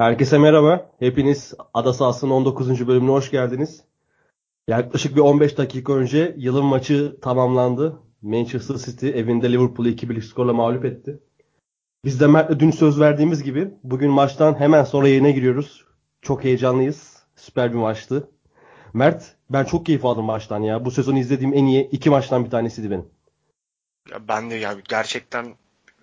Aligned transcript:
Herkese 0.00 0.38
merhaba. 0.38 0.90
Hepiniz 0.98 1.54
Ada 1.74 1.92
Sahası'nın 1.92 2.30
19. 2.30 2.86
bölümüne 2.86 3.10
hoş 3.10 3.30
geldiniz. 3.30 3.84
Yaklaşık 4.68 5.16
bir 5.16 5.20
15 5.20 5.58
dakika 5.58 5.92
önce 5.92 6.34
yılın 6.38 6.64
maçı 6.64 7.16
tamamlandı. 7.22 7.98
Manchester 8.22 8.74
City 8.76 9.08
evinde 9.08 9.52
Liverpool'u 9.52 9.88
2-1 9.88 10.22
skorla 10.22 10.52
mağlup 10.52 10.84
etti. 10.84 11.20
Biz 12.04 12.20
de 12.20 12.26
Mert'le 12.26 12.60
dün 12.60 12.70
söz 12.70 13.00
verdiğimiz 13.00 13.42
gibi 13.42 13.70
bugün 13.82 14.10
maçtan 14.10 14.60
hemen 14.60 14.84
sonra 14.84 15.08
yayına 15.08 15.30
giriyoruz. 15.30 15.84
Çok 16.22 16.44
heyecanlıyız. 16.44 17.22
Süper 17.36 17.72
bir 17.72 17.78
maçtı. 17.78 18.30
Mert 18.92 19.36
ben 19.50 19.64
çok 19.64 19.86
keyif 19.86 20.04
aldım 20.04 20.24
maçtan 20.24 20.60
ya. 20.60 20.84
Bu 20.84 20.90
sezon 20.90 21.16
izlediğim 21.16 21.54
en 21.54 21.64
iyi 21.64 21.88
iki 21.90 22.10
maçtan 22.10 22.44
bir 22.44 22.50
tanesiydi 22.50 22.90
benim. 22.90 23.08
Ya 24.10 24.28
ben 24.28 24.50
de 24.50 24.54
ya 24.54 24.76
gerçekten 24.88 25.54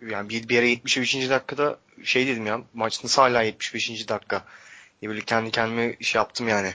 yani 0.02 0.30
bir, 0.30 0.50
bir 0.50 0.56
yere 0.56 0.70
75. 0.70 1.30
dakikada 1.30 1.78
şey 2.04 2.28
dedim 2.28 2.46
ya 2.46 2.62
maç 2.74 3.04
nasıl 3.04 3.22
hala 3.22 3.42
75. 3.42 4.10
dakika 4.10 4.44
diye 5.02 5.10
böyle 5.10 5.22
kendi 5.22 5.52
kendime 5.52 5.96
şey 6.00 6.20
yaptım 6.20 6.48
yani. 6.48 6.72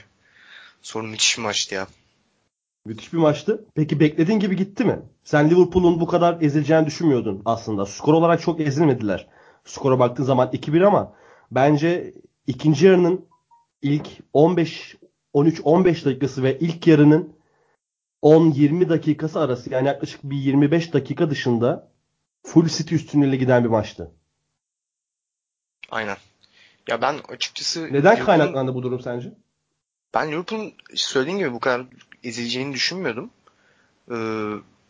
Sorun 0.81 1.09
müthiş 1.09 1.37
bir 1.37 1.43
maçtı 1.43 1.75
ya. 1.75 1.87
Müthiş 2.85 3.13
bir 3.13 3.17
maçtı. 3.17 3.65
Peki 3.75 3.99
beklediğin 3.99 4.39
gibi 4.39 4.55
gitti 4.55 4.85
mi? 4.85 4.99
Sen 5.23 5.49
Liverpool'un 5.49 5.99
bu 5.99 6.07
kadar 6.07 6.41
ezileceğini 6.41 6.85
düşünmüyordun 6.85 7.41
aslında. 7.45 7.85
Skor 7.85 8.13
olarak 8.13 8.41
çok 8.41 8.59
ezilmediler. 8.59 9.27
Skora 9.65 9.99
baktığın 9.99 10.23
zaman 10.23 10.47
2-1 10.47 10.85
ama 10.85 11.13
bence 11.51 12.13
ikinci 12.47 12.85
yarının 12.85 13.25
ilk 13.81 14.07
15 14.33 14.95
13-15 15.33 16.05
dakikası 16.05 16.43
ve 16.43 16.59
ilk 16.59 16.87
yarının 16.87 17.33
10-20 18.23 18.89
dakikası 18.89 19.39
arası 19.39 19.73
yani 19.73 19.87
yaklaşık 19.87 20.23
bir 20.23 20.37
25 20.37 20.93
dakika 20.93 21.29
dışında 21.29 21.92
full 22.43 22.67
City 22.67 22.95
üstünlüğüyle 22.95 23.35
giden 23.35 23.63
bir 23.63 23.69
maçtı. 23.69 24.11
Aynen. 25.91 26.17
Ya 26.89 27.01
ben 27.01 27.19
açıkçası 27.29 27.93
neden 27.93 28.25
kaynaklandı 28.25 28.75
bu 28.75 28.83
durum 28.83 29.01
sence? 29.01 29.33
Ben 30.13 30.31
Liverpool'un 30.31 30.73
söylediğin 30.95 31.37
gibi 31.37 31.53
bu 31.53 31.59
kadar 31.59 31.85
ezileceğini 32.23 32.73
düşünmüyordum. 32.73 33.29
Ee, 34.11 34.15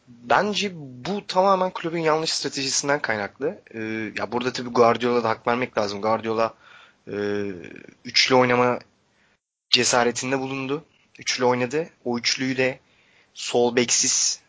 bence 0.08 0.72
bu 0.76 1.28
tamamen 1.28 1.70
kulübün 1.70 2.02
yanlış 2.02 2.34
stratejisinden 2.34 3.02
kaynaklı. 3.02 3.62
Ee, 3.74 3.80
ya 4.18 4.32
burada 4.32 4.54
tabii 4.54 4.70
Guardiola'da 4.70 5.30
hak 5.30 5.48
vermek 5.48 5.78
lazım. 5.78 6.02
Guardiola 6.02 6.54
e, 7.08 7.14
üçlü 8.06 8.36
oynama 8.36 8.80
cesaretinde 9.70 10.40
bulundu. 10.40 10.84
Üçlü 11.20 11.46
oynadı. 11.46 11.90
O 12.06 12.18
üçlüyü 12.18 12.58
de 12.58 12.80
sol 13.34 13.76
beksiz 13.76 14.42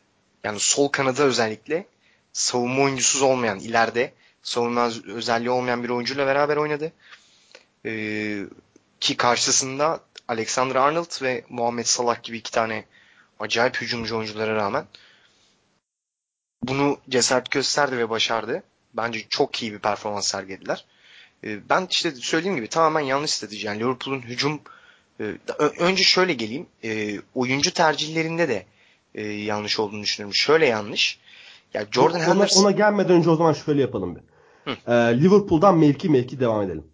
yani 0.44 0.60
sol 0.60 0.88
kanada 0.88 1.22
özellikle 1.22 1.86
savunma 2.34 2.82
oyuncusuz 2.82 3.22
olmayan 3.22 3.58
ileride 3.58 4.12
savunma 4.42 4.90
özelliği 5.06 5.50
olmayan 5.50 5.84
bir 5.84 5.88
oyuncuyla 5.88 6.26
beraber 6.26 6.56
oynadı. 6.56 6.92
Ee, 7.86 8.44
ki 9.00 9.16
karşısında 9.16 10.00
Alexander 10.28 10.76
Arnold 10.76 11.22
ve 11.22 11.44
Muhammed 11.48 11.84
Salah 11.84 12.22
gibi 12.22 12.38
iki 12.38 12.52
tane 12.52 12.84
acayip 13.40 13.76
hücumcu 13.80 14.16
oyunculara 14.16 14.54
rağmen 14.54 14.86
bunu 16.62 17.00
cesaret 17.08 17.50
gösterdi 17.50 17.98
ve 17.98 18.10
başardı. 18.10 18.62
Bence 18.94 19.26
çok 19.28 19.62
iyi 19.62 19.72
bir 19.72 19.78
performans 19.78 20.28
sergilediler. 20.28 20.84
Ee, 21.44 21.68
ben 21.68 21.86
işte 21.90 22.10
söylediğim 22.10 22.56
gibi 22.56 22.68
tamamen 22.68 23.00
yanlış 23.00 23.30
strateji. 23.30 23.66
Yani 23.66 23.80
Liverpool'un 23.80 24.22
hücum 24.22 24.60
e, 25.20 25.24
önce 25.78 26.02
şöyle 26.02 26.32
geleyim. 26.32 26.66
E, 26.84 27.20
oyuncu 27.34 27.72
tercihlerinde 27.72 28.48
de 28.48 28.66
e, 29.14 29.22
yanlış 29.26 29.80
olduğunu 29.80 30.02
düşünüyorum. 30.02 30.34
Şöyle 30.34 30.66
yanlış. 30.66 31.18
Ya 31.74 31.86
Jordan 31.90 32.20
ona, 32.20 32.26
Henderson... 32.26 32.62
ona 32.62 32.70
gelmeden 32.70 33.16
önce 33.16 33.30
o 33.30 33.36
zaman 33.36 33.52
şöyle 33.52 33.80
yapalım 33.80 34.16
bir. 34.16 34.22
Ee, 34.86 34.92
Liverpool'dan 35.20 35.78
mevki 35.78 36.08
mevki 36.08 36.40
devam 36.40 36.62
edelim. 36.62 36.84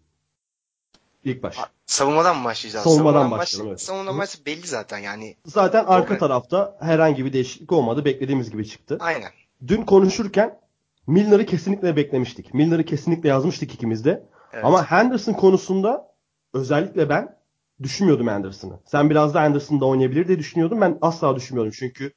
İlk 1.25 1.43
baş. 1.43 1.57
Savunmadan 1.87 2.39
mı 2.39 2.45
başlayacağız? 2.45 2.85
Savunmadan, 2.85 3.13
Savunmadan 3.13 3.39
başlayalım. 3.39 3.71
Evet. 3.71 3.81
Savunmadan 3.81 4.19
başlayalım 4.19 4.47
belli 4.47 4.67
zaten 4.67 4.99
yani. 4.99 5.37
Zaten 5.47 5.85
arka 5.85 6.15
Jordan... 6.15 6.19
tarafta 6.19 6.77
herhangi 6.81 7.25
bir 7.25 7.33
değişiklik 7.33 7.73
olmadı. 7.73 8.05
Beklediğimiz 8.05 8.51
gibi 8.51 8.69
çıktı. 8.69 8.97
Aynen. 9.01 9.31
Dün 9.67 9.83
konuşurken 9.83 10.59
Milner'ı 11.07 11.47
kesinlikle 11.47 11.97
beklemiştik. 11.97 12.55
Milner'ı 12.55 12.85
kesinlikle 12.85 13.29
yazmıştık 13.29 13.75
ikimiz 13.75 14.05
de. 14.05 14.27
Evet. 14.53 14.65
Ama 14.65 14.91
Henderson 14.91 15.33
konusunda 15.33 16.15
özellikle 16.55 17.09
ben 17.09 17.37
düşünmüyordum 17.83 18.29
Anderson'ı. 18.29 18.81
Sen 18.85 19.11
biraz 19.11 19.35
da 19.35 19.41
Anderson'da 19.41 19.85
oynayabilir 19.85 20.29
diye 20.29 20.39
düşünüyordum. 20.39 20.81
Ben 20.81 20.99
asla 21.01 21.37
düşünmüyordum 21.37 21.73
çünkü 21.77 22.13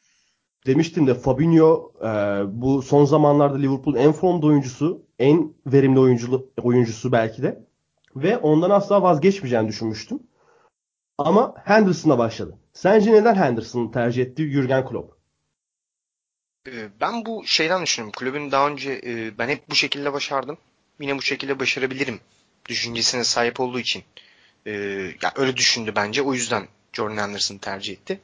demiştim 0.68 1.08
de 1.08 1.14
Fabinho 1.14 1.92
e, 2.02 2.08
bu 2.62 2.82
son 2.82 3.06
zamanlarda 3.06 3.58
Liverpool'un 3.58 3.98
en 3.98 4.12
formda 4.12 4.46
oyuncusu, 4.46 5.06
en 5.20 5.54
verimli 5.66 6.00
oyuncu, 6.00 6.52
oyuncusu 6.62 7.12
belki 7.12 7.44
de. 7.44 7.66
Ve 8.16 8.38
ondan 8.38 8.70
asla 8.70 9.02
vazgeçmeyeceğini 9.02 9.68
düşünmüştüm. 9.68 10.20
Ama 11.18 11.56
Henderson'a 11.66 12.18
başladı. 12.18 12.58
Sence 12.74 13.12
neden 13.12 13.36
Henderson'ı 13.36 13.92
tercih 13.92 14.24
etti 14.24 14.52
Jurgen 14.52 14.90
Klopp? 14.90 15.14
Ee, 16.68 16.90
ben 17.02 17.26
bu 17.26 17.44
şeyden 17.46 17.84
düşünüyorum. 17.84 18.14
Kulübün 18.18 18.52
daha 18.52 18.70
önce 18.70 19.02
e, 19.06 19.38
ben 19.38 19.50
hep 19.50 19.70
bu 19.70 19.76
şekilde 19.76 20.14
başardım. 20.14 20.58
Yine 21.00 21.18
bu 21.18 21.22
şekilde 21.22 21.60
başarabilirim 21.60 22.20
düşüncesine 22.66 23.24
sahip 23.24 23.60
olduğu 23.60 23.80
için. 23.80 24.04
E, 24.66 24.72
ya 25.22 25.34
öyle 25.36 25.58
düşündü 25.58 25.94
bence. 25.96 26.22
O 26.22 26.34
yüzden 26.34 26.68
Jordan 26.94 27.18
Henderson'ı 27.18 27.60
tercih 27.60 27.94
etti. 27.94 28.20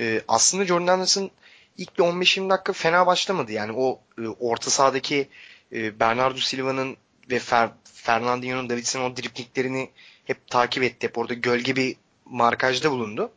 E, 0.00 0.22
aslında 0.28 0.64
Jordan 0.64 0.92
Henderson 0.92 1.30
ilk 1.78 1.98
bir 1.98 2.02
15-20 2.02 2.50
dakika 2.50 2.72
fena 2.72 3.06
başlamadı. 3.06 3.52
Yani 3.52 3.72
o 3.76 4.00
e, 4.18 4.28
orta 4.28 4.70
sahadaki 4.70 5.28
e, 5.72 6.00
Bernardo 6.00 6.38
Silva'nın 6.38 6.96
ve 7.30 7.38
Fer, 7.38 7.70
Fernandinho'nun 7.84 8.70
Davidson'un 8.70 9.10
o 9.10 9.16
dripliklerini 9.16 9.90
hep 10.24 10.46
takip 10.46 10.82
etti. 10.82 11.06
Hep 11.06 11.18
orada 11.18 11.34
gölge 11.34 11.76
bir 11.76 11.96
markajda 12.24 12.90
bulundu. 12.90 13.32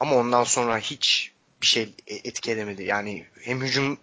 Ama 0.00 0.16
ondan 0.16 0.44
sonra 0.44 0.78
hiç 0.78 1.32
bir 1.62 1.66
şey 1.66 1.94
e, 2.06 2.14
etki 2.14 2.50
edemedi. 2.50 2.82
Yani 2.82 3.26
hem 3.40 3.60
hücum 3.60 3.98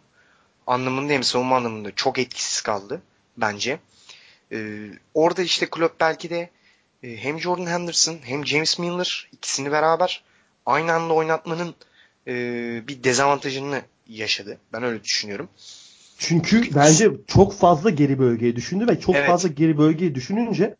anlamında 0.67 1.13
hem 1.13 1.23
savunma 1.23 1.55
anlamında 1.55 1.95
çok 1.95 2.19
etkisiz 2.19 2.61
kaldı 2.61 3.01
bence. 3.37 3.79
Ee, 4.51 4.89
orada 5.13 5.41
işte 5.41 5.69
Klopp 5.69 5.99
belki 5.99 6.29
de 6.29 6.49
e, 7.03 7.17
hem 7.17 7.39
Jordan 7.39 7.65
Henderson 7.65 8.19
hem 8.23 8.45
James 8.47 8.79
Milner 8.79 9.29
ikisini 9.31 9.71
beraber 9.71 10.23
aynı 10.65 10.93
anda 10.93 11.13
oynatmanın 11.13 11.75
e, 12.27 12.33
bir 12.87 13.03
dezavantajını 13.03 13.81
yaşadı. 14.07 14.57
Ben 14.73 14.83
öyle 14.83 15.03
düşünüyorum. 15.03 15.49
Çünkü 16.17 16.75
bence 16.75 17.11
çok 17.27 17.53
fazla 17.53 17.89
geri 17.89 18.19
bölgeyi 18.19 18.55
düşündü 18.55 18.87
ve 18.87 18.99
çok 18.99 19.15
evet. 19.15 19.27
fazla 19.27 19.49
geri 19.49 19.77
bölgeyi 19.77 20.15
düşününce 20.15 20.75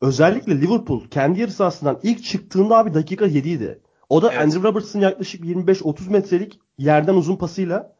özellikle 0.00 0.60
Liverpool 0.60 1.08
kendi 1.10 1.40
yarı 1.40 1.52
sahasından 1.52 2.00
ilk 2.02 2.24
çıktığında 2.24 2.78
abi 2.78 2.94
dakika 2.94 3.26
7 3.26 3.48
idi. 3.48 3.78
O 4.08 4.22
da 4.22 4.32
evet. 4.32 4.42
Andrew 4.42 4.68
Robertson 4.68 5.00
yaklaşık 5.00 5.44
25-30 5.44 6.10
metrelik 6.10 6.60
yerden 6.78 7.14
uzun 7.14 7.36
pasıyla 7.36 7.94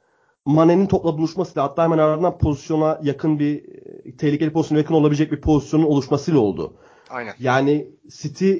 Mane'nin 0.45 0.87
topla 0.87 1.19
buluşmasıyla 1.19 1.63
hatta 1.63 1.85
hemen 1.85 1.99
ardından 1.99 2.39
pozisyona 2.39 3.01
yakın 3.03 3.39
bir 3.39 3.65
e, 4.05 4.17
tehlikeli 4.17 4.53
pozisyona 4.53 4.81
yakın 4.81 4.95
olabilecek 4.95 5.33
bir 5.33 5.41
pozisyonun 5.41 5.85
oluşmasıyla 5.85 6.41
oldu. 6.41 6.75
Aynen. 7.11 7.35
Yani 7.39 7.89
City 8.09 8.55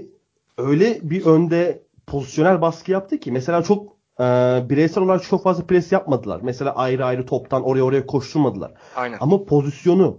öyle 0.59 0.99
bir 1.03 1.27
önde 1.27 1.83
pozisyonel 2.07 2.61
baskı 2.61 2.93
yaptı 2.93 3.21
ki 3.21 3.33
mesela 3.33 3.63
çok 3.63 3.94
e, 4.21 4.25
bireysel 4.69 5.05
olarak 5.05 5.23
çok 5.23 5.43
fazla 5.43 5.67
pres 5.67 5.93
yapmadılar. 5.93 6.41
Mesela 6.43 6.75
ayrı 6.75 7.05
ayrı 7.05 7.27
toptan 7.27 7.63
oraya 7.63 7.83
oraya 7.83 8.07
koşturmadılar. 8.07 8.73
Aynen. 8.97 9.19
Ama 9.21 9.45
pozisyonu 9.45 10.19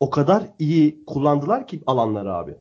o 0.00 0.10
kadar 0.10 0.42
iyi 0.58 1.04
kullandılar 1.06 1.66
ki 1.66 1.82
alanları 1.86 2.34
abi. 2.34 2.54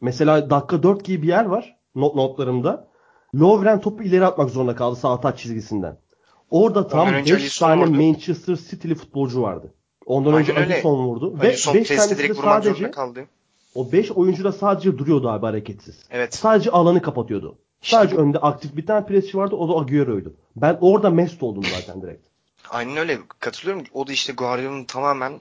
Mesela 0.00 0.50
dakika 0.50 0.82
4 0.82 1.04
gibi 1.04 1.22
bir 1.22 1.28
yer 1.28 1.44
var 1.44 1.76
not 1.94 2.14
notlarımda. 2.14 2.88
Lovren 3.34 3.80
topu 3.80 4.02
ileri 4.02 4.26
atmak 4.26 4.50
zorunda 4.50 4.74
kaldı 4.74 4.96
sağ 4.96 5.20
taç 5.20 5.38
çizgisinden. 5.38 5.98
Orada 6.50 6.88
tam 6.88 7.08
5 7.08 7.58
tane 7.58 7.82
vurdu. 7.82 7.90
Manchester 7.90 8.56
City'li 8.56 8.94
futbolcu 8.94 9.42
vardı. 9.42 9.74
Ondan 10.06 10.32
Aynen 10.32 10.56
önce. 10.56 10.74
Alisson 10.74 11.06
vurdu. 11.06 11.36
Alisson 11.40 11.74
Ve 11.74 11.78
5 11.78 11.88
tanesi 11.88 12.28
de 12.28 12.34
sadece 12.34 12.90
kaldı. 12.90 13.24
o 13.74 13.92
5 13.92 14.12
oyuncu 14.12 14.44
da 14.44 14.52
sadece 14.52 14.98
duruyordu 14.98 15.28
abi 15.28 15.46
hareketsiz. 15.46 16.02
Evet. 16.10 16.34
Sadece 16.34 16.70
alanı 16.70 17.02
kapatıyordu. 17.02 17.58
Sadece 17.84 18.16
önde 18.16 18.38
aktif 18.38 18.76
bir 18.76 18.86
tane 18.86 19.06
presçi 19.06 19.36
vardı 19.36 19.56
o 19.56 19.68
da 19.68 19.80
Agüero'ydu. 19.80 20.34
Ben 20.56 20.78
orada 20.80 21.10
mest 21.10 21.42
oldum 21.42 21.64
zaten 21.64 22.02
direkt. 22.02 22.26
Aynen 22.70 22.96
öyle 22.96 23.18
katılıyorum. 23.38 23.84
O 23.92 24.06
da 24.06 24.12
işte 24.12 24.32
Guardiola'nın 24.32 24.84
tamamen 24.84 25.40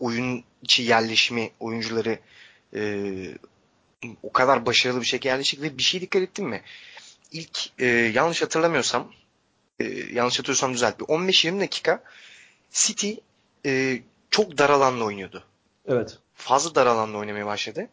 oyun 0.00 0.44
içi 0.62 0.82
yerleşimi, 0.82 1.50
oyuncuları 1.60 2.18
e, 2.74 3.04
o 4.22 4.32
kadar 4.32 4.66
başarılı 4.66 5.00
bir 5.00 5.06
şekilde 5.06 5.28
yerleşik 5.28 5.62
ve 5.62 5.78
bir 5.78 5.82
şey 5.82 6.00
dikkat 6.00 6.22
ettin 6.22 6.48
mi? 6.48 6.62
İlk 7.32 7.80
e, 7.80 7.86
yanlış 7.86 8.42
hatırlamıyorsam 8.42 9.12
e, 9.80 9.84
yanlış 10.12 10.38
hatırlıyorsam 10.38 10.74
düzelt 10.74 11.00
bir 11.00 11.04
15-20 11.04 11.60
dakika 11.60 12.02
City 12.70 13.12
e, 13.66 14.02
çok 14.30 14.58
dar 14.58 14.70
alanla 14.70 15.04
oynuyordu. 15.04 15.44
Evet. 15.86 16.18
Fazla 16.34 16.74
dar 16.74 16.86
alanla 16.86 17.18
oynamaya 17.18 17.46
başladı. 17.46 17.88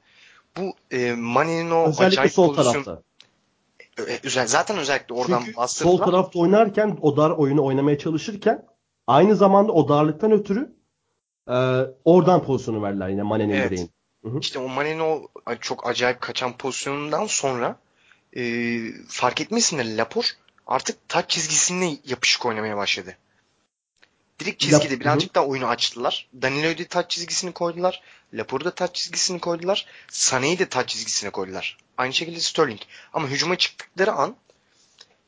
Bu 0.58 0.74
e, 0.92 1.14
Mane'nin 1.14 1.72
o 1.72 1.88
Özellikle 1.88 2.06
acayip 2.06 2.34
sol 2.34 2.56
pozisyon, 2.56 2.84
tarafta. 2.84 3.04
Zaten 4.46 4.78
özellikle 4.78 5.16
oradan 5.16 5.44
Çünkü 5.46 5.68
sol 5.68 5.98
tarafta 5.98 6.40
oynarken 6.40 6.98
o 7.02 7.18
dar 7.18 7.30
oyunu 7.30 7.66
oynamaya 7.66 7.98
çalışırken 7.98 8.66
aynı 9.08 9.36
zamanda 9.36 9.72
o 9.72 9.90
darlıktan 9.90 10.32
ötürü 10.32 10.76
e, 11.48 11.56
oradan 12.06 12.44
pozisyonu 12.44 12.84
verdiler 12.84 13.10
yine 13.10 13.24
Mane'nin 13.24 13.54
evet. 13.54 13.90
hı. 14.24 14.40
İşte 14.40 14.60
o 14.60 14.68
Mane'nin 14.68 15.00
o 15.00 15.28
çok 15.62 15.88
acayip 15.88 16.22
kaçan 16.22 16.58
pozisyonundan 16.58 17.26
sonra 17.26 17.80
e, 18.38 18.44
fark 19.08 19.42
etmesinler 19.42 19.98
Lapor 19.98 20.26
artık 20.68 21.10
taç 21.10 21.30
çizgisine 21.30 21.98
yapışık 22.06 22.46
oynamaya 22.46 22.78
başladı. 22.78 23.18
Direkt 24.40 24.60
çizgide 24.60 24.94
Lap, 24.94 25.00
birazcık 25.00 25.36
daha 25.36 25.46
oyunu 25.46 25.68
açtılar. 25.68 26.28
Danilo'yu 26.42 26.78
da 26.78 26.84
taç 26.84 27.12
çizgisini 27.12 27.52
koydular. 27.52 28.02
Lapor'u 28.34 28.66
da 28.66 28.72
taç 28.72 28.96
çizgisini 28.96 29.40
koydular. 29.40 29.86
Sané'yi 30.12 30.60
de 30.60 30.66
taç 30.70 30.90
çizgisine 30.90 31.30
koydular. 31.30 31.78
Aynı 31.98 32.14
şekilde 32.14 32.40
Sterling. 32.40 32.82
Ama 33.14 33.28
hücuma 33.28 33.56
çıktıkları 33.56 34.12
an 34.12 34.36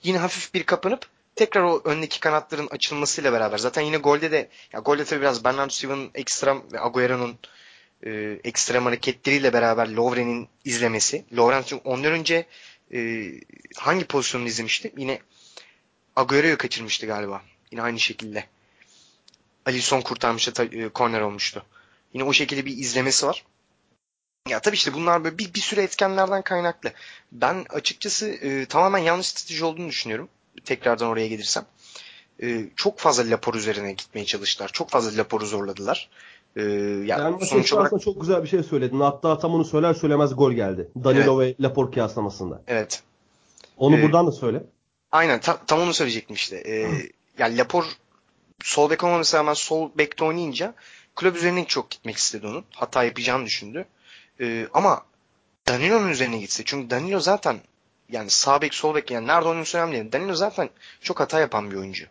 yine 0.03 0.17
hafif 0.17 0.53
bir 0.53 0.63
kapanıp 0.63 1.07
tekrar 1.35 1.61
o 1.63 1.81
öndeki 1.85 2.19
kanatların 2.19 2.67
açılmasıyla 2.67 3.33
beraber 3.33 3.57
zaten 3.57 3.81
yine 3.81 3.97
golde 3.97 4.31
de 4.31 4.49
ya 4.73 4.79
golde 4.79 5.05
tabii 5.05 5.21
biraz 5.21 5.43
Bernardo 5.43 5.69
Silva'nın 5.69 6.11
ekstrem 6.15 6.63
ve 6.71 6.81
Agüero'nun 6.81 7.39
e, 8.05 8.39
ekstrem 8.43 8.85
hareketleriyle 8.85 9.53
beraber 9.53 9.87
Lovren'in 9.87 10.47
izlemesi. 10.65 11.25
Lovren 11.35 11.63
çünkü 11.65 11.89
ondan 11.89 12.11
önce 12.11 12.45
e, 12.93 13.31
hangi 13.75 14.05
pozisyonunu 14.05 14.47
izlemişti? 14.47 14.93
Yine 14.97 15.19
Agüero'yu 16.15 16.57
kaçırmıştı 16.57 17.07
galiba. 17.07 17.41
Yine 17.71 17.81
aynı 17.81 17.99
şekilde. 17.99 18.45
Alisson 19.65 20.01
kurtarmıştı, 20.01 20.63
e, 20.63 20.89
korner 20.89 21.21
olmuştu. 21.21 21.65
Yine 22.13 22.23
o 22.23 22.33
şekilde 22.33 22.65
bir 22.65 22.77
izlemesi 22.77 23.27
var. 23.27 23.45
Ya 24.47 24.59
tabii 24.59 24.75
işte 24.75 24.93
bunlar 24.93 25.23
böyle 25.23 25.37
bir, 25.37 25.53
bir 25.53 25.59
sürü 25.59 25.81
etkenlerden 25.81 26.41
kaynaklı. 26.41 26.91
Ben 27.31 27.65
açıkçası 27.69 28.27
e, 28.27 28.65
tamamen 28.65 28.99
yanlış 28.99 29.27
strateji 29.27 29.65
olduğunu 29.65 29.89
düşünüyorum. 29.89 30.29
Tekrardan 30.65 31.07
oraya 31.07 31.27
gelirsem. 31.27 31.65
E, 32.43 32.65
çok 32.75 32.99
fazla 32.99 33.29
lapor 33.29 33.53
üzerine 33.53 33.91
gitmeye 33.93 34.25
çalıştılar. 34.25 34.69
Çok 34.73 34.89
fazla 34.89 35.17
laporu 35.17 35.45
zorladılar. 35.45 36.09
E, 36.55 36.61
ya 36.61 37.17
yani 37.17 37.45
sonuç 37.45 37.73
olarak 37.73 38.01
çok 38.01 38.21
güzel 38.21 38.43
bir 38.43 38.47
şey 38.47 38.63
söyledin. 38.63 38.99
Hatta 38.99 39.39
tam 39.39 39.53
onu 39.53 39.65
söyler 39.65 39.93
söylemez 39.93 40.35
gol 40.35 40.51
geldi. 40.51 40.89
Danilo 41.03 41.43
evet. 41.43 41.59
ve 41.59 41.63
Lapor 41.63 41.91
kıyaslamasında. 41.91 42.61
Evet. 42.67 43.03
Onu 43.77 43.97
ee, 43.97 44.03
buradan 44.03 44.27
da 44.27 44.31
söyle. 44.31 44.63
Aynen 45.11 45.39
tam, 45.39 45.57
tam 45.67 45.79
onu 45.79 45.93
söyleyecektim 45.93 46.35
işte. 46.35 46.55
Ee, 46.55 46.91
yani 47.37 47.57
Lapor 47.57 47.85
sol 48.63 48.89
bek 48.89 49.03
olmamasına 49.03 49.39
rağmen 49.39 49.53
sol 49.53 49.89
bekte 49.97 50.25
oynayınca 50.25 50.73
kulüp 51.15 51.35
üzerine 51.35 51.65
çok 51.65 51.89
gitmek 51.89 52.17
istedi 52.17 52.47
onun. 52.47 52.65
Hata 52.71 53.03
yapacağını 53.03 53.45
düşündü. 53.45 53.85
Ee, 54.41 54.67
ama 54.73 55.05
Danilo'nun 55.67 56.09
üzerine 56.09 56.37
gitse. 56.37 56.63
Çünkü 56.65 56.89
Danilo 56.89 57.19
zaten 57.19 57.59
yani 58.09 58.29
sağ 58.29 58.61
bek 58.61 58.73
sol 58.73 58.95
bek 58.95 59.11
yani 59.11 59.27
nerede 59.27 59.47
oynaması 59.47 59.77
önemli 59.77 59.93
değil. 59.93 60.11
Danilo 60.11 60.35
zaten 60.35 60.69
çok 61.01 61.19
hata 61.19 61.39
yapan 61.39 61.71
bir 61.71 61.75
oyuncu. 61.75 62.03
Ya 62.03 62.09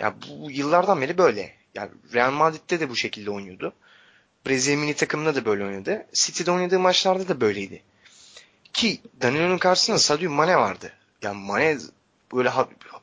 yani 0.00 0.14
bu 0.28 0.50
yıllardan 0.50 1.00
beri 1.00 1.18
böyle. 1.18 1.54
Yani 1.74 1.90
Real 2.14 2.30
Madrid'de 2.30 2.80
de 2.80 2.90
bu 2.90 2.96
şekilde 2.96 3.30
oynuyordu. 3.30 3.72
Brezilya 4.46 4.78
milli 4.78 4.94
takımında 4.94 5.34
da 5.34 5.44
böyle 5.44 5.64
oynadı. 5.64 6.06
City'de 6.12 6.50
oynadığı 6.50 6.80
maçlarda 6.80 7.28
da 7.28 7.40
böyleydi. 7.40 7.82
Ki 8.72 9.00
Danilo'nun 9.22 9.58
karşısında 9.58 9.98
Sadio 9.98 10.30
Mane 10.30 10.56
vardı. 10.56 10.92
Yani 11.22 11.38
Mane 11.38 11.78
böyle 12.34 12.52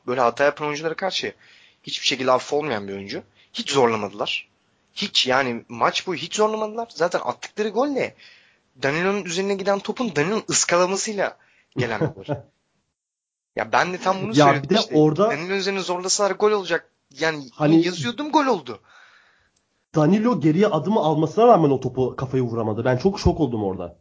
böyle 0.06 0.20
hata 0.20 0.44
yapan 0.44 0.66
oyunculara 0.66 0.94
karşı 0.94 1.34
hiçbir 1.82 2.06
şekilde 2.06 2.32
affolmayan 2.32 2.88
bir 2.88 2.92
oyuncu. 2.92 3.22
Hiç 3.52 3.70
zorlamadılar. 3.70 4.48
Hiç 4.94 5.26
yani 5.26 5.64
maç 5.68 6.06
boyu 6.06 6.18
hiç 6.18 6.36
zorlamadılar. 6.36 6.88
Zaten 6.94 7.20
attıkları 7.24 7.68
golle 7.68 8.14
Danilo'nun 8.82 9.24
üzerine 9.24 9.54
giden 9.54 9.78
topun 9.78 10.16
Danilo'nun 10.16 10.44
ıskalamasıyla 10.50 11.36
gelen 11.76 12.00
gol. 12.16 12.34
ya 13.56 13.72
ben 13.72 13.92
de 13.92 13.98
tam 13.98 14.22
bunu 14.22 14.38
ya 14.38 14.46
söyledim 14.46 14.70
bir 14.70 14.74
de 14.74 14.80
işte. 14.80 14.94
Orada... 14.94 15.30
Danilo 15.30 15.54
üzerine 15.54 15.80
zorlasalar 15.80 16.30
gol 16.30 16.50
olacak. 16.50 16.90
Yani 17.18 17.44
hani 17.52 17.86
yazıyordum 17.86 18.32
gol 18.32 18.46
oldu. 18.46 18.80
Danilo 19.94 20.40
geriye 20.40 20.66
adımı 20.66 21.00
almasına 21.00 21.46
rağmen 21.46 21.70
o 21.70 21.80
topu 21.80 22.16
kafayı 22.16 22.42
vuramadı. 22.42 22.84
Ben 22.84 22.96
çok 22.96 23.20
şok 23.20 23.40
oldum 23.40 23.64
orada. 23.64 23.96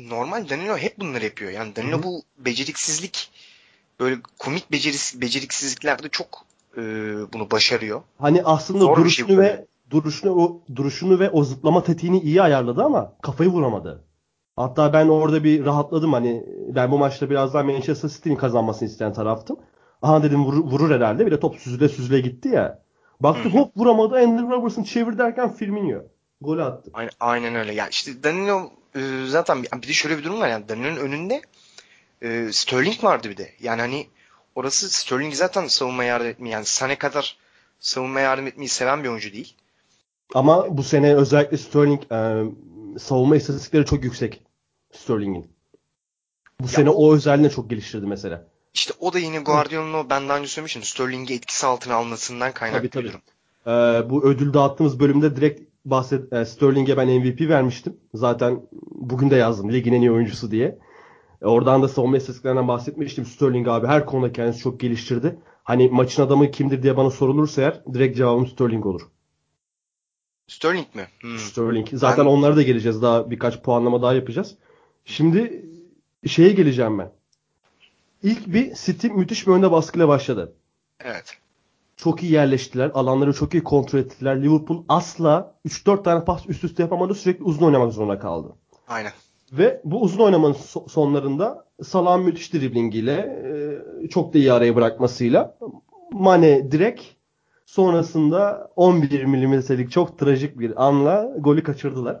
Normal 0.00 0.48
Danilo 0.48 0.76
hep 0.76 0.98
bunları 0.98 1.24
yapıyor. 1.24 1.50
Yani 1.50 1.76
Danilo 1.76 1.96
Hı-hı. 1.96 2.02
bu 2.02 2.22
beceriksizlik 2.38 3.30
böyle 4.00 4.16
komik 4.38 4.72
beceris, 4.72 5.20
beceriksizliklerde 5.20 6.08
çok 6.08 6.44
e, 6.76 6.82
bunu 7.32 7.50
başarıyor. 7.50 8.02
Hani 8.18 8.42
aslında 8.44 8.78
Zor 8.78 8.96
duruşunu 8.96 9.28
şey 9.28 9.38
ve 9.38 9.66
duruşunu 9.90 10.32
o 10.32 10.62
duruşunu 10.76 11.18
ve 11.18 11.30
o 11.30 11.44
zıplama 11.44 11.82
tetiğini 11.82 12.20
iyi 12.20 12.42
ayarladı 12.42 12.82
ama 12.82 13.12
kafayı 13.22 13.50
vuramadı. 13.50 14.04
Hatta 14.56 14.92
ben 14.92 15.08
orada 15.08 15.44
bir 15.44 15.64
rahatladım 15.64 16.12
hani 16.12 16.44
ben 16.74 16.90
bu 16.90 16.98
maçta 16.98 17.30
biraz 17.30 17.54
daha 17.54 17.62
Manchester 17.62 18.08
City'nin 18.08 18.36
kazanmasını 18.36 18.88
isteyen 18.88 19.12
taraftım. 19.12 19.56
Aha 20.02 20.22
dedim 20.22 20.44
vurur, 20.44 20.64
vurur 20.64 20.90
herhalde. 20.94 21.26
Bir 21.26 21.30
de 21.30 21.40
top 21.40 21.56
süzüle 21.56 21.88
süzüle 21.88 22.20
gitti 22.20 22.48
ya. 22.48 22.82
Baktı 23.20 23.48
hop 23.48 23.76
vuramadı. 23.76 24.16
Andrew 24.16 24.56
Robertson 24.56 24.82
çevir 24.82 25.18
derken 25.18 25.54
Firmino. 25.54 25.98
Golü 26.40 26.62
attı. 26.62 26.90
Aynen, 26.94 27.10
aynen 27.20 27.54
öyle. 27.54 27.74
Ya 27.74 27.88
işte 27.88 28.22
Danilo 28.22 28.70
e, 28.96 29.00
zaten 29.26 29.62
bir 29.62 29.88
de 29.88 29.92
şöyle 29.92 30.18
bir 30.18 30.24
durum 30.24 30.40
var 30.40 30.48
yani 30.48 30.68
Danilo'nun 30.68 30.96
önünde 30.96 31.42
e, 32.22 32.48
Sterling 32.52 33.04
vardı 33.04 33.30
bir 33.30 33.36
de. 33.36 33.52
Yani 33.60 33.80
hani 33.80 34.06
orası 34.54 34.90
Sterling 34.90 35.34
zaten 35.34 35.66
savunma 35.66 36.04
yardım 36.04 36.26
etmeyi 36.26 36.52
yani 36.52 36.64
Sane 36.64 36.96
kadar 36.96 37.36
savunma 37.80 38.20
yardım 38.20 38.46
etmeyi 38.46 38.68
seven 38.68 39.04
bir 39.04 39.08
oyuncu 39.08 39.32
değil. 39.32 39.54
Ama 40.34 40.76
bu 40.78 40.82
sene 40.82 41.14
özellikle 41.14 41.56
Sterling 41.56 42.02
e, 42.12 42.44
savunma 42.98 43.36
istatistikleri 43.36 43.84
çok 43.86 44.04
yüksek 44.04 44.42
Sterling'in. 44.92 45.50
Bu 46.60 46.64
ya 46.64 46.68
sene 46.68 46.90
o, 46.90 47.14
özelliğini 47.14 47.52
çok 47.52 47.70
geliştirdi 47.70 48.06
mesela. 48.06 48.46
İşte 48.74 48.94
o 49.00 49.12
da 49.12 49.18
yine 49.18 49.38
Guardiola'nın 49.38 49.94
o 49.94 50.10
ben 50.10 50.28
daha 50.28 50.38
önce 50.38 50.48
söylemiştim 50.48 50.82
Sterling'i 50.82 51.34
etkisi 51.34 51.66
altına 51.66 51.94
almasından 51.94 52.52
kaynaklı 52.52 52.88
tabii, 52.88 53.12
tabii. 53.12 53.22
Ee, 53.66 54.10
bu 54.10 54.24
ödül 54.24 54.54
dağıttığımız 54.54 55.00
bölümde 55.00 55.36
direkt 55.36 55.68
bahset 55.84 56.32
e, 56.32 56.44
Sterling'e 56.44 56.96
ben 56.96 57.08
MVP 57.08 57.40
vermiştim. 57.40 57.96
Zaten 58.14 58.62
bugün 58.92 59.30
de 59.30 59.36
yazdım 59.36 59.72
ligin 59.72 59.92
en 59.92 60.00
iyi 60.00 60.12
oyuncusu 60.12 60.50
diye. 60.50 60.78
E, 61.42 61.46
oradan 61.46 61.82
da 61.82 61.88
savunma 61.88 62.16
istatistiklerinden 62.16 62.68
bahsetmiştim. 62.68 63.26
Sterling 63.26 63.68
abi 63.68 63.86
her 63.86 64.06
konuda 64.06 64.32
kendisi 64.32 64.60
çok 64.60 64.80
geliştirdi. 64.80 65.38
Hani 65.64 65.88
maçın 65.88 66.22
adamı 66.22 66.50
kimdir 66.50 66.82
diye 66.82 66.96
bana 66.96 67.10
sorulursa 67.10 67.62
eğer 67.62 67.82
direkt 67.94 68.16
cevabım 68.16 68.46
Sterling 68.46 68.86
olur. 68.86 69.02
Sterling 70.48 70.94
mi? 70.94 71.06
Hmm. 71.20 71.38
Sterling. 71.38 71.88
Zaten 71.92 72.24
ben... 72.24 72.30
onlara 72.30 72.56
da 72.56 72.62
geleceğiz. 72.62 73.02
Daha 73.02 73.30
birkaç 73.30 73.62
puanlama 73.62 74.02
daha 74.02 74.14
yapacağız. 74.14 74.56
Şimdi 75.04 75.66
şeye 76.26 76.52
geleceğim 76.52 76.98
ben. 76.98 77.12
İlk 78.22 78.46
bir 78.46 78.74
City 78.74 79.06
müthiş 79.08 79.46
bir 79.46 79.52
önde 79.52 79.70
baskıyla 79.70 80.08
başladı. 80.08 80.52
Evet. 81.00 81.38
Çok 81.96 82.22
iyi 82.22 82.32
yerleştiler. 82.32 82.90
Alanları 82.94 83.32
çok 83.32 83.54
iyi 83.54 83.64
kontrol 83.64 83.98
ettiler. 83.98 84.42
Liverpool 84.42 84.84
asla 84.88 85.54
3-4 85.66 86.02
tane 86.02 86.24
pas 86.24 86.48
üst 86.48 86.64
üste 86.64 86.82
yapamadı. 86.82 87.14
Sürekli 87.14 87.44
uzun 87.44 87.66
oynamak 87.66 87.92
zorunda 87.92 88.18
kaldı. 88.18 88.48
Aynen. 88.88 89.12
Ve 89.52 89.80
bu 89.84 90.02
uzun 90.02 90.24
oynamanın 90.24 90.56
sonlarında 90.88 91.66
Salah'ın 91.82 92.24
müthiş 92.24 92.54
driblingiyle 92.54 93.12
e, 94.04 94.08
çok 94.08 94.34
da 94.34 94.38
iyi 94.38 94.52
araya 94.52 94.76
bırakmasıyla 94.76 95.56
Mane 96.12 96.72
direkt 96.72 97.02
sonrasında 97.68 98.70
11 98.76 99.24
milimetrelik 99.24 99.90
çok 99.90 100.18
trajik 100.18 100.58
bir 100.58 100.86
anla 100.86 101.32
golü 101.38 101.62
kaçırdılar. 101.62 102.20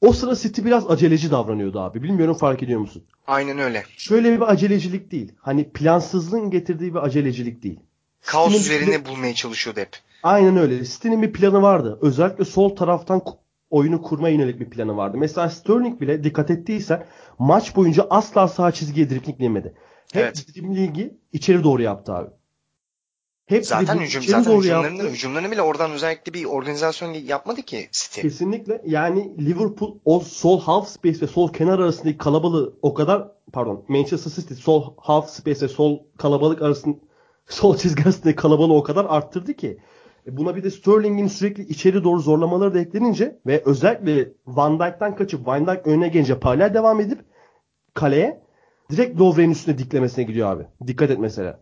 O 0.00 0.12
sıra 0.12 0.36
City 0.36 0.64
biraz 0.64 0.90
aceleci 0.90 1.30
davranıyordu 1.30 1.80
abi. 1.80 2.02
Bilmiyorum 2.02 2.34
fark 2.34 2.62
ediyor 2.62 2.80
musun? 2.80 3.04
Aynen 3.26 3.58
öyle. 3.58 3.84
Şöyle 3.96 4.36
bir 4.36 4.52
acelecilik 4.52 5.12
değil. 5.12 5.32
Hani 5.38 5.70
plansızlığın 5.70 6.50
getirdiği 6.50 6.94
bir 6.94 7.04
acelecilik 7.04 7.62
değil. 7.62 7.80
Kaos 8.26 8.52
City'nin 8.52 8.64
üzerine 8.64 9.04
bir... 9.04 9.10
bulmaya 9.10 9.34
çalışıyordu 9.34 9.80
hep. 9.80 9.96
Aynen 10.22 10.56
öyle. 10.56 10.84
City'nin 10.84 11.22
bir 11.22 11.32
planı 11.32 11.62
vardı. 11.62 11.98
Özellikle 12.02 12.44
sol 12.44 12.76
taraftan 12.76 13.22
oyunu 13.70 14.02
kurma 14.02 14.28
yönelik 14.28 14.60
bir 14.60 14.70
planı 14.70 14.96
vardı. 14.96 15.16
Mesela 15.18 15.50
Sterling 15.50 16.00
bile 16.00 16.24
dikkat 16.24 16.50
ettiysen 16.50 17.06
maç 17.38 17.76
boyunca 17.76 18.06
asla 18.10 18.48
sağ 18.48 18.72
çizgiye 18.72 19.10
driplingleyemedi. 19.10 19.74
Hep 20.12 20.22
evet. 20.22 20.46
driblingi 20.48 21.14
içeri 21.32 21.64
doğru 21.64 21.82
yaptı 21.82 22.14
abi. 22.14 22.30
Hep 23.50 23.66
zaten 23.66 23.98
hücum 23.98 24.22
zaten 24.22 24.58
hücumlarını, 24.58 25.02
hücumlarını 25.02 25.50
bile 25.50 25.62
oradan 25.62 25.90
özellikle 25.90 26.34
bir 26.34 26.44
organizasyon 26.44 27.12
yapmadı 27.12 27.62
ki 27.62 27.88
City. 27.92 28.20
Kesinlikle. 28.20 28.82
Yani 28.86 29.46
Liverpool 29.46 29.98
o 30.04 30.20
sol 30.20 30.60
half 30.60 30.88
space 30.88 31.20
ve 31.20 31.26
sol 31.26 31.52
kenar 31.52 31.78
arasındaki 31.78 32.18
kalabalığı 32.18 32.74
o 32.82 32.94
kadar 32.94 33.28
pardon 33.52 33.84
Manchester 33.88 34.30
City 34.30 34.54
sol 34.54 34.94
half 34.96 35.30
space 35.30 35.60
ve 35.60 35.68
sol 35.68 35.98
kalabalık 36.18 36.62
arasında 36.62 36.96
sol 37.48 37.76
çizgi 37.76 38.02
arasındaki 38.02 38.36
kalabalığı 38.36 38.74
o 38.74 38.82
kadar 38.82 39.06
arttırdı 39.08 39.54
ki 39.54 39.78
e, 40.26 40.36
buna 40.36 40.56
bir 40.56 40.64
de 40.64 40.70
Sterling'in 40.70 41.28
sürekli 41.28 41.62
içeri 41.62 42.04
doğru 42.04 42.20
zorlamaları 42.20 42.74
da 42.74 42.80
eklenince 42.80 43.38
ve 43.46 43.62
özellikle 43.64 44.32
Van 44.46 44.80
Dijk'tan 44.80 45.16
kaçıp 45.16 45.46
Van 45.46 45.66
Dijk 45.66 45.86
önüne 45.86 46.08
gelince 46.08 46.38
paralel 46.38 46.74
devam 46.74 47.00
edip 47.00 47.18
kaleye 47.94 48.42
direkt 48.90 49.20
Lovren'in 49.20 49.50
üstüne 49.50 49.78
diklemesine 49.78 50.24
gidiyor 50.24 50.52
abi. 50.52 50.66
Dikkat 50.86 51.10
et 51.10 51.18
mesela. 51.18 51.60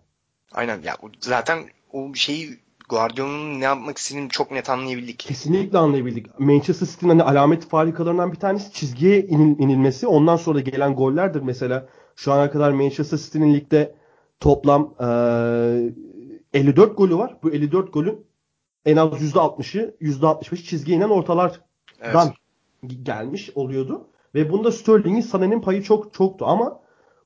Aynen 0.52 0.83
ya 0.83 0.97
zaten 1.21 1.59
o 1.92 2.14
şeyi 2.14 2.59
Guardiola'nın 2.88 3.61
ne 3.61 3.64
yapmak 3.64 3.99
istediğini 3.99 4.28
çok 4.28 4.50
net 4.50 4.71
anlayabildik. 4.71 5.18
Kesinlikle 5.18 5.78
anlayabildik. 5.78 6.40
Manchester 6.40 6.87
City'nin 6.87 7.11
hani 7.11 7.23
alamet 7.23 7.68
farikalarından 7.68 8.33
bir 8.33 8.37
tanesi 8.37 8.73
çizgiye 8.73 9.26
inil, 9.26 9.59
inilmesi. 9.59 10.07
Ondan 10.07 10.37
sonra 10.37 10.61
gelen 10.61 10.95
gollerdir. 10.95 11.40
Mesela 11.40 11.88
şu 12.16 12.33
ana 12.33 12.50
kadar 12.50 12.73
Manchester 12.73 13.18
City'nin 13.18 13.54
ligde 13.54 13.95
toplam 14.40 14.95
e, 15.00 16.59
54 16.59 16.99
golü 16.99 17.16
var. 17.16 17.37
Bu 17.42 17.50
54 17.50 17.92
golün 17.92 18.26
en 18.85 18.97
az 18.97 19.09
%60'ı 19.09 19.97
%65 20.00 20.57
çizgiye 20.57 20.97
inen 20.97 21.09
ortalardan 21.09 21.61
evet. 22.00 22.33
gelmiş 23.02 23.50
oluyordu. 23.54 24.09
Ve 24.35 24.50
bunda 24.50 24.73
Sterling'in 24.73 25.21
Sané'nin 25.21 25.61
payı 25.61 25.83
çok 25.83 26.14
çoktu 26.14 26.45
ama 26.47 26.80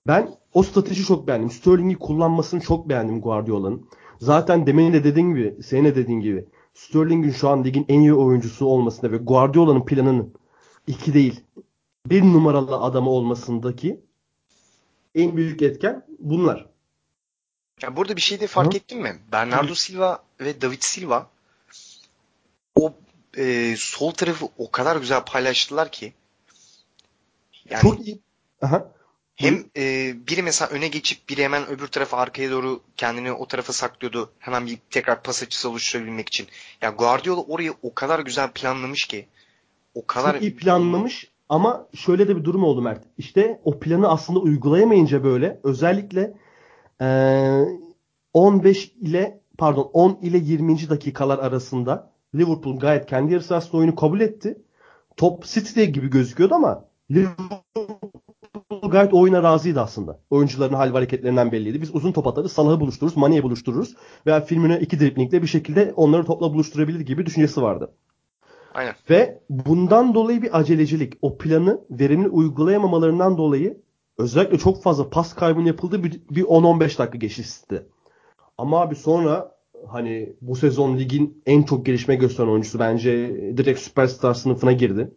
ben 0.06 0.28
o 0.54 0.62
strateji 0.62 1.04
çok 1.04 1.28
beğendim. 1.28 1.50
Sterling'i 1.50 1.98
kullanmasını 1.98 2.60
çok 2.60 2.88
beğendim 2.88 3.20
Guardiola'nın. 3.20 3.86
Zaten 4.22 4.66
demin 4.66 4.92
de 4.92 5.04
dediğin 5.04 5.34
gibi, 5.34 5.62
senin 5.62 5.84
de 5.84 5.96
dediğin 5.96 6.20
gibi 6.20 6.44
Sterling'in 6.74 7.30
şu 7.30 7.48
an 7.48 7.64
ligin 7.64 7.86
en 7.88 8.00
iyi 8.00 8.14
oyuncusu 8.14 8.66
olmasında 8.66 9.12
ve 9.12 9.16
Guardiola'nın 9.16 9.84
planının 9.84 10.34
iki 10.86 11.14
değil 11.14 11.40
bir 12.06 12.22
numaralı 12.22 12.76
adamı 12.76 13.10
olmasındaki 13.10 14.00
en 15.14 15.36
büyük 15.36 15.62
etken 15.62 16.06
bunlar. 16.18 16.66
Ya 17.82 17.96
burada 17.96 18.16
bir 18.16 18.20
şey 18.20 18.40
de 18.40 18.46
fark 18.46 18.72
Hı? 18.72 18.76
ettin 18.76 19.02
mi? 19.02 19.18
Bernardo 19.32 19.74
Silva 19.74 20.24
ve 20.40 20.60
David 20.60 20.80
Silva 20.82 21.30
o 22.74 22.94
e, 23.36 23.74
sol 23.78 24.10
tarafı 24.10 24.48
o 24.58 24.70
kadar 24.70 24.96
güzel 24.96 25.24
paylaştılar 25.24 25.92
ki 25.92 26.12
yani 27.70 27.82
çok 27.82 28.06
iyi. 28.06 28.20
Aha. 28.62 28.92
Hem 29.36 29.64
e, 29.76 30.14
biri 30.28 30.42
mesela 30.42 30.70
öne 30.70 30.88
geçip 30.88 31.28
biri 31.28 31.44
hemen 31.44 31.68
öbür 31.68 31.86
tarafa 31.86 32.16
arkaya 32.16 32.50
doğru 32.50 32.80
kendini 32.96 33.32
o 33.32 33.46
tarafa 33.46 33.72
saklıyordu. 33.72 34.30
Hemen 34.38 34.66
bir 34.66 34.78
tekrar 34.90 35.22
pas 35.22 35.42
açısı 35.42 35.70
oluşturabilmek 35.70 36.28
için. 36.28 36.46
Ya 36.82 36.90
Guardiola 36.90 37.42
orayı 37.42 37.74
o 37.82 37.94
kadar 37.94 38.20
güzel 38.20 38.50
planlamış 38.50 39.06
ki. 39.06 39.26
O 39.94 40.06
kadar 40.06 40.32
Çok 40.32 40.42
iyi 40.42 40.56
planlamış 40.56 41.30
ama 41.48 41.86
şöyle 41.94 42.28
de 42.28 42.36
bir 42.36 42.44
durum 42.44 42.64
oldu 42.64 42.82
Mert. 42.82 43.04
İşte 43.18 43.60
o 43.64 43.78
planı 43.78 44.08
aslında 44.08 44.38
uygulayamayınca 44.38 45.24
böyle 45.24 45.60
özellikle 45.64 46.34
e, 47.00 47.06
15 48.32 48.92
ile 49.00 49.40
pardon 49.58 49.90
10 49.92 50.18
ile 50.22 50.38
20. 50.38 50.88
dakikalar 50.88 51.38
arasında 51.38 52.12
Liverpool 52.34 52.78
gayet 52.78 53.06
kendi 53.06 53.32
yarı 53.32 53.44
sahasında 53.44 53.76
oyunu 53.76 53.94
kabul 53.94 54.20
etti. 54.20 54.58
Top 55.16 55.44
City'de 55.44 55.84
gibi 55.84 56.10
gözüküyordu 56.10 56.54
ama 56.54 56.84
Liverpool 57.10 57.52
gayet 58.90 59.14
oyuna 59.14 59.42
razıydı 59.42 59.80
aslında. 59.80 60.20
Oyuncuların 60.30 60.74
hal 60.74 60.90
hareketlerinden 60.90 61.52
belliydi. 61.52 61.82
Biz 61.82 61.94
uzun 61.94 62.12
top 62.12 62.26
atarız, 62.26 62.52
Salah'ı 62.52 62.80
buluştururuz, 62.80 63.16
Mane'yi 63.16 63.42
buluştururuz. 63.42 63.96
Veya 64.26 64.40
filmine 64.40 64.80
iki 64.80 65.00
driplingle 65.00 65.42
bir 65.42 65.46
şekilde 65.46 65.92
onları 65.96 66.24
topla 66.24 66.54
buluşturabilir 66.54 67.00
gibi 67.00 67.26
düşüncesi 67.26 67.62
vardı. 67.62 67.92
Aynen. 68.74 68.94
Ve 69.10 69.42
bundan 69.50 70.14
dolayı 70.14 70.42
bir 70.42 70.58
acelecilik. 70.58 71.14
O 71.22 71.38
planı 71.38 71.80
verimli 71.90 72.28
uygulayamamalarından 72.28 73.38
dolayı 73.38 73.82
özellikle 74.18 74.58
çok 74.58 74.82
fazla 74.82 75.10
pas 75.10 75.34
kaybının 75.34 75.66
yapıldığı 75.66 76.04
bir, 76.04 76.20
bir 76.30 76.42
10-15 76.42 76.80
dakika 76.80 77.18
geçişti. 77.18 77.86
Ama 78.58 78.80
abi 78.80 78.94
sonra 78.94 79.56
hani 79.88 80.36
bu 80.40 80.56
sezon 80.56 80.98
ligin 80.98 81.42
en 81.46 81.62
çok 81.62 81.86
gelişme 81.86 82.14
gösteren 82.14 82.48
oyuncusu 82.48 82.78
bence 82.78 83.28
direkt 83.56 83.80
süperstar 83.80 84.34
sınıfına 84.34 84.72
girdi. 84.72 85.10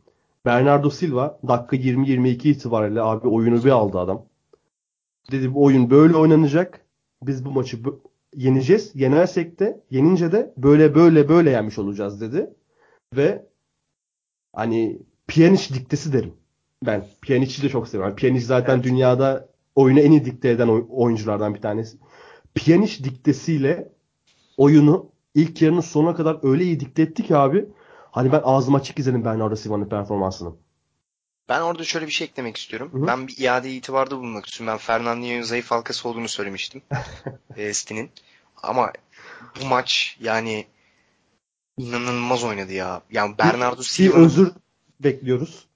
Bernardo 0.46 0.90
Silva 0.90 1.40
dakika 1.48 1.75
20-22 1.75 2.48
itibariyle 2.48 3.02
abi 3.02 3.28
oyunu 3.28 3.64
bir 3.64 3.70
aldı 3.70 4.00
adam. 4.00 4.25
Dedi 5.32 5.54
bu 5.54 5.64
oyun 5.64 5.90
böyle 5.90 6.16
oynanacak. 6.18 6.86
Biz 7.24 7.46
bu 7.46 7.52
maçı 7.52 7.78
yeneceğiz. 8.36 8.92
Yenersek 8.96 9.60
de 9.60 9.84
yenince 9.92 10.32
de 10.32 10.54
böyle 10.58 10.96
böyle 10.96 11.30
böyle 11.30 11.50
yenmiş 11.50 11.80
olacağız 11.80 12.22
dedi. 12.22 12.50
Ve 13.16 13.46
hani 14.54 15.02
Pjanic 15.28 15.74
diktesi 15.74 16.14
derim. 16.14 16.34
Ben 16.86 17.06
Pjanic'i 17.22 17.62
de 17.64 17.70
çok 17.70 17.88
seviyorum. 17.88 18.16
Pjanic 18.16 18.46
zaten 18.46 18.75
evet. 18.75 18.84
dünyada 18.84 19.50
oyunu 19.75 20.00
en 20.00 20.12
iyi 20.12 20.25
dikte 20.25 20.50
eden 20.50 20.68
oyunculardan 20.90 21.56
bir 21.56 21.62
tanesi. 21.62 21.98
Pjanic 22.56 23.04
diktesiyle 23.04 23.92
oyunu 24.58 25.10
ilk 25.36 25.62
yarının 25.62 25.82
sonuna 25.82 26.16
kadar 26.16 26.40
öyle 26.44 26.64
iyi 26.64 26.80
dikte 26.80 27.02
etti 27.02 27.24
ki 27.24 27.36
abi 27.36 27.66
Hani 28.15 28.31
ben 28.31 28.41
ağzım 28.43 28.75
açık 28.75 29.00
izledim 29.00 29.25
Bernardo 29.25 29.55
Silva'nın 29.55 29.89
performansını. 29.89 30.53
Ben 31.50 31.62
orada 31.62 31.84
şöyle 31.84 32.07
bir 32.07 32.12
şey 32.12 32.25
eklemek 32.25 32.57
istiyorum. 32.57 32.89
Hı-hı. 32.93 33.07
Ben 33.07 33.27
bir 33.27 33.38
iade 33.38 33.72
itibarda 33.72 34.17
bulunmak 34.17 34.45
istiyorum. 34.45 34.74
Ben 34.74 34.77
Fernandinho'nun 34.77 35.41
zayıf 35.41 35.72
halkası 35.72 36.10
olduğunu 36.10 36.27
söylemiştim. 36.27 36.81
e, 37.57 37.74
City'nin. 37.74 38.12
Ama 38.63 38.91
bu 39.62 39.65
maç 39.65 40.17
yani 40.19 40.67
inanılmaz 41.77 42.43
oynadı 42.43 42.74
ya. 42.74 43.01
Yani 43.12 43.38
Bernardo 43.38 43.84
Silva. 43.84 44.17
Bir 44.17 44.22
özür 44.22 44.51
bekliyoruz. 45.00 45.67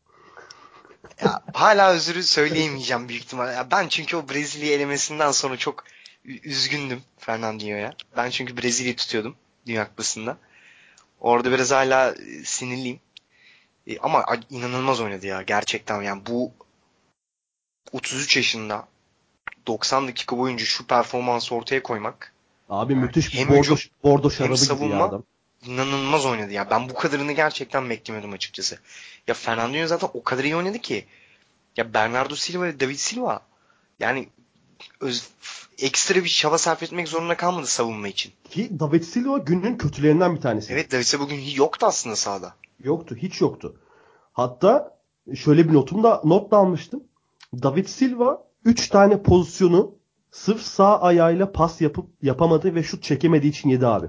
Ya, 1.23 1.43
hala 1.53 1.91
özürü 1.91 2.23
söyleyemeyeceğim 2.23 3.09
büyük 3.09 3.23
ihtimalle. 3.23 3.51
Ya 3.51 3.71
ben 3.71 3.87
çünkü 3.87 4.17
o 4.17 4.29
Brezilya 4.29 4.73
elemesinden 4.73 5.31
sonra 5.31 5.57
çok 5.57 5.83
üzgündüm 6.25 7.01
Fernandinho'ya. 7.17 7.93
Ben 8.17 8.29
çünkü 8.29 8.57
Brezilya'yı 8.57 8.95
tutuyordum 8.95 9.35
Dünya 9.65 9.87
Kupası'nda. 9.87 10.37
Orada 11.21 11.51
biraz 11.51 11.71
hala 11.71 12.11
e, 12.11 12.43
sinirliyim. 12.43 12.99
E, 13.87 13.97
ama 13.99 14.25
inanılmaz 14.49 15.01
oynadı 15.01 15.27
ya 15.27 15.41
gerçekten. 15.41 16.01
Yani 16.01 16.21
bu 16.25 16.51
33 17.91 18.37
yaşında 18.37 18.87
90 19.67 20.07
dakika 20.07 20.37
boyunca 20.37 20.65
şu 20.65 20.87
performansı 20.87 21.55
ortaya 21.55 21.83
koymak. 21.83 22.33
Abi 22.69 22.95
müthiş 22.95 23.33
bir 23.33 23.49
bordo, 23.49 23.75
bordo 24.03 24.31
şarabı 24.31 24.57
savunma, 24.57 25.03
adam. 25.03 25.23
inanılmaz 25.65 26.25
oynadı 26.25 26.53
ya. 26.53 26.69
Ben 26.69 26.89
bu 26.89 26.93
kadarını 26.93 27.31
gerçekten 27.31 27.89
beklemiyordum 27.89 28.33
açıkçası. 28.33 28.79
Ya 29.27 29.33
Fernandinho 29.33 29.87
zaten 29.87 30.09
o 30.13 30.23
kadar 30.23 30.43
iyi 30.43 30.55
oynadı 30.55 30.79
ki. 30.79 31.05
Ya 31.77 31.93
Bernardo 31.93 32.35
Silva 32.35 32.63
ve 32.63 32.79
David 32.79 32.95
Silva 32.95 33.41
yani 33.99 34.29
öz, 35.01 35.29
ekstra 35.77 36.15
bir 36.15 36.29
çaba 36.29 36.57
sarf 36.57 36.83
etmek 36.83 37.07
zorunda 37.07 37.37
kalmadı 37.37 37.67
savunma 37.67 38.07
için. 38.07 38.31
Ki 38.49 38.79
David 38.79 39.03
Silva 39.03 39.37
günün 39.37 39.77
kötülerinden 39.77 40.35
bir 40.35 40.41
tanesi. 40.41 40.73
Evet 40.73 40.91
David 40.91 41.03
Silva 41.03 41.23
bugün 41.23 41.41
yoktu 41.55 41.85
aslında 41.85 42.15
sahada. 42.15 42.53
Yoktu. 42.83 43.15
Hiç 43.15 43.41
yoktu. 43.41 43.75
Hatta 44.33 44.97
şöyle 45.35 45.69
bir 45.69 45.73
notum 45.73 46.03
da 46.03 46.21
not 46.23 46.51
da 46.51 46.57
almıştım. 46.57 47.03
David 47.53 47.87
Silva 47.87 48.43
3 48.65 48.87
tane 48.87 49.23
pozisyonu 49.23 49.95
sırf 50.31 50.61
sağ 50.61 51.01
ayağıyla 51.01 51.51
pas 51.51 51.81
yapıp 51.81 52.05
yapamadı 52.21 52.75
ve 52.75 52.83
şut 52.83 53.03
çekemediği 53.03 53.51
için 53.51 53.69
yedi 53.69 53.87
abi. 53.87 54.07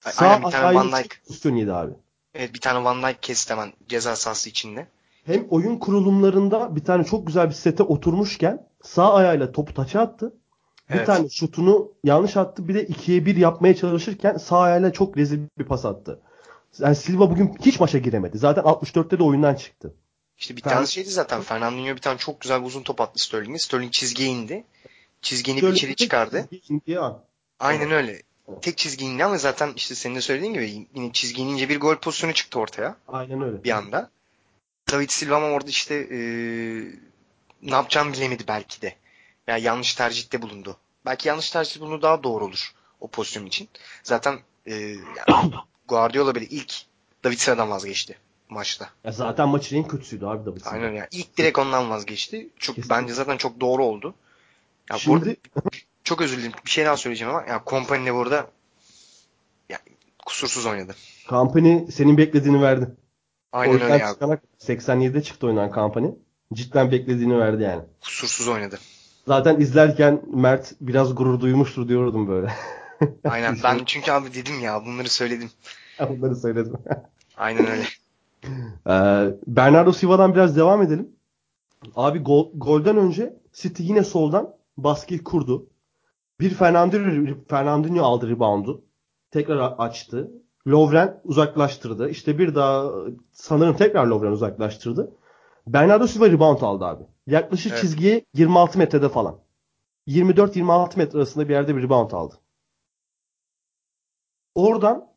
Sağ 0.00 0.26
Aynen, 0.26 0.46
bir 0.46 0.50
tane 0.50 0.74
Van 0.74 0.92
Dijk. 0.92 1.20
pozisyon 1.26 1.56
yedi 1.56 1.72
abi. 1.72 1.92
Evet 2.34 2.54
bir 2.54 2.60
tane 2.60 2.84
Van 2.84 3.02
Dijk 3.02 3.22
kesti 3.22 3.52
hemen 3.52 3.72
ceza 3.88 4.16
sahası 4.16 4.50
içinde. 4.50 4.86
Hem 5.26 5.46
oyun 5.50 5.78
kurulumlarında 5.78 6.76
bir 6.76 6.84
tane 6.84 7.04
çok 7.04 7.26
güzel 7.26 7.48
bir 7.48 7.54
sete 7.54 7.82
oturmuşken 7.82 8.66
sağ 8.82 9.14
ayağıyla 9.14 9.52
topu 9.52 9.74
taça 9.74 10.00
attı. 10.00 10.34
Bir 10.90 10.94
evet. 10.94 11.06
tane 11.06 11.28
şutunu 11.28 11.92
yanlış 12.04 12.36
attı. 12.36 12.68
Bir 12.68 12.74
de 12.74 12.86
ikiye 12.86 13.26
bir 13.26 13.36
yapmaya 13.36 13.76
çalışırken 13.76 14.36
sağ 14.36 14.58
ayağıyla 14.58 14.92
çok 14.92 15.16
rezil 15.16 15.40
bir 15.58 15.64
pas 15.64 15.84
attı. 15.84 16.20
Yani 16.78 16.96
Silva 16.96 17.30
bugün 17.30 17.54
hiç 17.64 17.80
maça 17.80 17.98
giremedi. 17.98 18.38
Zaten 18.38 18.64
64'te 18.64 19.18
de 19.18 19.22
oyundan 19.22 19.54
çıktı. 19.54 19.94
İşte 20.38 20.56
bir 20.56 20.60
tane 20.62 20.86
şeydi 20.86 21.10
zaten. 21.10 21.42
Fernandinho 21.42 21.96
bir 21.96 22.00
tane 22.00 22.18
çok 22.18 22.40
güzel 22.40 22.60
bir 22.60 22.66
uzun 22.66 22.82
top 22.82 23.00
attı 23.00 23.24
Sterling'e. 23.24 23.58
Sterling 23.58 23.92
çizgiye 23.92 24.28
indi. 24.28 24.64
Çizgini 25.22 25.56
Sterling 25.56 25.76
içeri 25.76 25.96
çıkardı. 25.96 26.48
Aynen 27.60 27.90
öyle. 27.90 28.22
Tek 28.62 28.78
çizgi 28.78 29.04
indi 29.04 29.24
ama 29.24 29.38
zaten 29.38 29.72
işte 29.76 29.94
senin 29.94 30.14
de 30.14 30.20
söylediğin 30.20 30.54
gibi 30.54 30.86
yine 30.94 31.12
çizgi 31.12 31.42
inince 31.42 31.68
bir 31.68 31.80
gol 31.80 31.96
pozisyonu 31.96 32.32
çıktı 32.32 32.58
ortaya. 32.58 32.96
Aynen 33.08 33.42
öyle. 33.42 33.64
Bir 33.64 33.70
anda. 33.70 34.10
David 34.92 35.10
Silva 35.10 35.36
ama 35.36 35.46
orada 35.46 35.70
işte 35.70 35.94
ee, 35.94 36.18
ne 37.62 37.74
yapacağını 37.74 38.12
bilemedi 38.12 38.44
belki 38.48 38.82
de. 38.82 38.96
Yani 39.46 39.62
yanlış 39.62 39.94
tercihte 39.94 40.42
bulundu. 40.42 40.76
Belki 41.06 41.28
yanlış 41.28 41.50
tercih 41.50 41.80
bulundu 41.80 42.02
daha 42.02 42.22
doğru 42.22 42.44
olur 42.44 42.72
o 43.00 43.08
pozisyon 43.08 43.46
için. 43.46 43.68
Zaten 44.02 44.38
e, 44.66 44.74
yani 44.74 45.52
Guardiola 45.88 46.34
bile 46.34 46.44
ilk 46.44 46.74
David 47.24 47.38
Silva'dan 47.38 47.70
vazgeçti 47.70 48.18
maçta. 48.48 48.88
Ya 49.04 49.12
zaten 49.12 49.48
maçın 49.48 49.76
en 49.76 49.88
kötüsüydü 49.88 50.26
abi 50.26 50.46
David 50.46 50.60
Silva. 50.60 50.70
Aynen 50.70 50.92
ya. 50.92 51.08
İlk 51.10 51.36
direkt 51.36 51.58
ondan 51.58 51.90
vazgeçti. 51.90 52.48
Çok 52.58 52.76
Kesinlikle. 52.76 53.02
bence 53.02 53.14
zaten 53.14 53.36
çok 53.36 53.60
doğru 53.60 53.84
oldu. 53.84 54.14
Ya 54.90 54.98
Şimdi... 54.98 55.16
Burada, 55.16 55.36
çok 56.04 56.20
özür 56.20 56.38
dilerim. 56.38 56.52
Bir 56.64 56.70
şey 56.70 56.84
daha 56.84 56.96
söyleyeceğim 56.96 57.34
ama 57.34 57.46
ya 57.46 57.62
Company 57.66 58.10
burada 58.12 58.50
ya, 59.68 59.78
kusursuz 60.26 60.66
oynadı. 60.66 60.94
Company 61.28 61.90
senin 61.90 62.18
beklediğini 62.18 62.62
verdi. 62.62 62.90
Aynen 63.52 63.80
öyle 63.80 63.96
ya. 63.96 64.12
87'de 64.60 65.22
çıktı 65.22 65.46
oynanan 65.46 65.72
Company. 65.74 66.08
Cidden 66.54 66.90
beklediğini 66.92 67.38
verdi 67.38 67.62
yani. 67.62 67.82
Kusursuz 68.00 68.48
oynadı. 68.48 68.78
Zaten 69.26 69.60
izlerken 69.60 70.22
Mert 70.34 70.72
biraz 70.80 71.14
gurur 71.14 71.40
duymuştur 71.40 71.88
diyordum 71.88 72.28
böyle. 72.28 72.52
Aynen 73.24 73.56
ben 73.64 73.80
çünkü 73.86 74.12
abi 74.12 74.34
dedim 74.34 74.60
ya 74.60 74.84
bunları 74.86 75.08
söyledim. 75.08 75.50
bunları 76.08 76.36
söyledim. 76.36 76.76
Aynen 77.36 77.66
öyle. 77.66 77.84
Ee, 78.86 79.34
Bernardo 79.46 79.92
Silva'dan 79.92 80.34
biraz 80.34 80.56
devam 80.56 80.82
edelim. 80.82 81.08
Abi 81.96 82.18
gol, 82.18 82.50
golden 82.54 82.96
önce 82.96 83.36
City 83.52 83.82
yine 83.82 84.04
soldan 84.04 84.54
baskıyı 84.76 85.24
kurdu. 85.24 85.66
Bir 86.40 86.50
Fernandinho, 86.54 87.34
Fernandinho 87.48 88.04
aldı 88.04 88.28
reboundu. 88.28 88.84
Tekrar 89.30 89.74
açtı. 89.78 90.30
Lovren 90.66 91.20
uzaklaştırdı. 91.24 92.08
İşte 92.08 92.38
bir 92.38 92.54
daha 92.54 92.90
sanırım 93.32 93.76
tekrar 93.76 94.06
Lovren 94.06 94.32
uzaklaştırdı. 94.32 95.12
Bernardo 95.66 96.06
Silva 96.06 96.26
rebound 96.30 96.60
aldı 96.60 96.84
abi. 96.84 97.04
Yaklaşık 97.26 97.72
evet. 97.72 97.82
çizgiye 97.82 98.24
26 98.34 98.78
metrede 98.78 99.08
falan. 99.08 99.38
24-26 100.08 100.98
metre 100.98 101.18
arasında 101.18 101.48
bir 101.48 101.54
yerde 101.54 101.76
bir 101.76 101.82
rebound 101.82 102.10
aldı. 102.10 102.34
Oradan 104.54 105.08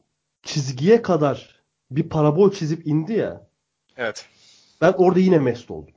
çizgiye 0.43 1.01
kadar 1.01 1.63
bir 1.91 2.09
parabol 2.09 2.51
çizip 2.51 2.87
indi 2.87 3.13
ya. 3.13 3.47
Evet. 3.97 4.25
Ben 4.81 4.93
orada 4.97 5.19
yine 5.19 5.39
mest 5.39 5.71
oldum. 5.71 5.93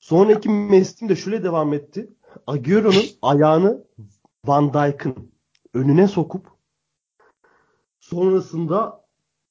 Sonraki 0.00 0.48
mestim 0.48 1.08
de 1.08 1.16
şöyle 1.16 1.44
devam 1.44 1.74
etti. 1.74 2.10
Agüero'nun 2.46 3.04
ayağını 3.22 3.84
Van 4.44 4.74
Dijk'ın 4.74 5.32
önüne 5.74 6.08
sokup 6.08 6.50
sonrasında 8.00 9.05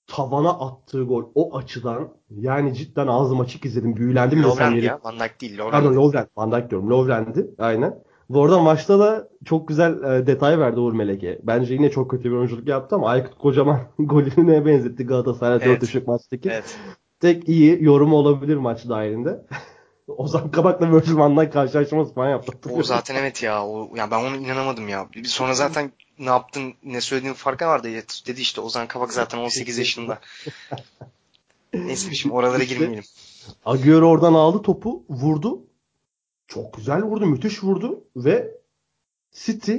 tavana 0.07 0.49
attığı 0.49 1.03
gol 1.03 1.23
o 1.35 1.57
açıdan 1.57 2.09
yani 2.29 2.73
cidden 2.73 3.07
ağzım 3.07 3.39
açık 3.39 3.65
izledim. 3.65 3.95
Büyülendim 3.95 4.43
desem 4.43 4.75
yeri. 4.75 4.85
ya. 4.85 4.99
Van 5.03 5.19
Dijk 5.19 5.41
değil. 5.41 5.57
Lovren. 5.57 5.71
Pardon 5.71 5.95
Lovren. 5.95 6.27
Van 6.37 6.51
Dijk 6.51 6.69
diyorum. 6.69 6.89
Lovren'di. 6.89 7.47
Aynen. 7.59 8.03
Bu 8.29 8.43
arada 8.43 8.59
maçta 8.59 8.99
da 8.99 9.29
çok 9.45 9.67
güzel 9.67 10.03
e, 10.03 10.27
detay 10.27 10.59
verdi 10.59 10.79
Uğur 10.79 10.93
Meleke. 10.93 11.39
Bence 11.43 11.73
yine 11.73 11.91
çok 11.91 12.11
kötü 12.11 12.31
bir 12.31 12.35
oyunculuk 12.35 12.67
yaptı 12.67 12.95
ama 12.95 13.09
Aykut 13.09 13.37
Kocaman 13.37 13.79
golünü 13.99 14.47
neye 14.47 14.65
benzetti 14.65 15.05
Galatasaray 15.05 15.59
evet. 15.63 15.93
4 15.93 16.07
maçtaki. 16.07 16.49
Evet. 16.49 16.77
Tek 17.19 17.49
iyi 17.49 17.83
yorumu 17.83 18.15
olabilir 18.15 18.57
maç 18.57 18.89
dahilinde. 18.89 19.45
Ozan 20.07 20.51
Kabak'la 20.51 20.91
Virgil 20.91 21.15
van 21.15 21.37
Dijk 21.37 21.53
karşılaştırması 21.53 22.13
falan 22.13 22.29
yaptı. 22.29 22.69
O 22.69 22.83
zaten 22.83 23.15
evet 23.15 23.43
ya. 23.43 23.65
O, 23.65 23.95
ya 23.95 24.11
ben 24.11 24.19
onu 24.19 24.35
inanamadım 24.35 24.89
ya. 24.89 25.07
Sonra 25.23 25.53
zaten 25.53 25.91
ne 26.19 26.29
yaptın, 26.29 26.73
ne 26.83 27.01
söylediğin 27.01 27.33
farkı 27.33 27.65
vardı. 27.65 27.87
Dedi 28.27 28.41
işte 28.41 28.61
Ozan 28.61 28.87
Kabak 28.87 29.13
zaten 29.13 29.37
18 29.37 29.77
yaşında. 29.77 30.19
Neyse 31.73 32.13
şimdi 32.13 32.35
oralara 32.35 32.63
girmeyelim. 32.63 33.03
Agüero 33.65 34.09
oradan 34.09 34.33
aldı 34.33 34.61
topu, 34.61 35.03
vurdu. 35.09 35.61
Çok 36.47 36.73
güzel 36.73 37.01
vurdu, 37.01 37.25
müthiş 37.25 37.63
vurdu 37.63 38.03
ve 38.15 38.57
City 39.31 39.75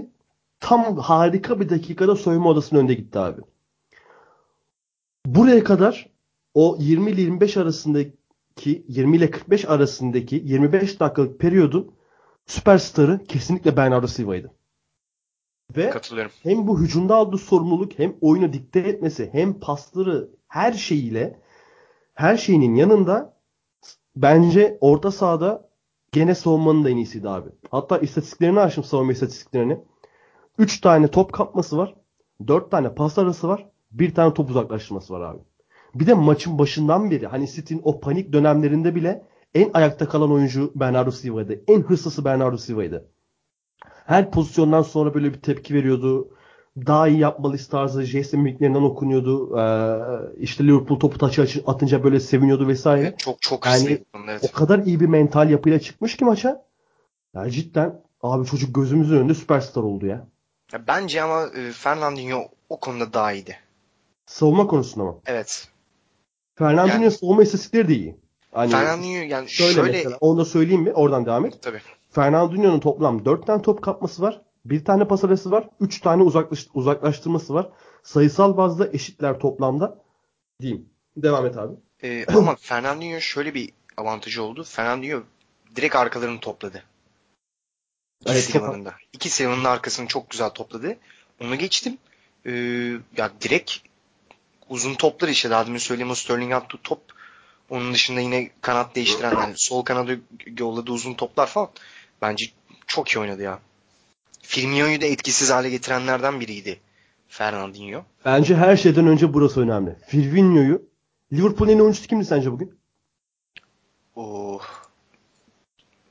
tam 0.60 0.98
harika 0.98 1.60
bir 1.60 1.68
dakikada 1.68 2.16
soyunma 2.16 2.50
odasının 2.50 2.80
önünde 2.80 2.94
gitti 2.94 3.18
abi. 3.18 3.40
Buraya 5.26 5.64
kadar 5.64 6.10
o 6.54 6.76
20 6.80 7.10
ile 7.10 7.20
25 7.20 7.56
arasındaki 7.56 8.84
20 8.88 9.16
ile 9.16 9.30
45 9.30 9.64
arasındaki 9.64 10.42
25 10.44 11.00
dakikalık 11.00 11.40
periyodun 11.40 11.92
süperstarı 12.46 13.24
kesinlikle 13.28 13.76
Bernardo 13.76 14.06
Silva'ydı. 14.06 14.52
Ve 15.76 15.92
hem 16.42 16.66
bu 16.66 16.80
hücumda 16.80 17.14
aldığı 17.14 17.38
sorumluluk 17.38 17.98
hem 17.98 18.16
oyunu 18.20 18.52
dikte 18.52 18.80
etmesi 18.80 19.28
hem 19.32 19.60
pasları 19.60 20.30
her 20.48 20.72
şeyiyle 20.72 21.40
her 22.14 22.36
şeyinin 22.36 22.74
yanında 22.74 23.36
bence 24.16 24.78
orta 24.80 25.10
sahada 25.10 25.68
gene 26.12 26.34
savunmanın 26.34 26.84
da 26.84 26.90
en 26.90 26.96
iyisiydi 26.96 27.28
abi. 27.28 27.48
Hatta 27.70 27.98
istatistiklerini 27.98 28.60
açtım 28.60 28.84
savunma 28.84 29.12
istatistiklerini. 29.12 29.78
3 30.58 30.80
tane 30.80 31.08
top 31.08 31.32
kapması 31.32 31.78
var. 31.78 31.94
4 32.46 32.70
tane 32.70 32.94
pas 32.94 33.18
arası 33.18 33.48
var. 33.48 33.66
1 33.90 34.14
tane 34.14 34.34
top 34.34 34.50
uzaklaştırması 34.50 35.12
var 35.14 35.20
abi. 35.20 35.38
Bir 35.94 36.06
de 36.06 36.14
maçın 36.14 36.58
başından 36.58 37.10
beri 37.10 37.26
hani 37.26 37.50
City'nin 37.50 37.80
o 37.84 38.00
panik 38.00 38.32
dönemlerinde 38.32 38.94
bile 38.94 39.24
en 39.54 39.70
ayakta 39.74 40.08
kalan 40.08 40.32
oyuncu 40.32 40.72
Bernardo 40.74 41.10
Silva'ydı. 41.10 41.64
En 41.68 41.82
hırslısı 41.82 42.24
Bernardo 42.24 42.56
Silva'ydı. 42.56 43.08
Her 44.06 44.30
pozisyondan 44.30 44.82
sonra 44.82 45.14
böyle 45.14 45.34
bir 45.34 45.40
tepki 45.40 45.74
veriyordu. 45.74 46.28
Daha 46.86 47.08
iyi 47.08 47.18
yapmalıyız 47.18 47.68
tarzı 47.68 48.02
jest 48.02 48.32
mimiklerinden 48.32 48.82
okunuyordu. 48.82 49.58
Ee, 49.58 50.40
işte 50.40 50.64
Liverpool 50.64 50.98
topu 50.98 51.18
taçı 51.18 51.62
atınca 51.66 52.04
böyle 52.04 52.20
seviniyordu 52.20 52.68
vesaire. 52.68 53.06
Evet, 53.06 53.18
çok 53.18 53.42
çok 53.42 53.66
yani 53.66 54.04
evet. 54.28 54.50
o 54.50 54.52
kadar 54.52 54.78
iyi 54.78 55.00
bir 55.00 55.06
mental 55.06 55.50
yapıyla 55.50 55.80
çıkmış 55.80 56.16
ki 56.16 56.24
maça. 56.24 56.64
Yani 57.34 57.52
cidden 57.52 58.02
abi 58.22 58.46
çocuk 58.46 58.74
gözümüzün 58.74 59.16
önünde 59.16 59.34
süperstar 59.34 59.82
oldu 59.82 60.06
ya. 60.06 60.26
ya 60.72 60.86
bence 60.86 61.22
ama 61.22 61.46
e, 61.46 61.72
Fernandinho 61.72 62.48
o 62.68 62.80
konuda 62.80 63.12
daha 63.12 63.32
iyiydi. 63.32 63.56
Savunma 64.26 64.66
konusunda 64.66 65.04
mı? 65.04 65.18
Evet. 65.26 65.68
Fernandinho 66.54 67.02
yani, 67.02 67.10
savunma 67.10 67.42
istatistikleri 67.42 67.88
de 67.88 67.94
iyi. 67.94 68.16
Hani 68.52 68.70
Fernandinho 68.70 69.22
yani 69.22 69.48
şöyle, 69.48 69.72
şöyle 69.72 69.92
mesela 69.92 70.16
onu 70.20 70.38
da 70.38 70.44
söyleyeyim 70.44 70.82
mi? 70.82 70.92
Oradan 70.92 71.26
devam 71.26 71.46
et. 71.46 71.62
Tabii. 71.62 71.80
Fernandinho'nun 72.16 72.80
toplam 72.80 73.24
4 73.24 73.46
tane 73.46 73.62
top 73.62 73.82
kapması 73.82 74.22
var. 74.22 74.40
Bir 74.64 74.84
tane 74.84 75.08
pas 75.08 75.24
arası 75.24 75.50
var. 75.50 75.68
3 75.80 76.00
tane 76.00 76.22
uzaklaş, 76.22 76.66
uzaklaştırması 76.74 77.54
var. 77.54 77.68
Sayısal 78.02 78.56
bazda 78.56 78.88
eşitler 78.92 79.38
toplamda 79.38 79.98
diyeyim. 80.60 80.88
Devam 81.16 81.46
et 81.46 81.56
abi. 81.58 81.74
Ee, 82.02 82.26
ama 82.26 82.56
Fernandinho 82.60 83.20
şöyle 83.20 83.54
bir 83.54 83.72
avantajı 83.96 84.42
oldu. 84.42 84.64
Fernandinho 84.64 85.22
direkt 85.76 85.96
arkalarını 85.96 86.40
topladı. 86.40 86.82
İki 88.20 88.58
evet. 88.58 88.86
İki 89.12 89.30
silahının 89.30 89.64
arkasını 89.64 90.06
çok 90.06 90.30
güzel 90.30 90.50
topladı. 90.50 90.96
Onu 91.40 91.56
geçtim. 91.56 91.98
Ee, 92.46 92.52
ya 93.16 93.30
direkt 93.40 93.76
uzun 94.68 94.94
toplar 94.94 95.28
işte 95.28 95.50
daha 95.50 95.66
demin 95.66 95.78
söylediğim 95.78 96.10
o 96.10 96.14
Sterling 96.14 96.52
attığı 96.52 96.78
top. 96.82 97.00
Onun 97.70 97.94
dışında 97.94 98.20
yine 98.20 98.50
kanat 98.60 98.94
değiştiren 98.94 99.34
yani 99.40 99.54
sol 99.56 99.82
kanada 99.82 100.12
yolladığı 100.58 100.92
uzun 100.92 101.14
toplar 101.14 101.46
falan. 101.46 101.70
Bence 102.22 102.46
çok 102.86 103.08
iyi 103.08 103.18
oynadı 103.18 103.42
ya. 103.42 103.58
Firmino'yu 104.42 105.00
da 105.00 105.06
etkisiz 105.06 105.50
hale 105.50 105.70
getirenlerden 105.70 106.40
biriydi 106.40 106.80
Fernandinho. 107.28 108.04
Bence 108.24 108.56
her 108.56 108.76
şeyden 108.76 109.06
önce 109.06 109.34
burası 109.34 109.60
önemli. 109.60 109.96
Firmino'yu 110.06 110.82
Liverpool'un 111.32 111.72
en 111.72 111.78
oyuncusu 111.78 112.08
kimdi 112.08 112.24
sence 112.24 112.52
bugün? 112.52 112.78
Oh. 114.16 114.62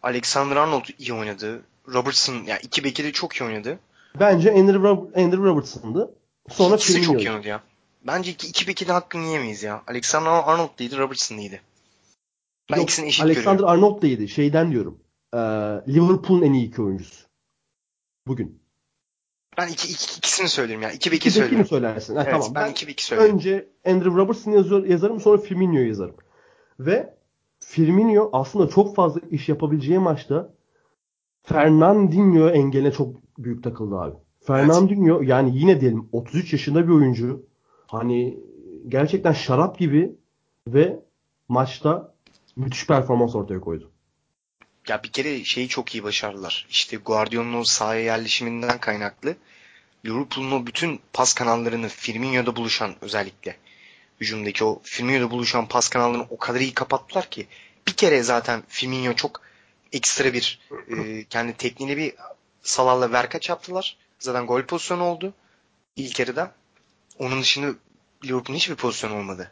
Alexander 0.03 0.55
Arnold 0.55 0.85
iyi 0.99 1.13
oynadı. 1.13 1.61
Robertson 1.87 2.33
ya 2.33 2.43
yani 2.47 2.59
iki 2.63 2.83
beki 2.83 3.03
de 3.03 3.11
çok 3.11 3.35
iyi 3.35 3.43
oynadı. 3.43 3.79
Bence 4.19 4.51
Andrew, 4.51 4.79
Rob 4.79 5.15
Andrew 5.15 5.43
Robertson'dı. 5.43 6.15
Sonra 6.49 6.75
İkisi 6.75 7.01
çok 7.01 7.21
iyi 7.21 7.31
oynadı 7.31 7.47
ya. 7.47 7.61
Bence 8.07 8.31
iki, 8.31 8.47
iki 8.47 8.67
beki 8.67 8.87
de 8.87 8.91
hakkını 8.91 9.25
yiyemeyiz 9.25 9.63
ya. 9.63 9.83
Alexander 9.87 10.29
Arnold 10.29 10.79
değildi, 10.79 10.97
Robertson 10.97 11.37
değildi. 11.37 11.61
Ben 12.71 12.75
Yok, 12.75 12.83
ikisini 12.83 13.07
eşit 13.07 13.23
Alexander 13.23 13.51
görüyorum. 13.51 13.85
Arnold 13.85 14.01
değildi. 14.01 14.29
Şeyden 14.29 14.71
diyorum. 14.71 14.99
Ee, 15.35 15.37
Liverpool'un 15.93 16.41
en 16.41 16.53
iyi 16.53 16.67
iki 16.67 16.81
oyuncusu. 16.81 17.25
Bugün. 18.27 18.61
Ben 19.57 19.67
iki, 19.67 19.87
iki, 19.87 20.17
ikisini 20.17 20.49
söyleyeyim 20.49 20.81
yani. 20.81 20.93
İki 20.95 21.11
beki 21.11 21.31
söyleyeyim. 21.31 21.59
mi 21.59 21.67
söylersin? 21.67 22.15
Ha, 22.15 22.21
evet, 22.23 22.31
tamam. 22.31 22.51
Ben, 22.55 22.65
ben 22.65 22.71
iki 22.71 22.87
beki 22.87 23.05
söyleyeyim. 23.05 23.35
Önce 23.35 23.69
Andrew 23.85 24.15
Robertson 24.15 24.51
yazıyor, 24.51 24.85
yazarım 24.85 25.19
sonra 25.19 25.37
Firmino'yu 25.37 25.87
yazarım. 25.87 26.15
Ve 26.79 27.15
Firmino 27.59 28.29
aslında 28.33 28.69
çok 28.69 28.95
fazla 28.95 29.21
iş 29.31 29.49
yapabileceği 29.49 29.99
maçta 29.99 30.53
Fernandinho 31.43 32.49
engeline 32.49 32.91
çok 32.91 33.15
büyük 33.37 33.63
takıldı 33.63 33.95
abi. 33.95 34.15
Fernandinho 34.39 35.17
evet. 35.17 35.29
yani 35.29 35.57
yine 35.57 35.81
diyelim 35.81 36.09
33 36.11 36.53
yaşında 36.53 36.87
bir 36.87 36.93
oyuncu. 36.93 37.45
Hani 37.87 38.39
gerçekten 38.87 39.33
şarap 39.33 39.79
gibi 39.79 40.15
ve 40.67 40.99
maçta 41.47 42.13
müthiş 42.55 42.87
performans 42.87 43.35
ortaya 43.35 43.59
koydu. 43.59 43.91
Ya 44.87 45.03
bir 45.03 45.11
kere 45.11 45.43
şeyi 45.43 45.67
çok 45.67 45.95
iyi 45.95 46.03
başardılar. 46.03 46.67
İşte 46.69 46.97
Guardiola'nın 46.97 47.63
sahaya 47.63 48.01
yerleşiminden 48.01 48.79
kaynaklı. 48.79 49.35
Liverpool'un 50.05 50.51
o 50.51 50.65
bütün 50.65 51.01
pas 51.13 51.33
kanallarını 51.33 51.87
Firmino'da 51.89 52.55
buluşan 52.55 52.95
özellikle 53.01 53.57
hücumdaki 54.21 54.63
o 54.63 54.81
Firmino'da 54.83 55.31
buluşan 55.31 55.67
pas 55.67 55.89
kanallarını 55.89 56.27
o 56.29 56.37
kadar 56.37 56.59
iyi 56.59 56.73
kapattılar 56.73 57.29
ki 57.29 57.47
bir 57.87 57.93
kere 57.93 58.23
zaten 58.23 58.63
Firmino 58.67 59.13
çok 59.13 59.41
ekstra 59.91 60.33
bir 60.33 60.59
e, 60.89 61.23
kendi 61.23 61.53
tekniğiyle 61.53 61.97
bir 61.97 62.13
Salah'la 62.61 63.11
verkaç 63.11 63.49
yaptılar. 63.49 63.97
Zaten 64.19 64.47
gol 64.47 64.61
pozisyonu 64.61 65.03
oldu 65.03 65.33
ilk 65.95 66.19
yarıda. 66.19 66.51
Onun 67.19 67.41
dışında 67.41 67.75
Liverpool'un 68.25 68.57
hiçbir 68.57 68.75
pozisyon 68.75 69.11
olmadı. 69.11 69.51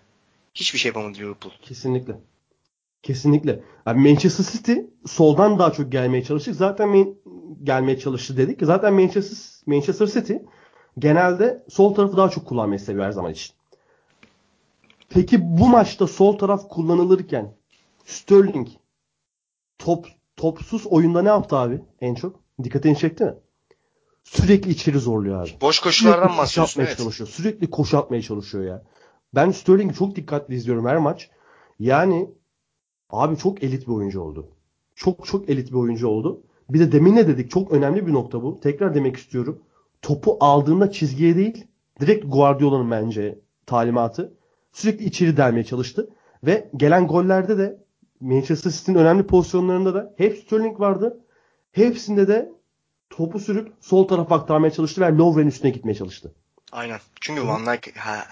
Hiçbir 0.56 0.80
şey 0.80 0.90
yapamadı 0.90 1.18
Liverpool. 1.18 1.54
Kesinlikle. 1.62 2.14
Kesinlikle. 3.04 3.64
Yani 3.88 4.10
Manchester 4.10 4.44
City 4.44 4.74
soldan 5.06 5.60
daha 5.60 5.72
çok 5.72 5.92
gelmeye 5.92 6.24
çalıştı. 6.24 6.54
Zaten 6.54 7.16
gelmeye 7.64 8.00
çalıştı 8.00 8.38
dedik. 8.38 8.60
Zaten 8.62 8.94
Manchester, 8.94 9.38
Manchester 9.66 10.08
City 10.08 10.34
genelde 11.00 11.66
sol 11.70 11.96
tarafı 11.96 12.18
daha 12.18 12.30
çok 12.30 12.46
kullanmayı 12.46 12.80
seviyor 12.80 13.06
her 13.06 13.12
zaman 13.12 13.32
için. 13.32 13.56
Peki 15.10 15.58
bu 15.58 15.68
maçta 15.68 16.08
sol 16.08 16.38
taraf 16.38 16.70
kullanılırken 16.70 17.56
Sterling 18.06 18.68
top 19.78 20.08
topsuz 20.38 20.88
oyunda 20.88 21.22
ne 21.22 21.30
yaptı 21.30 21.56
abi 21.56 21.82
en 22.02 22.16
çok? 22.16 22.40
Dikkatini 22.64 22.98
çekti 22.98 23.24
mi? 23.24 23.34
Sürekli 24.24 24.72
içeri 24.72 25.00
zorluyor 25.00 25.42
abi. 25.42 25.52
Boş 25.62 25.80
koşulardan 25.80 26.38
bahsediyorsun. 26.38 26.82
Evet. 26.82 26.98
çalışıyor. 26.98 27.30
Sürekli 27.30 27.70
koşu 27.70 27.98
atmaya 27.98 28.22
çalışıyor 28.22 28.64
ya. 28.64 28.84
Ben 29.36 29.52
Sterling'i 29.52 29.94
çok 29.94 30.16
dikkatli 30.16 30.56
izliyorum 30.56 30.86
her 30.86 30.98
maç. 30.98 31.30
Yani 31.80 32.30
abi 33.14 33.38
çok 33.38 33.64
elit 33.64 33.88
bir 33.88 33.94
oyuncu 33.94 34.22
oldu. 34.22 34.48
Çok 34.96 35.26
çok 35.26 35.50
elit 35.50 35.70
bir 35.72 35.78
oyuncu 35.78 36.08
oldu. 36.08 36.42
Bir 36.70 36.80
de 36.80 36.92
demin 36.92 37.16
ne 37.16 37.28
dedik? 37.28 37.52
Çok 37.52 37.72
önemli 37.72 38.08
bir 38.08 38.14
nokta 38.14 38.44
bu. 38.44 38.60
Tekrar 38.60 38.96
demek 38.96 39.18
istiyorum. 39.18 39.62
Topu 40.02 40.38
aldığında 40.40 40.92
çizgiye 40.92 41.36
değil, 41.36 41.68
direkt 42.00 42.26
Guardiola'nın 42.28 42.92
bence 42.92 43.40
talimatı. 43.66 44.34
Sürekli 44.72 45.06
içeri 45.06 45.38
delmeye 45.38 45.64
çalıştı. 45.64 46.10
Ve 46.44 46.70
gelen 46.78 47.08
gollerde 47.08 47.58
de 47.58 47.84
Manchester 48.20 48.72
City'nin 48.72 48.98
önemli 48.98 49.28
pozisyonlarında 49.28 49.94
da 49.94 50.14
hep 50.18 50.38
Sterling 50.38 50.80
vardı. 50.80 51.20
Hepsinde 51.72 52.28
de 52.28 52.52
topu 53.10 53.40
sürüp 53.40 53.74
sol 53.82 54.08
tarafa 54.08 54.36
aktarmaya 54.36 54.72
çalıştı 54.72 55.02
ve 55.02 55.18
Lovren'in 55.18 55.48
üstüne 55.48 55.72
gitmeye 55.72 55.96
çalıştı. 55.96 56.34
Aynen. 56.72 57.00
Çünkü 57.22 57.48
Van 57.48 57.66
Dijk 57.66 57.98
ha, 57.98 58.26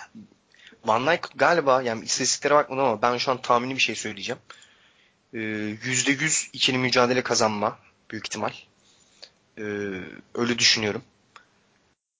Van 0.85 1.07
Dijk 1.07 1.27
galiba 1.35 1.81
yani 1.81 2.03
istatistiklere 2.03 2.53
bakmadım 2.53 2.83
ama 2.83 3.01
ben 3.01 3.17
şu 3.17 3.31
an 3.31 3.41
tahmini 3.41 3.75
bir 3.75 3.79
şey 3.79 3.95
söyleyeceğim. 3.95 4.41
Ee, 5.33 5.37
%100 5.37 6.49
ikili 6.53 6.77
mücadele 6.77 7.23
kazanma 7.23 7.79
büyük 8.11 8.27
ihtimal. 8.27 8.51
Ee, 9.57 9.63
öyle 10.35 10.59
düşünüyorum. 10.59 11.01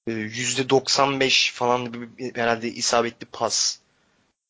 Ee, 0.07 0.11
%95 0.11 1.53
falan 1.53 1.93
bir, 1.93 2.35
herhalde 2.35 2.71
isabetli 2.71 3.25
pas. 3.25 3.79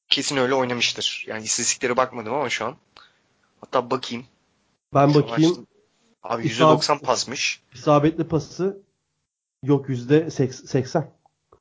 Kesin 0.10 0.38
öyle 0.38 0.54
oynamıştır. 0.54 1.26
Yani 1.28 1.44
istatistiklere 1.44 1.98
bakmadım 1.98 2.34
ama 2.34 2.50
şu 2.50 2.66
an. 2.66 2.76
Hatta 3.62 3.92
bakayım. 3.92 4.26
Ben 4.94 5.14
bakayım. 5.14 5.68
Abi 6.24 6.48
%90 6.48 7.00
pasmış. 7.00 7.62
İsabetli 7.74 8.28
pası 8.28 8.82
yok 9.64 9.90
%80. 9.90 11.08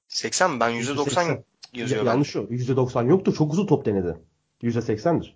80 0.08 0.50
mi? 0.50 0.60
Ben 0.60 0.70
%90 0.70 1.42
yazıyorum. 1.72 2.06
Ya, 2.06 2.12
yanlış 2.12 2.36
o. 2.36 2.40
%90 2.42 3.08
yoktu. 3.08 3.34
Çok 3.34 3.52
uzun 3.52 3.66
top 3.66 3.84
denedi. 3.84 4.16
%80'dir. 4.62 5.34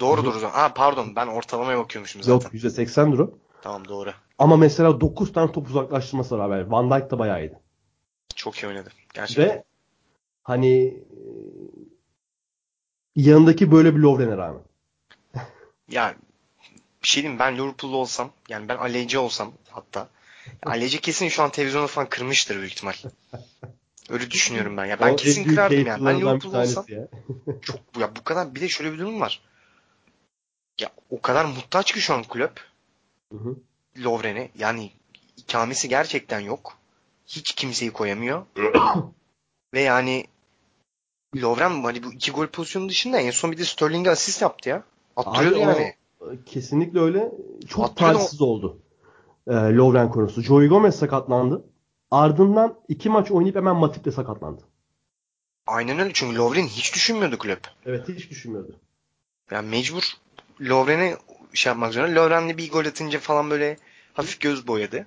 Doğrudur 0.00 0.38
zaman. 0.38 0.54
Ha 0.54 0.74
pardon 0.74 1.16
ben 1.16 1.26
ortalamaya 1.26 1.78
bakıyormuşum 1.78 2.22
zaten. 2.22 2.32
Yok 2.32 2.54
%80'dir 2.54 3.18
o. 3.18 3.30
Tamam 3.62 3.88
doğru. 3.88 4.12
Ama 4.38 4.56
mesela 4.56 5.00
9 5.00 5.32
tane 5.32 5.52
top 5.52 5.68
uzaklaştırması 5.68 6.38
var 6.38 6.50
abi. 6.50 6.70
Van 6.70 6.90
Dijk 6.90 7.10
da 7.10 7.18
bayağı 7.18 7.40
iyiydi. 7.44 7.58
Çok 8.36 8.56
iyi 8.56 8.66
oynadı. 8.66 8.90
Gerçekten. 9.14 9.44
Ve 9.48 9.64
hani 10.42 11.02
yanındaki 13.16 13.72
böyle 13.72 13.96
bir 13.96 14.00
Lovren'e 14.00 14.36
rağmen. 14.36 14.62
Ya 15.88 16.14
bir 17.02 17.08
şey 17.08 17.22
diyeyim 17.22 17.38
ben 17.38 17.58
Liverpool'lu 17.58 17.96
olsam 17.96 18.30
yani 18.48 18.68
ben 18.68 18.76
aleyci 18.76 19.18
olsam 19.18 19.52
hatta 19.70 20.08
aleyci 20.66 21.00
kesin 21.00 21.28
şu 21.28 21.42
an 21.42 21.50
televizyonu 21.50 21.86
falan 21.86 22.08
kırmıştır 22.08 22.56
büyük 22.56 22.72
ihtimal. 22.72 22.92
Öyle 24.10 24.30
düşünüyorum 24.30 24.76
ben. 24.76 24.84
Ya 24.84 25.00
ben 25.00 25.12
O 25.12 25.16
kesin 25.16 25.44
kırardım 25.44 25.86
yani. 25.86 26.06
Ben 26.06 26.20
Liverpool'lu 26.20 26.58
olsam 26.58 26.84
ya. 26.88 27.08
çok 27.62 27.76
ya 27.98 28.16
bu 28.16 28.24
kadar 28.24 28.54
bir 28.54 28.60
de 28.60 28.68
şöyle 28.68 28.92
bir 28.92 28.98
durum 28.98 29.20
var. 29.20 29.40
Ya 30.80 30.90
o 31.10 31.20
kadar 31.20 31.44
muhtaç 31.44 31.92
ki 31.92 32.00
şu 32.00 32.14
an 32.14 32.22
kulüp 32.22 32.60
Hı 33.32 33.38
hı. 33.38 33.56
Lovren'e. 33.98 34.50
Yani 34.58 34.90
ikamesi 35.36 35.88
gerçekten 35.88 36.40
yok. 36.40 36.78
Hiç 37.26 37.52
kimseyi 37.52 37.92
koyamıyor. 37.92 38.46
Ve 39.74 39.80
yani 39.80 40.26
Lovren 41.36 41.82
hani 41.82 42.02
bu 42.02 42.12
iki 42.12 42.30
gol 42.32 42.46
pozisyonu 42.46 42.88
dışında 42.88 43.18
en 43.18 43.30
son 43.30 43.52
bir 43.52 43.58
de 43.58 43.64
Sterling'e 43.64 44.10
asist 44.10 44.42
yaptı 44.42 44.68
ya. 44.68 44.82
Attırıyordu 45.16 45.56
Abi 45.56 45.64
o- 45.64 45.68
yani. 45.68 45.94
Kesinlikle 46.46 47.00
öyle. 47.00 47.32
Çok 47.68 47.84
Attırıyordu 47.84 48.16
talihsiz 48.16 48.40
oldu. 48.40 48.78
E, 49.46 49.52
Lovren 49.52 50.10
konusu. 50.10 50.42
Joey 50.42 50.68
Gomez 50.68 50.98
sakatlandı. 50.98 51.64
Ardından 52.10 52.74
iki 52.88 53.08
maç 53.08 53.30
oynayıp 53.30 53.56
hemen 53.56 53.76
Matip 53.76 54.04
de 54.04 54.12
sakatlandı. 54.12 54.62
Aynen 55.66 55.98
öyle 55.98 56.10
çünkü 56.14 56.36
Lovren 56.36 56.66
hiç 56.66 56.94
düşünmüyordu 56.94 57.38
kulüp. 57.38 57.60
Evet 57.86 58.08
hiç 58.08 58.30
düşünmüyordu. 58.30 58.76
Yani 59.50 59.68
mecbur 59.68 60.12
Lovren'e 60.68 61.16
şey 61.54 61.70
yapmak 61.70 61.92
zorunda. 61.92 62.20
Lovren'le 62.20 62.58
bir 62.58 62.70
gol 62.70 62.86
atınca 62.86 63.18
falan 63.18 63.50
böyle 63.50 63.76
hafif 64.14 64.40
göz 64.40 64.66
boyadı. 64.66 65.06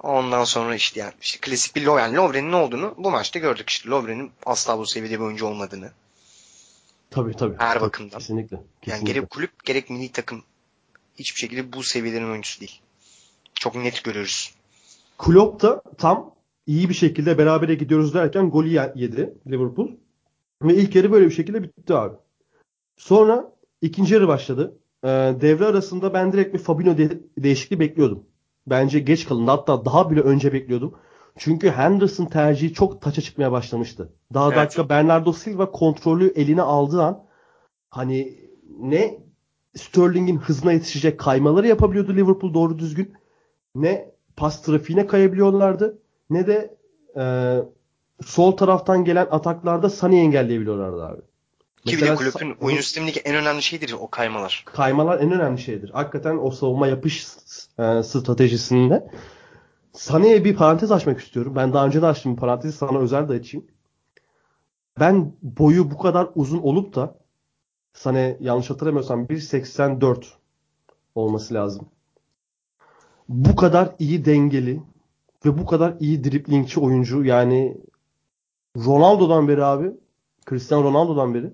Ondan 0.00 0.44
sonra 0.44 0.74
işte 0.74 1.00
yani 1.00 1.12
işte 1.20 1.38
klasik 1.40 1.76
bir 1.76 1.84
Lovren. 1.84 2.14
Lovren'in 2.16 2.52
ne 2.52 2.56
olduğunu 2.56 2.94
bu 2.98 3.10
maçta 3.10 3.38
gördük 3.38 3.70
işte. 3.70 3.88
Lovren'in 3.88 4.30
asla 4.46 4.78
bu 4.78 4.86
seviyede 4.86 5.14
bir 5.20 5.24
oyuncu 5.24 5.46
olmadığını. 5.46 5.90
Tabii 7.10 7.36
tabii. 7.36 7.54
Her 7.58 7.74
Tabii, 7.74 7.84
bakımdan. 7.84 8.18
Kesinlikle. 8.18 8.56
Yani 8.56 8.66
kesinlikle. 8.82 9.12
gerek 9.12 9.30
kulüp 9.30 9.64
gerek 9.64 9.90
milli 9.90 10.12
takım 10.12 10.42
hiçbir 11.18 11.40
şekilde 11.40 11.72
bu 11.72 11.82
seviyelerin 11.82 12.30
oyuncusu 12.30 12.60
değil. 12.60 12.80
Çok 13.54 13.74
net 13.74 14.04
görüyoruz. 14.04 14.54
Klopp 15.18 15.62
da 15.62 15.82
tam 15.98 16.34
iyi 16.66 16.88
bir 16.88 16.94
şekilde 16.94 17.38
berabere 17.38 17.74
gidiyoruz 17.74 18.14
derken 18.14 18.50
golü 18.50 18.68
ye- 18.68 18.92
yedi 18.94 19.34
Liverpool. 19.46 19.88
Ve 20.62 20.74
ilk 20.74 20.94
yarı 20.94 21.12
böyle 21.12 21.26
bir 21.26 21.34
şekilde 21.34 21.62
bitti 21.62 21.94
abi. 21.94 22.14
Sonra 22.96 23.51
ikinci 23.82 24.14
yarı 24.14 24.28
başladı. 24.28 24.78
Ee, 25.04 25.08
devre 25.40 25.66
arasında 25.66 26.14
ben 26.14 26.32
direkt 26.32 26.54
bir 26.54 26.58
Fabinho 26.58 26.98
de- 26.98 27.20
değişikliği 27.38 27.80
bekliyordum. 27.80 28.24
Bence 28.66 28.98
geç 28.98 29.28
kalındı. 29.28 29.50
Hatta 29.50 29.84
daha 29.84 30.10
bile 30.10 30.20
önce 30.20 30.52
bekliyordum. 30.52 30.94
Çünkü 31.38 31.70
Henderson 31.70 32.24
tercihi 32.26 32.72
çok 32.72 33.02
taça 33.02 33.22
çıkmaya 33.22 33.52
başlamıştı. 33.52 34.12
Daha 34.34 34.46
Evet. 34.48 34.56
dakika 34.56 34.88
Bernardo 34.88 35.32
Silva 35.32 35.70
kontrolü 35.70 36.32
eline 36.36 36.62
aldığı 36.62 37.02
an 37.02 37.24
hani 37.90 38.38
ne 38.80 39.18
Sterling'in 39.76 40.36
hızına 40.36 40.72
yetişecek 40.72 41.20
kaymaları 41.20 41.68
yapabiliyordu 41.68 42.14
Liverpool 42.16 42.54
doğru 42.54 42.78
düzgün. 42.78 43.12
Ne 43.74 44.12
pas 44.36 44.62
trafiğine 44.62 45.06
kayabiliyorlardı 45.06 45.98
ne 46.30 46.46
de 46.46 46.76
e, 47.16 47.56
sol 48.24 48.52
taraftan 48.52 49.04
gelen 49.04 49.26
ataklarda 49.30 49.86
Sané'yi 49.86 50.20
engelleyebiliyorlardı 50.20 51.04
abi. 51.06 51.20
Ki 51.86 51.96
bir 51.96 52.00
de 52.00 52.10
Mesela 52.10 52.30
Sa- 52.30 52.58
oyun 52.60 52.76
sistemindeki 52.76 53.20
en 53.20 53.34
önemli 53.34 53.62
şeydir 53.62 53.92
o 54.00 54.10
kaymalar. 54.10 54.62
kaymalar 54.66 55.20
en 55.20 55.32
önemli 55.32 55.60
şeydir. 55.60 55.90
Hakikaten 55.90 56.38
o 56.38 56.50
savunma 56.50 56.86
yapış 56.86 57.26
e, 57.78 58.02
stratejisinde. 58.02 59.10
Sané'ye 59.92 60.44
bir 60.44 60.56
parantez 60.56 60.92
açmak 60.92 61.20
istiyorum. 61.20 61.52
Ben 61.56 61.72
daha 61.72 61.86
önce 61.86 62.02
de 62.02 62.06
açtım 62.06 62.36
parantezi 62.36 62.76
sana 62.78 62.98
özel 62.98 63.28
de 63.28 63.32
açayım. 63.32 63.66
Ben 65.00 65.32
boyu 65.42 65.90
bu 65.90 65.98
kadar 65.98 66.28
uzun 66.34 66.58
olup 66.58 66.94
da 66.94 67.14
Sané 67.94 68.36
yanlış 68.40 68.70
hatırlamıyorsam 68.70 69.24
1.84 69.24 70.24
olması 71.14 71.54
lazım. 71.54 71.86
Bu 73.28 73.56
kadar 73.56 73.94
iyi 73.98 74.24
dengeli 74.24 74.82
ve 75.44 75.58
bu 75.58 75.66
kadar 75.66 75.94
iyi 76.00 76.24
driblingçi 76.24 76.80
oyuncu 76.80 77.24
yani 77.24 77.76
Ronaldo'dan 78.76 79.48
beri 79.48 79.64
abi 79.64 79.90
Cristiano 80.48 80.84
Ronaldo'dan 80.84 81.34
beri 81.34 81.52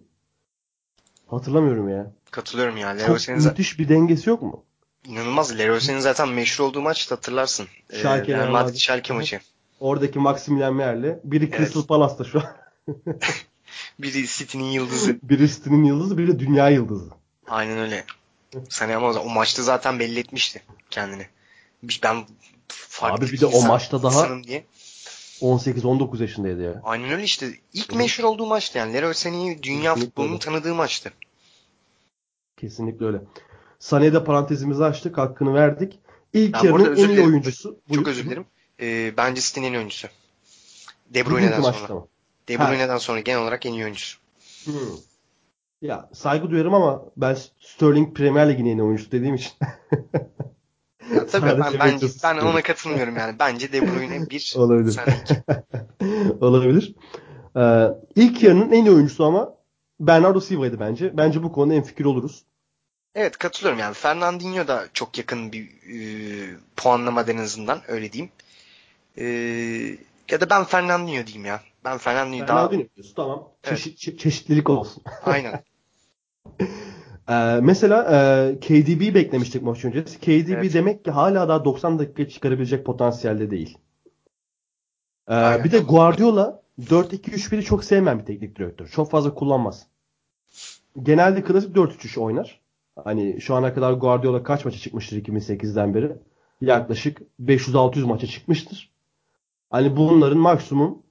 hatırlamıyorum 1.31 1.89
ya. 1.89 2.13
Katılıyorum 2.31 2.77
ya. 2.77 2.89
Leroy 2.89 3.19
Çok 3.19 3.37
müthiş 3.45 3.79
bir 3.79 3.89
dengesi 3.89 4.31
yok 4.31 4.43
mu? 4.43 4.65
inanılmaz. 5.05 5.59
Leroy 5.59 5.79
Sané'nin 5.79 6.01
zaten 6.01 6.29
meşhur 6.29 6.65
olduğu 6.65 6.81
maçta 6.81 7.17
hatırlarsın. 7.17 7.69
Ee, 7.91 7.99
Schalke, 7.99 8.35
Real 8.35 8.51
Madrid 8.51 8.75
hı. 9.09 9.15
maçı. 9.15 9.41
Oradaki 9.81 10.19
Maximilian 10.19 10.75
Meyer'le 10.75 11.19
biri 11.25 11.51
Crystal 11.51 11.87
Palace'ta 11.87 12.25
şu 12.25 12.39
an. 12.41 12.47
Biri 13.99 14.27
City'nin 14.27 14.65
yıldızı. 14.65 15.19
biri 15.23 15.49
City'nin 15.49 15.85
yıldızı, 15.85 16.19
biri 16.19 16.29
de 16.29 16.39
dünya 16.39 16.69
yıldızı. 16.69 17.11
Aynen 17.49 17.79
öyle. 17.79 18.05
Sané 18.55 18.95
ama 18.95 19.13
o 19.13 19.29
maçta 19.29 19.63
zaten 19.63 19.99
belli 19.99 20.19
etmişti 20.19 20.63
kendini. 20.91 21.27
Ben 22.03 22.25
farklı 22.69 23.25
Abi 23.25 23.33
bir 23.33 23.41
de 23.41 23.47
o 23.47 23.63
maçta 23.63 24.03
daha- 24.03 24.43
diye. 24.45 24.65
18-19 25.41 26.23
yaşındaydı 26.23 26.63
ya. 26.63 26.81
Aynen 26.85 27.11
öyle 27.11 27.23
işte. 27.23 27.49
İlk 27.73 27.93
hı. 27.93 27.97
meşhur 27.97 28.25
olduğu 28.25 28.47
maçtı 28.47 28.79
yani. 28.79 28.95
Leroy 28.95 29.13
Sané'yi 29.13 29.63
dünya 29.63 29.95
öyle. 30.19 30.39
tanıdığı 30.39 30.75
maçtı. 30.75 31.13
Kesinlikle 32.57 33.07
öyle. 33.07 33.21
Sané'de 33.81 34.25
parantezimizi 34.25 34.85
açtık, 34.85 35.19
hakkını 35.19 35.55
verdik. 35.55 35.99
İlk 36.33 36.63
bu 36.63 36.67
yarının 36.67 36.97
en 36.97 37.09
iyi 37.09 37.21
oyuncusu. 37.21 37.69
Çok 37.69 37.89
Buyur. 37.89 38.07
özür 38.07 38.25
dilerim. 38.25 38.47
Ee, 38.81 39.13
bence 39.17 39.41
City'nin 39.41 39.67
en 39.67 39.73
iyi 39.73 39.77
oyuncusu. 39.77 40.09
De 41.11 41.27
Bruyne'den 41.27 41.61
maçta 41.61 41.87
sonra. 41.87 42.01
mı? 42.01 42.07
De 42.49 42.57
Ha. 42.57 42.69
Bruyne'den 42.69 42.99
sonra 42.99 43.21
genel 43.21 43.41
olarak 43.41 43.67
en 43.67 43.73
iyi 43.73 43.83
oyuncusu. 43.85 44.19
Hmm. 44.65 44.75
Ya 45.83 46.11
saygı 46.13 46.51
duyarım 46.51 46.75
ama 46.75 47.05
ben 47.17 47.37
Sterling 47.61 48.17
Premier 48.17 48.49
Lig'in 48.49 48.67
en 48.67 48.79
iyi 48.79 48.83
oyuncusu 48.83 49.13
dediğim 49.13 49.35
için. 49.35 49.53
Ya 51.15 51.27
tabii 51.27 51.61
ben, 51.61 51.79
ben 51.79 51.99
City'de. 51.99 52.43
ona 52.43 52.63
katılmıyorum 52.63 53.17
yani. 53.17 53.39
Bence 53.39 53.73
De 53.73 53.83
Bruyne 53.83 54.31
bir, 54.31 54.55
Olabilir. 54.57 55.01
Olabilir. 56.41 56.95
Ee, 57.57 57.89
ilk 58.15 58.43
yarının 58.43 58.73
en 58.73 58.85
iyi 58.85 58.91
oyuncusu 58.91 59.25
ama 59.25 59.55
Bernardo 60.01 60.41
Silva'ydı 60.41 60.81
bence. 60.81 61.17
Bence 61.17 61.43
bu 61.43 61.53
konuda 61.53 61.75
en 61.75 61.83
fikir 61.83 62.05
oluruz. 62.05 62.45
Evet 63.15 63.39
katılıyorum 63.39 63.79
yani. 63.79 63.95
Fernandinho 63.95 64.69
da 64.69 64.87
çok 64.93 65.19
yakın 65.19 65.53
bir 65.53 65.65
e, 65.65 66.57
puanlama 66.77 67.23
en 67.23 67.39
azından 67.39 67.81
öyle 67.89 68.13
diyeyim. 68.13 68.33
E, 69.19 69.25
ya 70.31 70.41
da 70.41 70.51
ben 70.51 70.65
Fernandinho 70.65 71.27
diyeyim 71.27 71.45
ya. 71.47 71.61
Ben 71.85 71.99
Fernandinho 71.99 72.49
daha... 72.49 72.69
Fernandinho 72.69 73.15
tamam. 73.17 73.49
Evet. 73.65 73.79
Çeşit, 73.79 73.99
çe- 73.99 74.17
çeşitlilik 74.17 74.71
olsun. 74.71 75.03
Aynen. 75.25 75.63
Ee, 77.29 77.61
mesela 77.63 78.03
e, 78.03 78.17
KDB 78.61 79.15
beklemiştik 79.15 79.63
maç 79.63 79.85
öncesi. 79.85 80.21
KDB 80.21 80.53
Evet. 80.53 80.75
demek 80.75 81.05
ki 81.05 81.11
hala 81.11 81.49
daha 81.49 81.65
90 81.65 81.99
dakika 81.99 82.29
çıkarabilecek 82.29 82.87
potansiyelde 82.87 83.51
değil. 83.51 83.79
Ee, 85.29 85.35
Aynen. 85.35 85.65
bir 85.65 85.73
de 85.73 85.79
Guardiola 85.79 86.63
4-2-3-1'i 86.81 87.63
çok 87.63 87.85
sevmeyen 87.85 88.19
bir 88.19 88.25
teknik 88.25 88.59
direktör. 88.59 88.89
Çok 88.89 89.11
fazla 89.11 89.35
kullanmaz. 89.35 89.87
Genelde 91.03 91.43
klasik 91.43 91.77
4-3-3 91.77 92.21
oynar. 92.21 92.61
Hani 93.05 93.41
şu 93.41 93.55
ana 93.55 93.75
kadar 93.75 93.93
Guardiola 93.93 94.43
kaç 94.43 94.65
maça 94.65 94.79
çıkmıştır 94.79 95.23
2008'den 95.23 95.95
beri? 95.95 96.13
Yaklaşık 96.61 97.23
500-600 97.41 98.05
maça 98.05 98.27
çıkmıştır. 98.27 98.91
Hani 99.71 99.97
bunların 99.97 100.39
maksimum 100.39 101.03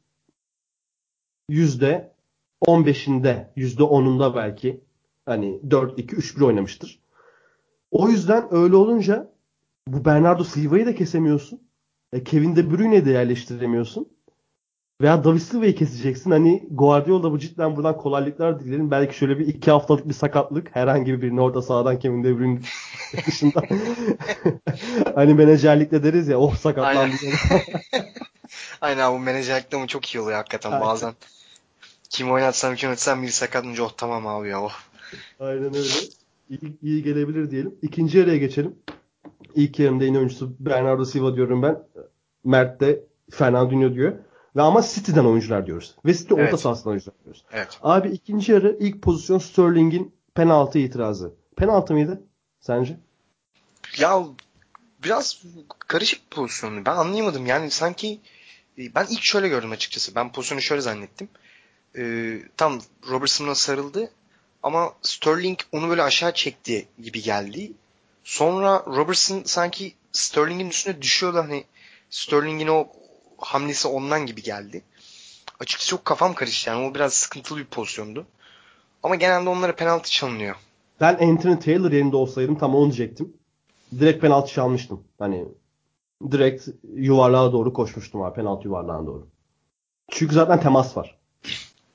%15'inde, 1.50 3.48
%10'unda 3.58 4.36
belki 4.36 4.82
hani 5.28 5.60
4-2-3-1 5.68 6.46
oynamıştır. 6.46 7.00
O 7.92 8.10
yüzden 8.10 8.48
öyle 8.52 8.76
olunca 8.76 9.32
bu 9.88 10.06
Bernardo 10.06 10.44
Silva'yı 10.44 10.86
da 10.86 10.96
kesemiyorsun. 10.96 11.62
E, 12.14 12.24
Kevin 12.24 12.56
De 12.56 12.72
Bruyne'yi 12.72 13.06
de 13.06 13.12
yerleştiremiyorsun. 13.12 14.08
Veya 15.02 15.24
David 15.24 15.40
Silva'yı 15.40 15.76
keseceksin. 15.76 16.32
Hani 16.32 16.68
Guardiola 16.72 17.32
bu 17.32 17.40
cidden 17.40 17.76
buradan 17.76 17.98
kolaylıklar 17.98 18.60
dilerim. 18.60 18.92
Belki 18.92 19.18
şöyle 19.18 19.40
bir 19.40 19.48
iki 19.48 19.72
haftalık 19.72 20.08
bir 20.08 20.14
sakatlık. 20.14 20.76
Herhangi 20.76 21.22
birini 21.22 21.42
orada 21.42 21.62
sağdan 21.62 22.00
Kevin 22.00 22.24
De 22.24 22.38
Bruyne 22.38 22.60
dışında. 23.28 23.62
hani 25.16 25.34
menajerlikte 25.34 26.04
deriz 26.04 26.28
ya 26.28 26.38
oh 26.38 26.56
sakatlandı. 26.56 27.00
Aynen. 27.00 27.38
Aynen 28.82 29.14
bu 29.14 29.20
menajerlikte 29.20 29.82
mi 29.82 29.88
çok 29.88 30.16
iyi 30.16 30.20
oluyor 30.20 30.38
hakikaten 30.38 30.72
Aynen. 30.72 30.86
bazen. 30.86 31.14
Kim 32.10 32.32
oynatsam 32.32 32.76
kim 32.76 32.90
oynatsam 32.90 33.24
bir 33.24 33.28
sakatınca 33.28 33.84
oh 33.84 33.92
tamam 33.98 34.28
abi 34.28 34.50
ya 34.50 34.62
oh. 34.62 34.72
Aynen 35.40 35.76
öyle. 35.76 35.88
İyi, 36.50 36.78
iyi 36.82 37.04
gelebilir 37.04 37.52
diyelim. 37.52 37.76
İkinci 37.82 38.18
yarıya 38.18 38.38
geçelim. 38.38 38.76
İlk 39.56 39.80
yarımda 39.80 40.04
yine 40.04 40.18
oyuncusu 40.18 40.56
Bernardo 40.60 41.06
Silva 41.06 41.36
diyorum 41.36 41.62
ben. 41.62 41.84
Mert 42.44 42.80
de 42.80 43.04
Fernandinho 43.32 43.94
diyor. 43.94 44.14
Ve 44.56 44.62
ama 44.62 44.82
City'den 44.82 45.26
oyuncular 45.26 45.66
diyoruz. 45.66 45.96
Ve 46.06 46.14
City 46.14 46.34
evet. 46.34 46.46
orta 46.46 46.58
sahasından 46.58 46.92
oyuncular 46.92 47.16
diyoruz. 47.24 47.46
Evet. 47.52 47.80
Abi 47.82 48.10
ikinci 48.10 48.52
yarı 48.52 48.78
ilk 48.80 49.02
pozisyon 49.02 49.38
Sterling'in 49.38 50.16
penaltı 50.36 50.80
itirazı. 50.80 51.34
Penaltı 51.56 51.94
mıydı 51.94 52.22
sence? 52.60 52.98
Ya 54.00 54.24
biraz 55.04 55.44
karışık 55.88 56.32
bir 56.32 56.36
pozisyondu. 56.36 56.86
Ben 56.86 56.96
anlayamadım. 56.96 57.46
Yani 57.46 57.72
sanki 57.72 58.20
e, 58.78 58.96
ben 58.96 59.06
ilk 59.10 59.24
şöyle 59.24 59.48
gördüm 59.48 59.72
açıkçası. 59.72 60.16
Ben 60.16 60.32
pozisyonu 60.32 60.62
şöyle 60.62 60.82
zannettim. 60.82 61.30
Ee, 61.98 62.40
tam 62.58 62.82
Robertson'a 63.10 63.56
sarıldı 63.56 64.12
ama 64.64 64.94
Sterling 65.02 65.60
onu 65.72 65.90
böyle 65.90 66.04
aşağı 66.04 66.34
çekti 66.34 66.88
gibi 67.04 67.22
geldi. 67.22 67.72
Sonra 68.24 68.84
Robertson 68.88 69.42
sanki 69.46 69.94
Sterling'in 70.12 70.70
üstüne 70.70 71.02
düşüyordu 71.02 71.38
hani 71.38 71.64
Sterling'in 72.10 72.68
o 72.68 72.88
hamlesi 73.38 73.88
ondan 73.88 74.26
gibi 74.26 74.44
geldi. 74.44 74.84
Açıkçası 75.60 75.90
çok 75.90 76.06
kafam 76.06 76.34
karıştı 76.34 76.70
yani 76.70 76.90
o 76.90 76.96
biraz 76.96 77.14
sıkıntılı 77.14 77.60
bir 77.60 77.66
pozisyondu. 77.66 78.26
Ama 79.04 79.16
genelde 79.16 79.50
onlara 79.50 79.76
penaltı 79.76 80.10
çalınıyor. 80.10 80.56
Ben 81.02 81.14
Anthony 81.14 81.60
Taylor 81.60 81.92
yerinde 81.92 82.16
olsaydım 82.16 82.58
tam 82.58 82.76
onu 82.76 82.86
diyecektim. 82.86 83.34
Direkt 84.00 84.22
penaltı 84.22 84.54
çalmıştım. 84.54 85.04
Hani 85.20 85.46
direkt 86.32 86.68
yuvarlığa 86.96 87.52
doğru 87.54 87.74
koşmuştum 87.74 88.22
abi 88.22 88.36
penaltı 88.36 88.68
yuvarlağına 88.68 89.08
doğru. 89.08 89.28
Çünkü 90.12 90.36
zaten 90.36 90.60
temas 90.60 90.98
var. 90.98 91.18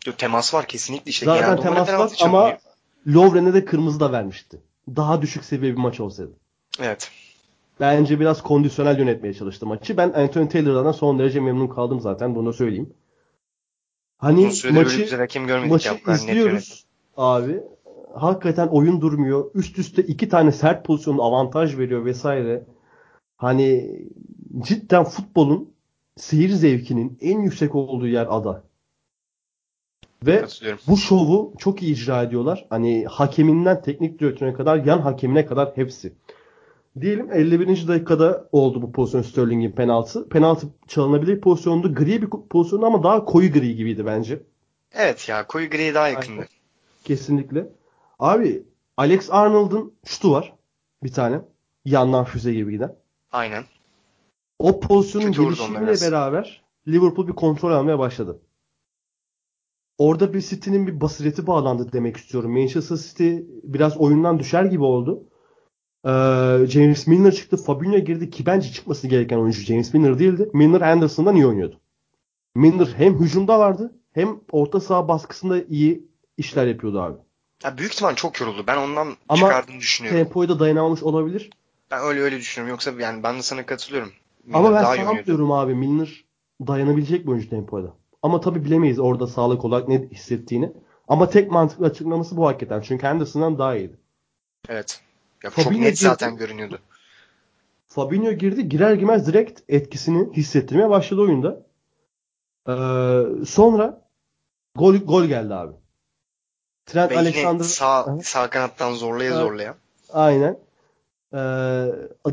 Yok, 0.06 0.18
temas 0.18 0.54
var 0.54 0.66
kesinlikle 0.66 1.10
işte. 1.10 1.26
Zaten 1.26 1.42
Genelde 1.42 1.62
temas 1.62 1.88
var 1.88 2.12
ama 2.20 2.58
Lovren'e 3.06 3.54
de 3.54 3.64
kırmızı 3.64 4.00
da 4.00 4.12
vermişti. 4.12 4.60
Daha 4.96 5.22
düşük 5.22 5.44
seviye 5.44 5.72
bir 5.72 5.78
maç 5.78 6.00
olsaydı. 6.00 6.32
Evet. 6.80 7.10
Bence 7.80 8.20
biraz 8.20 8.42
kondisyonel 8.42 8.98
yönetmeye 8.98 9.34
çalıştı 9.34 9.66
maçı. 9.66 9.96
Ben 9.96 10.12
Anthony 10.12 10.48
Taylor'dan 10.48 10.92
son 10.92 11.18
derece 11.18 11.40
memnun 11.40 11.68
kaldım 11.68 12.00
zaten 12.00 12.34
bunu 12.34 12.52
söyleyeyim. 12.52 12.94
Hani 14.18 14.44
maçı, 14.46 14.72
maçı 15.68 15.98
izliyoruz 16.08 16.84
abi. 17.16 17.60
Hakikaten 18.14 18.66
oyun 18.66 19.00
durmuyor. 19.00 19.50
Üst 19.54 19.78
üste 19.78 20.02
iki 20.02 20.28
tane 20.28 20.52
sert 20.52 20.84
pozisyon 20.86 21.18
avantaj 21.18 21.78
veriyor 21.78 22.04
vesaire. 22.04 22.64
Hani 23.36 24.00
cidden 24.58 25.04
futbolun 25.04 25.74
seyir 26.16 26.50
zevkinin 26.50 27.18
en 27.20 27.40
yüksek 27.40 27.74
olduğu 27.74 28.06
yer 28.06 28.26
ada. 28.30 28.64
Ve 30.26 30.44
bu 30.88 30.96
şovu 30.96 31.54
çok 31.58 31.82
iyi 31.82 31.92
icra 31.92 32.22
ediyorlar. 32.22 32.66
Hani 32.70 33.06
hakeminden 33.06 33.82
teknik 33.82 34.20
direktörüne 34.20 34.54
kadar 34.54 34.84
yan 34.84 34.98
hakemine 34.98 35.46
kadar 35.46 35.72
hepsi. 35.74 36.12
Diyelim 37.00 37.32
51. 37.32 37.88
dakikada 37.88 38.48
oldu 38.52 38.82
bu 38.82 38.92
pozisyon 38.92 39.22
Sterling'in 39.22 39.72
penaltı. 39.72 40.28
Penaltı 40.28 40.66
çalınabilir 40.88 41.40
pozisyondu. 41.40 41.94
Gri 41.94 42.22
bir 42.22 42.28
pozisyondu 42.50 42.86
ama 42.86 43.02
daha 43.02 43.24
koyu 43.24 43.52
gri 43.52 43.76
gibiydi 43.76 44.06
bence. 44.06 44.42
Evet 44.92 45.28
ya 45.28 45.46
koyu 45.46 45.70
gri 45.70 45.94
daha 45.94 46.08
yakındı. 46.08 46.46
Kesinlikle. 47.04 47.68
Abi 48.18 48.62
Alex 48.96 49.30
Arnold'un 49.30 49.92
şutu 50.04 50.32
var. 50.32 50.52
Bir 51.02 51.12
tane. 51.12 51.40
Yandan 51.84 52.24
füze 52.24 52.54
gibi 52.54 52.72
giden. 52.72 52.94
Aynen. 53.32 53.64
O 54.58 54.80
pozisyonun 54.80 55.26
Kötü 55.26 55.42
gelişimiyle 55.42 56.10
beraber 56.10 56.62
Liverpool 56.88 57.28
bir 57.28 57.32
kontrol 57.32 57.72
almaya 57.72 57.98
başladı. 57.98 58.40
Orada 60.02 60.34
bir 60.34 60.40
City'nin 60.40 60.86
bir 60.86 61.00
basireti 61.00 61.46
bağlandı 61.46 61.92
demek 61.92 62.16
istiyorum. 62.16 62.52
Manchester 62.52 62.96
City 62.96 63.36
biraz 63.62 63.96
oyundan 63.96 64.38
düşer 64.38 64.64
gibi 64.64 64.84
oldu. 64.84 65.24
Ee, 66.04 66.08
James 66.66 67.06
Milner 67.06 67.32
çıktı. 67.32 67.56
Fabinho 67.56 67.98
girdi 67.98 68.30
ki 68.30 68.46
bence 68.46 68.72
çıkması 68.72 69.08
gereken 69.08 69.38
oyuncu 69.38 69.60
James 69.60 69.94
Milner 69.94 70.18
değildi. 70.18 70.50
Milner 70.52 70.80
Anderson'dan 70.80 71.36
iyi 71.36 71.46
oynuyordu. 71.46 71.80
Milner 72.54 72.88
hem 72.96 73.20
hücumda 73.20 73.58
vardı 73.58 73.92
hem 74.12 74.40
orta 74.52 74.80
saha 74.80 75.08
baskısında 75.08 75.62
iyi 75.62 76.08
işler 76.36 76.66
yapıyordu 76.66 77.00
abi. 77.00 77.16
Ya 77.64 77.78
büyük 77.78 77.92
ihtimal 77.92 78.14
çok 78.14 78.40
yoruldu. 78.40 78.64
Ben 78.66 78.76
ondan 78.76 79.16
Ama 79.28 79.40
çıkardığını 79.40 79.80
düşünüyorum. 79.80 80.18
Ama 80.18 80.24
tempoyu 80.24 80.48
da 80.48 80.58
dayanamamış 80.58 81.02
olabilir. 81.02 81.50
Ben 81.90 82.02
öyle 82.02 82.20
öyle 82.20 82.38
düşünüyorum. 82.38 82.70
Yoksa 82.70 82.90
yani 82.90 83.22
ben 83.22 83.38
de 83.38 83.42
sana 83.42 83.66
katılıyorum. 83.66 84.12
Milner 84.44 84.58
Ama 84.58 84.74
ben 84.74 84.82
sanmıyorum 84.82 85.52
abi. 85.52 85.74
Milner 85.74 86.24
dayanabilecek 86.66 87.26
bir 87.26 87.30
oyuncu 87.30 87.50
tempoda. 87.50 88.01
Ama 88.22 88.40
tabi 88.40 88.64
bilemeyiz 88.64 88.98
orada 88.98 89.26
sağlık 89.26 89.64
olarak 89.64 89.88
ne 89.88 90.08
hissettiğini. 90.12 90.72
Ama 91.08 91.30
tek 91.30 91.50
mantıklı 91.50 91.86
açıklaması 91.86 92.36
bu 92.36 92.46
hakikaten. 92.46 92.80
Çünkü 92.80 93.06
Henderson'dan 93.06 93.58
daha 93.58 93.76
iyiydi. 93.76 93.96
Evet. 94.68 95.00
Ya 95.42 95.50
Fabinho 95.50 95.72
çok 95.72 95.80
net 95.80 95.90
girdi, 95.90 96.04
zaten 96.04 96.36
görünüyordu. 96.36 96.78
Fabinho 97.86 98.32
girdi. 98.32 98.68
Girer 98.68 98.94
girmez 98.94 99.26
direkt 99.26 99.60
etkisini 99.68 100.32
hissettirmeye 100.32 100.90
başladı 100.90 101.20
oyunda. 101.20 101.62
Ee, 102.68 103.44
sonra 103.46 104.02
gol 104.74 104.94
gol 104.94 105.24
geldi 105.24 105.54
abi. 105.54 105.72
Trent 106.86 107.10
Ve 107.12 107.18
Alexander 107.18 107.64
sağ, 107.64 108.18
sağ 108.22 108.50
kanattan 108.50 108.94
zorlaya 108.94 109.36
zorlaya. 109.36 109.76
Aynen. 110.12 110.58
Ee, 111.32 111.38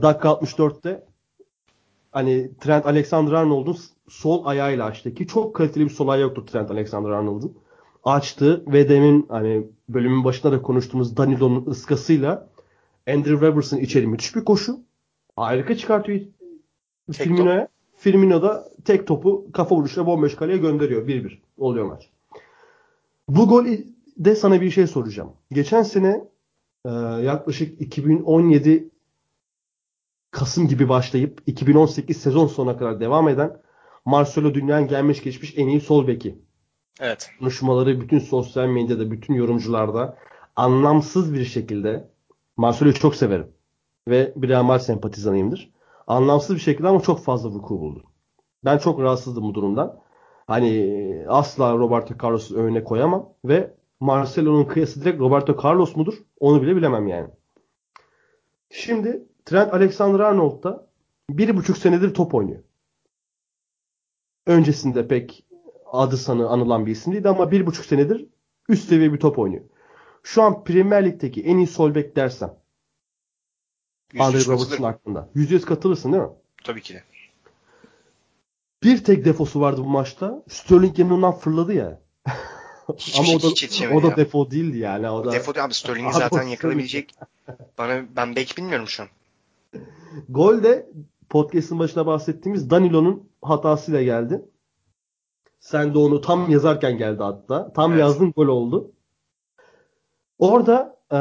dakika 0.01 0.29
64'te 0.29 1.03
hani 2.11 2.49
Trent 2.61 2.85
Alexander-Arnold'un 2.85 3.77
sol 4.09 4.45
ayağıyla 4.45 4.85
açtı 4.85 5.13
ki 5.13 5.27
çok 5.27 5.55
kaliteli 5.55 5.85
bir 5.85 5.89
sol 5.89 6.07
ayağı 6.07 6.23
yoktu 6.23 6.45
Trent 6.45 6.71
Alexander-Arnold'un. 6.71 7.57
Açtı 8.03 8.63
ve 8.67 8.89
demin 8.89 9.25
hani 9.29 9.67
bölümün 9.89 10.23
başında 10.23 10.51
da 10.51 10.61
konuştuğumuz 10.61 11.17
Danilo'nun 11.17 11.65
ıskasıyla 11.65 12.49
Andrew 13.07 13.47
Robertson 13.47 13.77
içeri 13.77 14.07
müthiş 14.07 14.35
bir 14.35 14.45
koşu. 14.45 14.79
Harika 15.35 15.77
çıkartıyor 15.77 16.19
Firmino'ya. 17.11 17.67
Firmino 17.97 18.41
da 18.41 18.69
tek 18.85 19.07
topu 19.07 19.51
kafa 19.53 19.75
vuruşla 19.75 20.05
bomboş 20.05 20.35
kaleye 20.35 20.57
gönderiyor. 20.57 21.07
1-1 21.07 21.37
oluyor 21.57 21.85
maç. 21.85 22.09
Bu 23.27 23.47
gol 23.47 23.65
de 24.17 24.35
sana 24.35 24.61
bir 24.61 24.71
şey 24.71 24.87
soracağım. 24.87 25.33
Geçen 25.51 25.83
sene 25.83 26.23
e, 26.85 26.89
yaklaşık 27.23 27.81
2017 27.81 28.89
Kasım 30.31 30.67
gibi 30.67 30.89
başlayıp 30.89 31.41
2018 31.45 32.17
sezon 32.17 32.47
sonuna 32.47 32.77
kadar 32.77 32.99
devam 32.99 33.29
eden 33.29 33.61
Marcelo 34.09 34.53
dünyanın 34.53 34.87
gelmiş 34.87 35.23
geçmiş 35.23 35.57
en 35.57 35.67
iyi 35.67 35.81
sol 35.81 36.07
beki. 36.07 36.39
Evet. 36.99 37.29
Konuşmaları 37.39 38.01
bütün 38.01 38.19
sosyal 38.19 38.67
medyada, 38.67 39.11
bütün 39.11 39.33
yorumcularda 39.33 40.17
anlamsız 40.55 41.33
bir 41.33 41.45
şekilde 41.45 42.09
Marcelo'yu 42.57 42.93
çok 42.93 43.15
severim. 43.15 43.47
Ve 44.07 44.33
bir 44.35 44.49
Real 44.49 44.63
Madrid 44.63 44.83
sempatizanıyımdır. 44.83 45.71
Anlamsız 46.07 46.55
bir 46.55 46.61
şekilde 46.61 46.87
ama 46.87 46.99
çok 46.99 47.23
fazla 47.23 47.49
vuku 47.49 47.79
buldu. 47.79 48.03
Ben 48.65 48.77
çok 48.77 48.99
rahatsızdım 48.99 49.43
bu 49.43 49.53
durumdan. 49.53 49.99
Hani 50.47 51.25
asla 51.27 51.73
Roberto 51.73 52.13
Carlos'u 52.23 52.55
önüne 52.55 52.83
koyamam 52.83 53.29
ve 53.45 53.73
Marcelo'nun 53.99 54.65
kıyası 54.65 55.01
direkt 55.01 55.19
Roberto 55.19 55.57
Carlos 55.63 55.95
mudur? 55.95 56.13
Onu 56.39 56.61
bile 56.61 56.75
bilemem 56.75 57.07
yani. 57.07 57.29
Şimdi 58.69 59.27
Trent 59.45 59.73
Alexander-Arnold 59.73 60.63
da 60.63 60.87
bir 61.29 61.57
buçuk 61.57 61.77
senedir 61.77 62.13
top 62.13 62.33
oynuyor. 62.35 62.63
Öncesinde 64.49 65.07
pek 65.07 65.45
adı 65.91 66.17
sanı 66.17 66.49
anılan 66.49 66.85
bir 66.85 66.91
isim 66.91 67.13
değildi 67.13 67.29
ama 67.29 67.51
bir 67.51 67.65
buçuk 67.65 67.85
senedir 67.85 68.25
üst 68.69 68.89
seviye 68.89 69.13
bir 69.13 69.19
top 69.19 69.39
oynuyor. 69.39 69.63
Şu 70.23 70.41
an 70.43 70.63
Premier 70.63 71.05
Lig'deki 71.05 71.43
en 71.43 71.57
iyi 71.57 71.67
sol 71.67 71.95
bek 71.95 72.15
dersem 72.15 72.53
Andre 74.19 74.45
Robertson 74.45 74.83
hakkında. 74.83 75.29
%100 75.35 75.61
katılırsın 75.61 76.13
değil 76.13 76.23
mi? 76.23 76.29
Tabii 76.63 76.81
ki 76.81 76.93
de. 76.93 77.03
Bir 78.83 79.03
tek 79.03 79.25
defosu 79.25 79.61
vardı 79.61 79.81
bu 79.81 79.89
maçta. 79.89 80.43
Sterling 80.47 80.99
yanından 80.99 81.31
fırladı 81.31 81.73
ya. 81.73 82.01
Hiçbir 82.97 83.19
Ama 83.19 83.25
şey, 83.55 83.89
o 83.89 84.01
da, 84.01 84.07
o 84.07 84.11
da 84.11 84.15
defo 84.15 84.51
değildi 84.51 84.77
yani. 84.77 85.09
O 85.09 85.25
da... 85.25 85.31
Defo 85.31 85.55
değil 85.55 85.65
abi 85.65 85.73
Sterling'i 85.73 86.13
zaten 86.13 86.43
yakalayabilecek. 86.43 87.15
Bana 87.77 88.05
ben 88.15 88.35
bek 88.35 88.53
bilmiyorum 88.57 88.87
şu 88.87 89.03
an. 89.03 89.09
Gol 90.29 90.63
de 90.63 90.89
podcast'ın 91.29 91.79
başına 91.79 92.05
bahsettiğimiz 92.05 92.69
Danilo'nun 92.69 93.28
hatasıyla 93.41 94.03
geldi. 94.03 94.41
Sen 95.59 95.93
de 95.93 95.97
onu 95.97 96.21
tam 96.21 96.49
yazarken 96.49 96.97
geldi 96.97 97.23
hatta. 97.23 97.73
Tam 97.73 97.91
evet. 97.91 97.99
yazdın 97.99 98.31
gol 98.31 98.47
oldu. 98.47 98.91
Orada 100.39 100.99
e, 101.11 101.17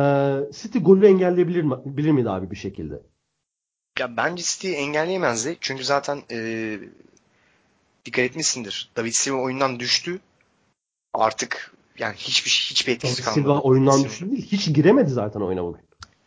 City 0.52 0.78
golü 0.78 1.06
engelleyebilir 1.06 1.62
mi, 1.62 1.74
bilir 1.84 2.10
miydi 2.10 2.30
abi 2.30 2.50
bir 2.50 2.56
şekilde? 2.56 3.02
Ya 3.98 4.16
bence 4.16 4.42
City 4.42 4.74
engelleyemezdi. 4.76 5.56
Çünkü 5.60 5.84
zaten 5.84 6.22
e, 6.30 6.78
dikkat 8.04 8.24
etmişsindir. 8.24 8.90
David 8.96 9.12
Silva 9.12 9.36
oyundan 9.36 9.80
düştü. 9.80 10.20
Artık 11.14 11.74
yani 11.98 12.14
hiçbir 12.16 12.50
hiçbir 12.70 12.92
etkisi 12.92 13.22
kalmadı. 13.22 13.40
Silva 13.40 13.60
oyundan 13.60 14.04
düştü 14.04 14.30
değil. 14.30 14.46
Hiç 14.46 14.74
giremedi 14.74 15.10
zaten 15.10 15.40
oyuna 15.40 15.64
bugün. 15.64 15.82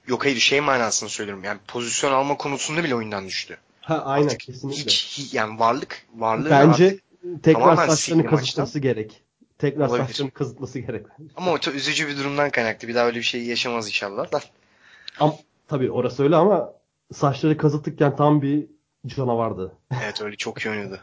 Yok 0.07 0.25
hayır 0.25 0.37
şey 0.37 0.61
manasını 0.61 1.09
söylüyorum. 1.09 1.43
Yani 1.43 1.59
pozisyon 1.67 2.11
alma 2.11 2.37
konusunda 2.37 2.83
bile 2.83 2.95
oyundan 2.95 3.27
düştü. 3.27 3.57
Ha 3.81 4.01
aynen 4.05 4.25
Artık 4.25 4.39
kesinlikle. 4.39 4.81
Hiç, 4.83 5.19
hi- 5.19 5.35
yani 5.37 5.59
varlık 5.59 6.05
varlığı 6.15 6.49
Bence 6.49 6.85
artık- 6.85 7.43
tekrar 7.43 7.75
saçlarını 7.87 8.25
kazıtması 8.25 8.79
gerek. 8.79 9.23
Tekrar 9.57 9.87
Olabilir. 9.87 10.07
saçlarını 10.07 10.31
kazıtması 10.31 10.79
gerek. 10.79 11.05
ama 11.35 11.51
o 11.51 11.57
çok 11.57 11.75
üzücü 11.75 12.07
bir 12.07 12.17
durumdan 12.17 12.49
kaynaklı. 12.49 12.87
Bir 12.87 12.95
daha 12.95 13.05
öyle 13.05 13.17
bir 13.17 13.23
şey 13.23 13.43
yaşamaz 13.45 13.87
inşallah 13.87 14.31
da. 14.31 14.39
Ama 15.19 15.35
tabii 15.67 15.91
orası 15.91 16.23
öyle 16.23 16.35
ama 16.35 16.73
saçları 17.13 17.57
kazıtırken 17.57 18.15
tam 18.15 18.41
bir 18.41 18.65
canavardı. 19.07 19.71
Evet 20.03 20.21
öyle 20.21 20.35
çok 20.35 20.65
iyi 20.65 20.69
oynadı. 20.69 21.01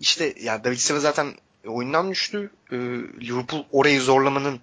İşte 0.00 0.34
ya 0.42 0.64
David 0.64 0.76
Silva 0.76 0.98
zaten 1.00 1.26
oyundan 1.66 2.10
düştü. 2.10 2.50
Ee, 2.72 2.76
Liverpool 3.20 3.64
orayı 3.72 4.00
zorlamanın 4.00 4.60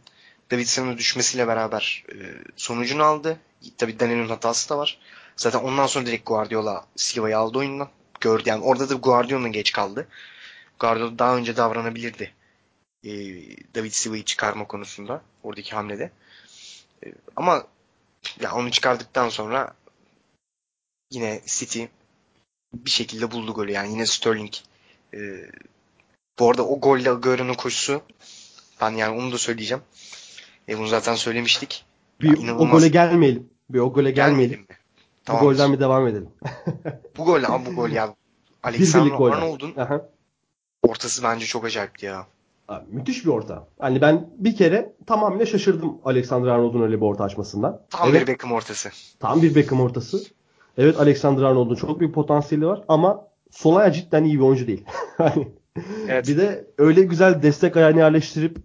David 0.52 0.66
Silva'nın 0.66 0.98
düşmesiyle 0.98 1.48
beraber 1.48 2.04
e, 2.12 2.16
sonucunu 2.56 3.04
aldı. 3.04 3.38
Tabii 3.78 4.00
Daniel'in 4.00 4.28
hatası 4.30 4.70
da 4.70 4.78
var. 4.78 4.98
Zaten 5.38 5.60
ondan 5.60 5.88
sonra 5.88 6.06
direkt 6.06 6.26
Guardiola 6.26 6.86
Silva'yı 6.96 7.38
aldı 7.38 7.58
oyundan. 7.58 7.90
Gördü 8.22 8.44
yani 8.46 8.64
orada 8.64 8.90
da 8.90 8.94
Guardiola'nın 8.94 9.52
geç 9.52 9.72
kaldı. 9.72 10.08
Guardiola 10.80 11.20
daha 11.20 11.38
önce 11.38 11.58
davranabilirdi. 11.58 12.34
Ee, 13.04 13.10
David 13.76 13.92
Silva'yı 13.92 14.24
çıkarma 14.24 14.68
konusunda 14.68 15.22
oradaki 15.44 15.76
hamlede. 15.76 16.12
Ee, 17.06 17.14
ama 17.36 17.68
ya 18.42 18.56
onu 18.56 18.72
çıkardıktan 18.72 19.30
sonra 19.30 19.74
yine 21.12 21.42
City 21.46 21.84
bir 22.74 22.90
şekilde 22.90 23.32
buldu 23.32 23.54
golü. 23.54 23.72
Yani 23.72 23.92
yine 23.92 24.06
Sterling. 24.06 24.54
Ee, 25.14 25.52
bu 26.40 26.50
arada 26.50 26.68
o 26.68 26.80
golle 26.80 27.12
Agüero'nun 27.12 27.54
koşusu 27.54 28.02
ben 28.82 28.92
yani 28.92 29.20
onu 29.20 29.32
da 29.32 29.38
söyleyeceğim. 29.38 29.84
E, 30.70 30.78
bunu 30.78 30.88
zaten 30.88 31.16
söylemiştik. 31.16 31.86
Bir 32.22 32.38
Ya 32.38 32.58
o 32.58 32.70
gole 32.70 32.88
gelmeyelim. 32.88 33.50
Bir 33.70 33.80
o 33.80 33.94
gole 33.94 34.12
gelmeyelim. 34.12 34.52
Gelmeyelim 34.52 34.87
mi? 35.28 35.34
Bu 35.34 35.40
Tamam. 35.40 35.44
golden 35.44 35.74
bir 35.74 35.80
devam 35.80 36.08
edelim. 36.08 36.30
Bu 37.18 37.26
gol 37.26 37.44
ama 37.44 37.66
bu 37.66 37.76
gol 37.76 37.90
ya. 37.90 38.16
Alexander. 38.64 39.12
Arnold'un 39.12 39.74
ortası 40.84 41.24
bence 41.24 41.46
çok 41.46 41.66
acayipti 41.66 42.06
ya. 42.06 42.28
Abi, 42.68 42.86
müthiş 42.92 43.26
bir 43.26 43.30
orta. 43.30 43.68
Hani 43.80 44.02
ben 44.02 44.30
bir 44.38 44.56
kere 44.56 44.94
tamamıyla 45.06 45.46
şaşırdım 45.46 45.98
Alexander 46.06 46.50
Arnold'un 46.50 46.82
öyle 46.82 46.96
bir 46.96 47.06
orta 47.06 47.24
açmasından. 47.24 47.82
Tam 47.90 48.10
evet, 48.10 48.22
bir 48.22 48.28
Beckham 48.28 48.52
ortası. 48.52 48.90
tam 49.20 49.42
bir 49.42 49.56
Beckham 49.56 49.82
ortası. 49.82 50.24
Evet 50.78 51.00
Alexander 51.00 51.44
Arnold'un 51.44 51.76
çok 51.76 52.00
büyük 52.00 52.16
potansiyeli 52.16 52.68
var 52.68 52.84
ama 52.88 53.28
sol 53.52 53.76
ayağı 53.76 53.92
cidden 53.92 54.24
iyi 54.24 54.36
bir 54.40 54.44
oyuncu 54.44 54.68
değil. 54.68 54.84
Hani 55.18 55.48
Evet. 56.10 56.28
bir 56.28 56.38
de 56.38 56.68
öyle 56.78 57.02
güzel 57.02 57.42
destek 57.42 57.78
ayağını 57.78 57.98
yerleştirip 57.98 58.58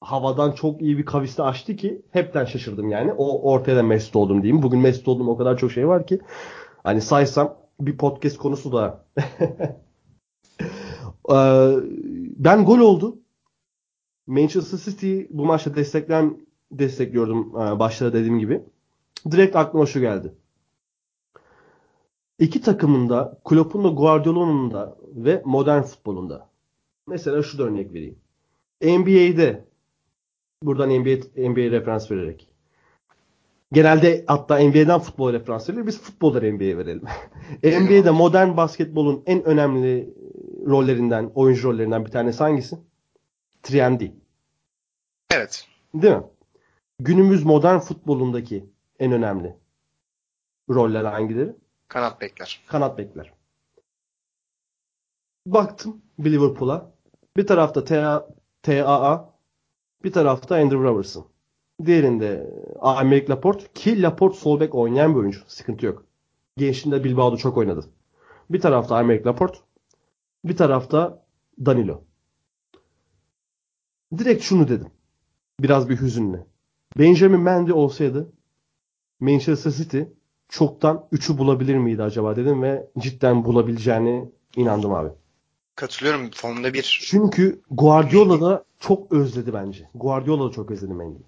havadan 0.00 0.52
çok 0.52 0.82
iyi 0.82 0.98
bir 0.98 1.04
kavisle 1.04 1.42
açtı 1.42 1.76
ki 1.76 2.02
hepten 2.10 2.44
şaşırdım 2.44 2.90
yani. 2.90 3.12
O 3.12 3.52
ortaya 3.52 3.76
da 3.76 3.82
mesut 3.82 4.16
oldum 4.16 4.42
diyeyim. 4.42 4.62
Bugün 4.62 4.80
mesut 4.80 5.08
olduğum 5.08 5.28
o 5.28 5.36
kadar 5.36 5.58
çok 5.58 5.72
şey 5.72 5.88
var 5.88 6.06
ki. 6.06 6.20
Hani 6.84 7.00
saysam 7.00 7.56
bir 7.80 7.96
podcast 7.96 8.38
konusu 8.38 8.72
da. 8.72 9.04
Ee, 11.30 11.74
ben 12.36 12.64
gol 12.64 12.78
oldu. 12.78 13.18
Manchester 14.26 14.78
City 14.78 15.20
bu 15.30 15.44
maçta 15.44 15.74
desteklen 15.74 16.40
destekliyordum 16.72 17.60
e, 17.60 17.78
başta 17.78 18.12
dediğim 18.12 18.38
gibi. 18.38 18.62
Direkt 19.30 19.56
aklıma 19.56 19.86
şu 19.86 20.00
geldi. 20.00 20.34
İki 22.38 22.60
takımın 22.60 23.08
da 23.08 23.38
Klopp'un 23.44 23.84
da 23.84 23.88
Guardiola'nın 23.88 24.70
da 24.70 24.96
ve 25.14 25.42
modern 25.44 25.82
futbolunda. 25.82 26.48
Mesela 27.06 27.42
şu 27.42 27.58
da 27.58 27.62
örnek 27.62 27.92
vereyim. 27.92 28.18
NBA'de 28.82 29.64
buradan 30.62 30.90
NBA, 30.90 31.48
NBA 31.50 31.70
referans 31.70 32.10
vererek. 32.10 32.48
Genelde 33.72 34.24
hatta 34.26 34.58
NBA'den 34.58 35.00
futbol 35.00 35.32
referans 35.32 35.68
verilir. 35.68 35.86
Biz 35.86 36.00
futbolları 36.00 36.54
NBA'ye 36.54 36.78
verelim. 36.78 37.04
NBA'de 37.62 38.10
modern 38.10 38.56
basketbolun 38.56 39.22
en 39.26 39.44
önemli 39.44 40.14
rollerinden, 40.66 41.30
oyuncu 41.34 41.68
rollerinden 41.68 42.04
bir 42.04 42.10
tanesi 42.10 42.38
hangisi? 42.38 42.78
3 43.68 43.74
Evet. 45.30 45.68
Değil 45.94 46.14
mi? 46.14 46.22
Günümüz 46.98 47.44
modern 47.44 47.78
futbolundaki 47.78 48.66
en 48.98 49.12
önemli 49.12 49.56
roller 50.70 51.04
hangileri? 51.04 51.56
Kanat 51.88 52.20
bekler. 52.20 52.64
Kanat 52.66 52.98
bekler. 52.98 53.32
Baktım 55.46 56.02
Liverpool'a. 56.24 56.92
Bir 57.36 57.46
tarafta 57.46 57.84
TA, 57.84 58.28
TAA, 58.62 59.35
bir 60.04 60.12
tarafta 60.12 60.56
Andrew 60.56 60.84
Robertson. 60.84 61.26
Diğerinde 61.84 62.50
Aymeric 62.80 63.28
Laporte 63.28 63.64
ki 63.74 64.02
Laporte 64.02 64.38
sol 64.38 64.60
bek 64.60 64.74
oynayan 64.74 65.14
bir 65.14 65.20
oyuncu. 65.20 65.40
Sıkıntı 65.46 65.86
yok. 65.86 66.04
Gençliğinde 66.56 67.04
Bilbao'da 67.04 67.36
çok 67.36 67.56
oynadı. 67.56 67.86
Bir 68.50 68.60
tarafta 68.60 68.94
Aymeric 68.96 69.24
Laporte, 69.24 69.58
bir 70.44 70.56
tarafta 70.56 71.24
Danilo. 71.66 72.02
Direkt 74.18 74.42
şunu 74.42 74.68
dedim. 74.68 74.90
Biraz 75.60 75.88
bir 75.88 76.00
hüzünle. 76.00 76.46
Benjamin 76.98 77.40
Mendy 77.40 77.72
olsaydı 77.72 78.32
Manchester 79.20 79.70
City 79.70 80.00
çoktan 80.48 81.08
3'ü 81.12 81.38
bulabilir 81.38 81.76
miydi 81.76 82.02
acaba 82.02 82.36
dedim 82.36 82.62
ve 82.62 82.90
cidden 82.98 83.44
bulabileceğine 83.44 84.30
inandım 84.56 84.94
abi. 84.94 85.08
Katılıyorum. 85.76 86.30
Formda 86.34 86.74
bir 86.74 87.00
Çünkü 87.06 87.60
Guardiola 87.70 88.40
da 88.40 88.64
çok 88.80 89.12
özledi 89.12 89.52
bence. 89.54 89.88
Guardiola 89.94 90.48
da 90.48 90.52
çok 90.52 90.70
özledi 90.70 90.94
Mendy'yi. 90.94 91.24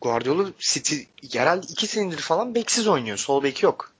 Guardiola 0.00 0.48
City 0.58 0.96
herhalde 1.32 1.66
iki 1.70 1.86
senedir 1.86 2.18
falan 2.18 2.54
beksiz 2.54 2.88
oynuyor. 2.88 3.16
Sol 3.16 3.42
bek 3.42 3.62
yok. 3.62 3.92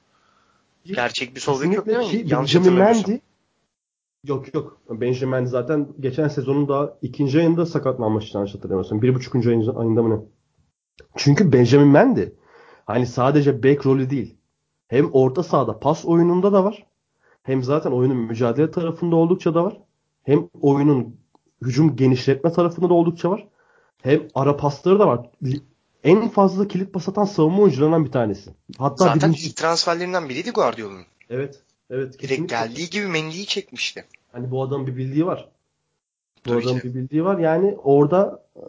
Gerçek 0.84 1.34
bir 1.34 1.40
sol 1.40 1.60
bek 1.60 1.74
yok 1.74 1.86
değil 1.86 1.98
mi? 1.98 2.04
Kesinlikle 2.04 2.28
ki 2.28 2.34
Yanlış 2.34 2.54
Benjamin. 2.54 2.78
Mendy 2.78 3.16
yok 4.26 4.54
yok. 4.54 4.80
Benjamin 4.90 5.30
Mendy 5.30 5.48
zaten 5.48 5.88
geçen 6.00 6.28
sezonun 6.28 6.68
da 6.68 6.98
ikinci 7.02 7.38
ayında 7.38 7.66
sakatlanmıştı 7.66 8.36
yanlış 8.38 8.54
hatırlamıyorsam. 8.54 9.02
Bir 9.02 9.14
buçukuncu 9.14 9.50
ayın- 9.50 9.74
ayında 9.76 10.02
mı 10.02 10.16
ne? 10.16 10.20
Çünkü 11.16 11.52
Benjamin 11.52 11.88
Mendy 11.88 12.22
hani 12.86 13.06
sadece 13.06 13.62
bek 13.62 13.86
rolü 13.86 14.10
değil. 14.10 14.36
Hem 14.88 15.10
orta 15.12 15.42
sahada 15.42 15.78
pas 15.78 16.04
oyununda 16.04 16.52
da 16.52 16.64
var. 16.64 16.86
Hem 17.42 17.62
zaten 17.62 17.90
oyunun 17.90 18.16
mücadele 18.16 18.70
tarafında 18.70 19.16
oldukça 19.16 19.54
da 19.54 19.64
var. 19.64 19.76
Hem 20.22 20.48
oyunun 20.60 21.16
hücum 21.62 21.96
genişletme 21.96 22.52
tarafında 22.52 22.88
da 22.88 22.94
oldukça 22.94 23.30
var. 23.30 23.46
Hem 24.02 24.22
ara 24.34 24.56
pasları 24.56 24.98
da 24.98 25.06
var. 25.06 25.30
En 26.04 26.28
fazla 26.28 26.68
kilit 26.68 26.92
pas 26.92 27.08
atan 27.08 27.24
savunma 27.24 27.62
oyuncularından 27.62 28.04
bir 28.04 28.12
tanesi. 28.12 28.50
Hatta 28.78 29.04
Zaten 29.04 29.30
birinci- 29.32 29.46
ilk 29.46 29.56
transferlerinden 29.56 30.28
biriydi 30.28 30.50
Guardiola'nın. 30.50 31.04
Evet. 31.30 31.62
Evet. 31.90 32.08
Direkt 32.12 32.20
kesinlikle. 32.22 32.56
geldiği 32.56 32.90
gibi 32.90 33.06
Mendy'yi 33.06 33.46
çekmişti. 33.46 34.04
Hani 34.32 34.50
bu 34.50 34.62
adamın 34.62 34.86
bir 34.86 34.96
bildiği 34.96 35.26
var. 35.26 35.48
Bu 36.46 36.50
Tabii 36.50 36.62
adamın 36.64 36.80
ki. 36.80 36.88
bir 36.88 36.94
bildiği 36.94 37.24
var. 37.24 37.38
Yani 37.38 37.76
orada 37.84 38.44
e, 38.56 38.60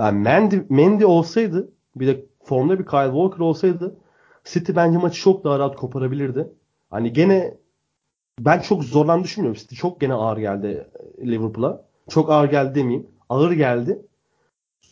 yani 0.00 0.18
Mendy, 0.18 0.56
Mendy 0.68 1.04
olsaydı 1.04 1.68
bir 1.96 2.06
de 2.06 2.24
formda 2.44 2.78
bir 2.78 2.86
Kyle 2.86 3.06
Walker 3.06 3.38
olsaydı 3.40 3.96
City 4.44 4.72
bence 4.76 4.98
maçı 4.98 5.20
çok 5.20 5.44
daha 5.44 5.58
rahat 5.58 5.76
koparabilirdi. 5.76 6.48
Hani 6.90 7.12
gene 7.12 7.54
ben 8.40 8.60
çok 8.60 8.84
zorlan 8.84 9.24
düşünmüyorum. 9.24 9.60
City 9.60 9.74
çok 9.74 10.00
gene 10.00 10.14
ağır 10.14 10.36
geldi 10.38 10.88
e, 11.18 11.26
Liverpool'a. 11.26 11.84
Çok 12.08 12.30
ağır 12.30 12.50
geldi 12.50 12.74
demeyeyim. 12.74 13.06
Ağır 13.28 13.52
geldi. 13.52 14.02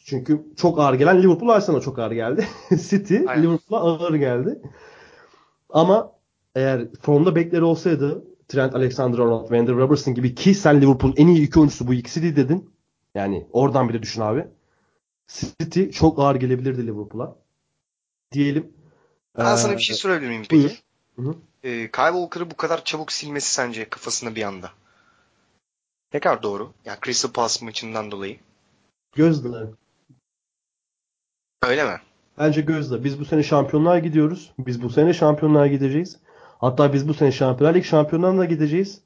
Çünkü 0.05 0.47
çok 0.57 0.79
ağır 0.81 0.95
gelen 0.95 1.23
Liverpool 1.23 1.49
Arsenal'a 1.49 1.81
çok 1.81 1.99
ağır 1.99 2.13
geldi. 2.13 2.47
City 2.89 3.17
Aynen. 3.27 3.43
Liverpool'a 3.43 3.81
ağır 3.81 4.15
geldi. 4.15 4.63
Ama 5.71 6.13
eğer 6.55 6.93
formda 7.01 7.37
bekleri 7.37 7.63
olsaydı 7.65 8.25
Trent 8.49 8.75
Alexander-Arnold 8.75 9.51
ve 9.51 9.59
Andrew 9.61 9.81
Robertson 9.83 10.15
gibi 10.15 10.35
ki 10.35 10.55
sen 10.55 10.81
Liverpool'un 10.81 11.15
en 11.17 11.27
iyi 11.29 11.47
iki 11.47 11.59
oyuncusu 11.61 11.87
bu 11.89 11.95
ikisi 11.95 12.37
dedin. 12.37 12.71
Yani 13.15 13.47
oradan 13.53 13.89
bile 13.89 14.03
düşün 14.03 14.21
abi. 14.21 14.47
City 15.29 15.85
çok 15.91 16.19
ağır 16.19 16.37
gelebilirdi 16.37 16.87
Liverpool'a. 16.87 17.37
Diyelim. 18.33 18.73
Ben 19.39 19.55
Ee, 19.55 19.57
sana 19.57 19.73
bir 19.73 19.79
şey 19.83 19.97
sorabilir 19.97 20.29
miyim 20.29 20.43
peki? 20.51 20.63
buyur. 21.17 21.33
Hı 21.33 21.35
hı. 21.65 21.69
Ee, 21.69 21.91
Kyle 21.91 22.13
Walker'ı 22.13 22.51
bu 22.51 22.57
kadar 22.57 22.85
çabuk 22.85 23.13
silmesi 23.13 23.51
sence 23.51 23.89
kafasında 23.89 24.35
bir 24.35 24.43
anda? 24.43 24.71
Ne 26.15 26.21
kadar 26.21 26.43
doğru? 26.43 26.73
Ya 26.85 26.99
Crystal 27.05 27.31
Palace 27.31 27.65
maçından 27.65 28.11
dolayı. 28.11 28.39
Gözdağı. 29.17 29.75
Öyle 31.63 31.85
mi? 31.85 32.01
Bence 32.39 32.61
gözdağı. 32.61 33.05
Biz 33.05 33.21
bu 33.21 33.25
sene 33.25 33.43
şampiyonluğa 33.43 33.99
gidiyoruz. 33.99 34.53
Biz 34.59 34.83
bu 34.83 34.91
sene 34.91 35.15
şampiyonluğa 35.15 35.67
gideceğiz. 35.67 36.19
Hatta 36.59 36.93
biz 36.93 37.09
bu 37.09 37.15
sene 37.15 37.33
Şampiyonlar 37.33 37.75
Ligi 37.75 37.89
şampiyonluğuna 37.89 38.39
da 38.39 38.45
gideceğiz. 38.45 39.01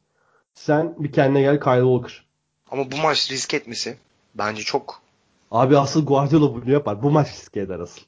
Sen 0.54 0.94
bir 0.98 1.12
kendine 1.12 1.40
gel 1.40 1.60
Kyle 1.60 1.80
Walker. 1.80 2.24
Ama 2.70 2.90
bu 2.92 2.96
maç 2.96 3.30
risk 3.30 3.54
etmesi 3.54 3.96
bence 4.34 4.62
çok 4.62 5.02
Abi 5.50 5.78
asıl 5.78 6.06
Guardiola 6.06 6.54
bunu 6.54 6.70
yapar. 6.70 7.02
Bu 7.02 7.10
maç 7.10 7.28
riske 7.28 7.60
eder 7.60 7.80
asıl. 7.80 8.02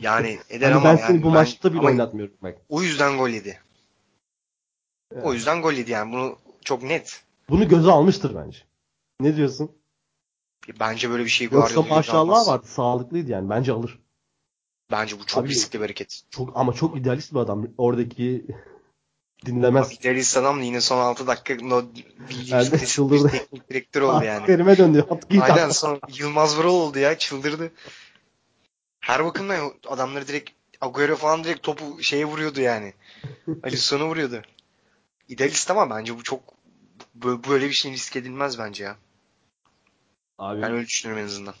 yani 0.00 0.38
eder 0.50 0.70
Hani 0.72 0.80
ama 0.80 0.84
ben 0.84 0.96
yani 0.96 1.06
seni 1.06 1.22
bu 1.22 1.26
ben- 1.26 1.34
maçta 1.34 1.72
bile 1.72 1.80
oynatmıyorum 1.80 2.34
bak. 2.42 2.58
O 2.68 2.82
yüzden 2.82 3.18
gol 3.18 3.28
yedi. 3.28 3.60
Evet. 5.16 5.26
O 5.26 5.34
yüzden 5.34 5.62
gol 5.62 5.72
yedi 5.72 5.90
yani 5.90 6.12
bunu 6.12 6.38
çok 6.64 6.82
net. 6.82 7.22
bunu 7.50 7.68
göze 7.68 7.90
almıştır 7.90 8.34
bence. 8.36 8.58
Ne 9.20 9.36
diyorsun? 9.36 9.70
Bence 10.80 11.10
böyle 11.10 11.24
bir 11.24 11.28
şey 11.30 11.44
Yoksa 11.44 11.74
Guardiola 11.74 11.96
maşallah 11.96 12.20
almaz. 12.20 12.48
vardı. 12.48 12.66
Sağlıklıydı 12.66 13.30
yani. 13.30 13.50
Bence 13.50 13.72
alır. 13.72 13.98
Bence 14.90 15.18
bu 15.20 15.26
çok 15.26 15.42
Abi- 15.44 15.48
riskli 15.48 15.76
bir 15.76 15.80
hareket. 15.84 16.22
Çok 16.30 16.52
ama 16.54 16.72
çok 16.72 16.96
idealist 16.96 17.32
bir 17.34 17.38
adam. 17.38 17.66
Oradaki 17.78 18.46
dinlemez. 19.46 19.86
Abi 19.86 19.94
idealist 19.94 20.36
adam 20.36 20.60
da 20.60 20.62
yine 20.64 20.80
son 20.80 20.98
6 20.98 21.26
dakika 21.26 21.54
no, 21.66 21.82
bildiğimiz 22.30 22.52
Elde 22.52 22.70
klasik 22.70 22.88
çıldırdı. 22.88 23.24
bir 23.24 23.38
teknik 23.38 23.70
direktör 23.70 24.02
oldu 24.02 24.24
yani. 24.24 24.46
Terime 24.46 24.78
döndü. 24.78 25.06
Aynen 25.40 25.70
son 25.70 26.00
Yılmaz 26.18 26.58
Vural 26.58 26.70
oldu 26.74 26.98
ya 26.98 27.18
çıldırdı. 27.18 27.72
Her 29.00 29.24
bakımdan 29.24 29.72
adamları 29.86 30.28
direkt 30.28 30.50
Agüero 30.80 31.16
falan 31.16 31.44
direkt 31.44 31.62
topu 31.62 32.02
şeye 32.02 32.24
vuruyordu 32.24 32.60
yani. 32.60 32.94
Alisson'a 33.64 34.06
vuruyordu. 34.06 34.42
İdealist 35.28 35.70
ama 35.70 35.90
bence 35.90 36.18
bu 36.18 36.22
çok 36.22 36.40
bö- 37.20 37.48
böyle 37.48 37.66
bir 37.68 37.72
şeyin 37.72 37.94
risk 37.94 38.16
edilmez 38.16 38.58
bence 38.58 38.84
ya. 38.84 38.96
Abi, 40.38 40.62
Ben 40.62 40.72
öyle 40.72 40.86
düşünüyorum 40.86 41.22
en 41.24 41.26
azından. 41.28 41.54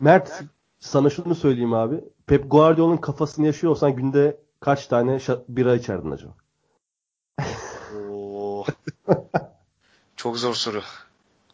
Mert 0.00 0.42
sana 0.80 1.10
şunu 1.10 1.34
söyleyeyim 1.34 1.74
abi. 1.74 2.00
Pep 2.26 2.50
Guardiola'nın 2.50 2.96
kafasını 2.96 3.46
yaşıyor 3.46 3.70
olsan 3.70 3.96
günde 3.96 4.36
kaç 4.60 4.86
tane 4.86 5.18
bira 5.48 5.76
içerdin 5.76 6.10
acaba? 6.10 6.32
Oo. 8.00 8.64
çok 10.16 10.38
zor 10.38 10.54
soru. 10.54 10.82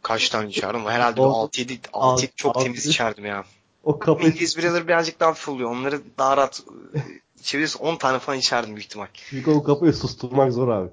Kaç 0.02 0.28
tane 0.28 0.48
içerdim? 0.48 0.84
Herhalde 0.86 1.20
O- 1.20 1.46
6-7 1.48 1.78
6 1.92 2.26
çok 2.36 2.56
altı- 2.56 2.64
temiz 2.64 2.86
içerdim 2.86 3.24
ya. 3.26 3.44
O 3.84 3.98
kafayı 3.98 4.28
İngiliz 4.30 4.58
biraları 4.58 4.88
birazcık 4.88 5.20
daha 5.20 5.30
hafif 5.30 5.48
oluyor. 5.48 5.70
Onları 5.70 6.00
daha 6.18 6.36
rahat 6.36 6.62
e, 6.94 6.98
içebilirsin. 7.40 7.78
10 7.80 7.96
tane 7.96 8.18
falan 8.18 8.38
içerdim 8.38 8.70
büyük 8.76 8.84
ihtimal. 8.86 9.06
çünkü 9.30 9.50
o 9.50 9.62
kafayı 9.62 9.92
susturmak 9.92 10.52
zor 10.52 10.68
abi. 10.68 10.90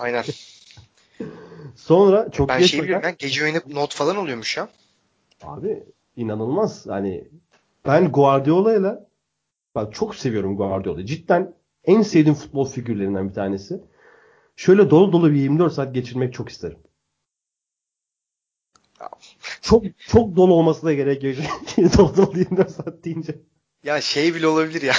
Aynen. 0.00 0.24
Sonra 1.76 2.30
çok 2.30 2.48
ben 2.48 2.60
geç 2.60 2.70
şey 2.70 2.82
biliyorum 2.82 3.04
ya 3.04 3.10
gece 3.10 3.44
oynayıp 3.44 3.66
not 3.66 3.94
falan 3.94 4.16
oluyormuş 4.16 4.56
ya. 4.56 4.68
Abi 5.42 5.82
inanılmaz. 6.16 6.86
Hani 6.86 7.28
ben 7.86 8.12
Guardiola'yla 8.12 9.08
bak 9.74 9.94
çok 9.94 10.16
seviyorum 10.16 10.56
Guardiola'yı. 10.56 11.06
Cidden 11.06 11.54
en 11.84 12.02
sevdiğim 12.02 12.34
futbol 12.34 12.68
figürlerinden 12.68 13.28
bir 13.28 13.34
tanesi. 13.34 13.80
Şöyle 14.56 14.90
dolu 14.90 15.12
dolu 15.12 15.30
bir 15.32 15.36
24 15.36 15.72
saat 15.72 15.94
geçirmek 15.94 16.34
çok 16.34 16.48
isterim. 16.48 16.78
Çok 19.62 19.84
çok 19.98 20.36
dolu 20.36 20.54
olması 20.54 20.86
da 20.86 20.92
gerek 20.92 21.22
yok. 21.22 21.36
dolu 21.98 22.16
dolu 22.16 22.38
24 22.38 22.70
saat 22.70 23.04
deyince. 23.04 23.34
Ya 23.84 24.00
şey 24.00 24.34
bile 24.34 24.46
olabilir 24.46 24.82
ya. 24.82 24.94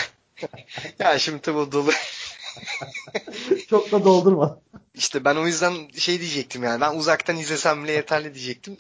ya 1.00 1.20
şimdi 1.20 1.42
tabii 1.42 1.58
o 1.58 1.72
dolu. 1.72 1.92
Çok 3.70 3.92
da 3.92 4.06
doldurma. 4.06 4.62
İşte 4.94 5.26
ben 5.26 5.36
o 5.36 5.48
yüzden 5.48 5.74
şey 5.98 6.20
diyecektim 6.20 6.64
yani. 6.64 6.82
Ben 6.82 6.96
uzaktan 6.96 7.38
izlesem 7.38 7.84
bile 7.84 7.92
yeterli 7.92 8.34
diyecektim. 8.34 8.78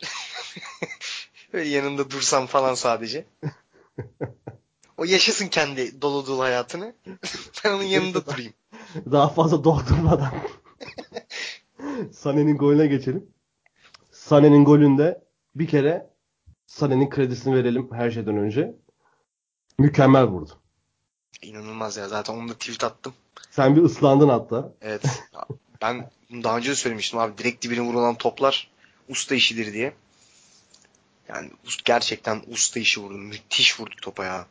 Böyle 1.53 1.69
yanında 1.69 2.09
dursam 2.09 2.45
falan 2.45 2.73
sadece. 2.73 3.25
O 4.97 5.03
yaşasın 5.05 5.47
kendi 5.47 6.01
dolu 6.01 6.27
dolu 6.27 6.41
hayatını. 6.43 6.93
Ben 7.65 7.73
onun 7.73 7.83
yanında 7.83 8.25
durayım. 8.25 8.53
Daha 9.11 9.29
fazla 9.29 9.63
doldurmadan. 9.63 10.33
Sané'nin 12.11 12.57
golüne 12.57 12.87
geçelim. 12.87 13.29
Sané'nin 14.11 14.65
golünde 14.65 15.21
bir 15.55 15.67
kere 15.67 16.09
Sané'nin 16.67 17.09
kredisini 17.09 17.55
verelim 17.55 17.89
her 17.93 18.11
şeyden 18.11 18.37
önce. 18.37 18.75
Mükemmel 19.79 20.25
vurdu. 20.25 20.51
İnanılmaz 21.41 21.97
ya. 21.97 22.07
Zaten 22.07 22.33
onu 22.33 22.49
da 22.49 22.53
tweet 22.53 22.83
attım. 22.83 23.13
Sen 23.51 23.75
bir 23.75 23.81
ıslandın 23.83 24.29
hatta. 24.29 24.73
Evet. 24.81 25.03
Ben 25.81 26.09
daha 26.43 26.57
önce 26.57 26.71
de 26.71 26.75
söylemiştim 26.75 27.19
abi. 27.19 27.37
Direkt 27.37 27.63
dibine 27.63 27.81
vurulan 27.81 28.15
toplar 28.15 28.71
usta 29.09 29.35
işidir 29.35 29.73
diye. 29.73 29.93
Yani 31.29 31.49
gerçekten 31.85 32.41
usta 32.51 32.79
işi 32.79 33.01
vurdu. 33.01 33.17
Müthiş 33.17 33.79
vurdu 33.79 33.95
topa 34.01 34.25
ya. 34.25 34.45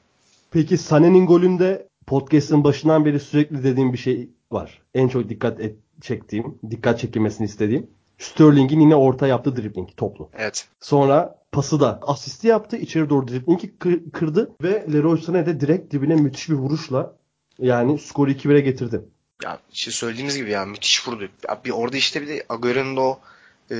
Peki 0.50 0.74
Sané'nin 0.74 1.26
golünde 1.26 1.88
podcast'ın 2.06 2.64
başından 2.64 3.04
beri 3.04 3.20
sürekli 3.20 3.64
dediğim 3.64 3.92
bir 3.92 3.98
şey 3.98 4.28
var. 4.50 4.82
En 4.94 5.08
çok 5.08 5.28
dikkat 5.28 5.60
et, 5.60 5.76
çektiğim, 6.00 6.58
dikkat 6.70 7.00
çekilmesini 7.00 7.44
istediğim. 7.44 7.90
Sterling'in 8.18 8.80
yine 8.80 8.96
orta 8.96 9.26
yaptığı 9.26 9.56
dribbling 9.56 9.88
toplu. 9.96 10.30
Evet. 10.38 10.68
Sonra 10.80 11.37
pası 11.52 11.80
da 11.80 12.00
asisti 12.02 12.46
yaptı. 12.46 12.76
içeri 12.76 13.10
doğru 13.10 13.28
driblingi 13.28 13.78
kır- 13.78 14.10
kırdı 14.12 14.50
ve 14.62 14.86
Leroy 14.92 15.18
Sané 15.18 15.46
de 15.46 15.60
direkt 15.60 15.92
dibine 15.92 16.14
müthiş 16.14 16.48
bir 16.48 16.54
vuruşla 16.54 17.14
yani 17.58 17.98
skoru 17.98 18.30
2-1'e 18.30 18.60
getirdi. 18.60 19.04
Ya 19.44 19.58
işte 19.72 19.90
söylediğimiz 19.90 20.36
gibi 20.36 20.50
ya 20.50 20.64
müthiş 20.64 21.08
vurdu. 21.08 21.28
Ya 21.48 21.60
bir 21.64 21.70
orada 21.70 21.96
işte 21.96 22.22
bir 22.22 22.28
de 22.28 22.46
Agüero'nun 22.48 22.96
o 22.96 23.18
e, 23.70 23.76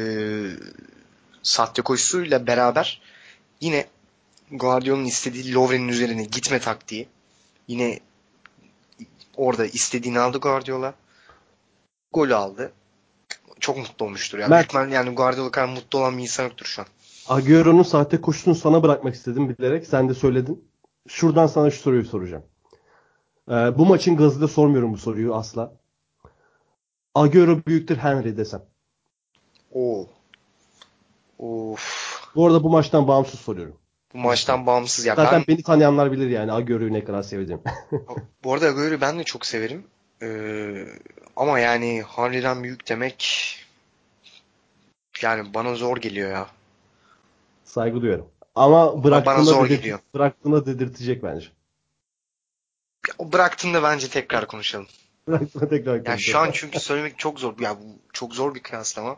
sahte 1.43 1.83
koşusuyla 1.83 2.47
beraber 2.47 3.03
yine 3.61 3.87
Guardiola'nın 4.51 5.05
istediği 5.05 5.55
Lovren'in 5.55 5.89
üzerine 5.89 6.25
gitme 6.25 6.59
taktiği. 6.59 7.09
Yine 7.69 8.01
orada 9.37 9.67
istediğini 9.67 10.21
aldı 10.21 10.39
Guardiola. 10.39 10.95
Golü 12.13 12.35
aldı. 12.35 12.73
Çok 13.61 13.77
mutlu 13.77 14.07
olmuştur. 14.07 14.39
Ya. 14.39 14.49
Mert. 14.49 14.65
İhtimalle 14.65 14.95
yani 14.95 15.15
Guardiola 15.15 15.51
kadar 15.51 15.69
mutlu 15.69 15.99
olan 15.99 16.19
bir 16.19 16.23
insan 16.23 16.45
yoktur 16.45 16.67
şu 16.67 16.83
an. 16.83 16.89
Agüero'nun 17.29 17.83
sahte 17.83 18.21
koşusunu 18.21 18.55
sana 18.55 18.83
bırakmak 18.83 19.15
istedim 19.15 19.49
bilerek. 19.49 19.87
Sen 19.87 20.09
de 20.09 20.15
söyledin. 20.15 20.71
Şuradan 21.09 21.47
sana 21.47 21.71
şu 21.71 21.79
soruyu 21.79 22.05
soracağım. 22.05 22.45
Ee, 23.49 23.53
bu 23.53 23.87
maçın 23.87 24.17
gazıyla 24.17 24.49
sormuyorum 24.49 24.93
bu 24.93 24.99
soruyu 24.99 25.35
asla. 25.35 25.73
Agüero 27.15 27.67
büyüktür 27.67 27.97
Henry 27.97 28.37
desem. 28.37 28.63
Oo. 29.73 30.07
Of. 31.39 32.09
Bu 32.35 32.47
arada 32.47 32.63
bu 32.63 32.71
maçtan 32.71 33.09
bağımsız 33.09 33.41
soruyorum. 33.41 33.77
Bu 34.15 34.19
maçtan 34.19 34.67
bağımsız 34.67 35.07
ya. 35.07 35.15
Zaten 35.15 35.41
ben, 35.41 35.55
beni 35.55 35.63
tanıyanlar 35.63 36.13
bilir 36.13 36.31
yani 36.31 36.53
Agüero'yu 36.53 36.93
ne 36.93 37.05
kadar 37.05 37.23
sevdiğim. 37.23 37.61
bu 38.45 38.53
arada 38.53 38.67
Agüero'yu 38.67 39.01
ben 39.01 39.19
de 39.19 39.25
çok 39.25 39.47
severim. 39.47 39.87
Ee, 40.23 40.87
ama 41.37 41.59
yani 41.59 42.05
Henry'den 42.17 42.63
büyük 42.63 42.89
demek 42.89 43.55
yani 45.23 45.55
bana 45.55 45.75
zor 45.75 45.97
geliyor 45.97 46.31
ya. 46.31 46.47
Saygı 47.69 48.01
duyuyorum. 48.01 48.27
Ama 48.55 49.05
bıraktığında, 49.05 49.43
zor 49.45 49.65
dedir- 49.69 49.77
geliyor. 49.77 49.99
bıraktığında 50.15 50.67
dedirtecek 50.67 51.23
bence. 51.23 51.47
O 53.19 53.33
bıraktığında 53.33 53.83
bence 53.83 54.09
tekrar 54.09 54.47
konuşalım. 54.47 54.87
Bıraktığında 55.29 55.69
tekrar 55.69 55.95
Yani 55.95 56.05
konuşalım. 56.05 56.19
şu 56.23 56.39
an 56.39 56.51
çünkü 56.53 56.81
söylemek 56.81 57.19
çok 57.19 57.41
zor. 57.41 57.55
Ya 57.61 57.77
bu 57.77 57.85
çok 58.13 58.35
zor 58.35 58.55
bir 58.55 58.61
kıyaslama. 58.61 59.17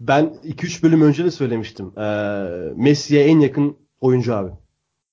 Ben 0.00 0.24
2-3 0.44 0.82
bölüm 0.82 1.02
önce 1.02 1.24
de 1.24 1.30
söylemiştim. 1.30 1.92
Ee, 1.98 2.02
Messi'ye 2.76 3.24
en 3.24 3.40
yakın 3.40 3.76
oyuncu 4.00 4.34
abi. 4.34 4.50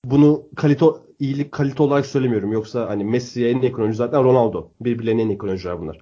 Bunu 0.04 0.42
kalite 0.56 0.86
iyilik 1.18 1.52
kalite 1.52 1.82
olarak 1.82 2.06
söylemiyorum. 2.06 2.52
Yoksa 2.52 2.88
hani 2.88 3.04
Messi'ye 3.04 3.50
en 3.50 3.62
yakın 3.62 3.82
oyuncu 3.82 3.96
zaten 3.96 4.24
Ronaldo. 4.24 4.70
Birbirlerine 4.80 5.22
en 5.22 5.28
yakın 5.28 5.48
oyuncular 5.48 5.80
bunlar. 5.80 5.98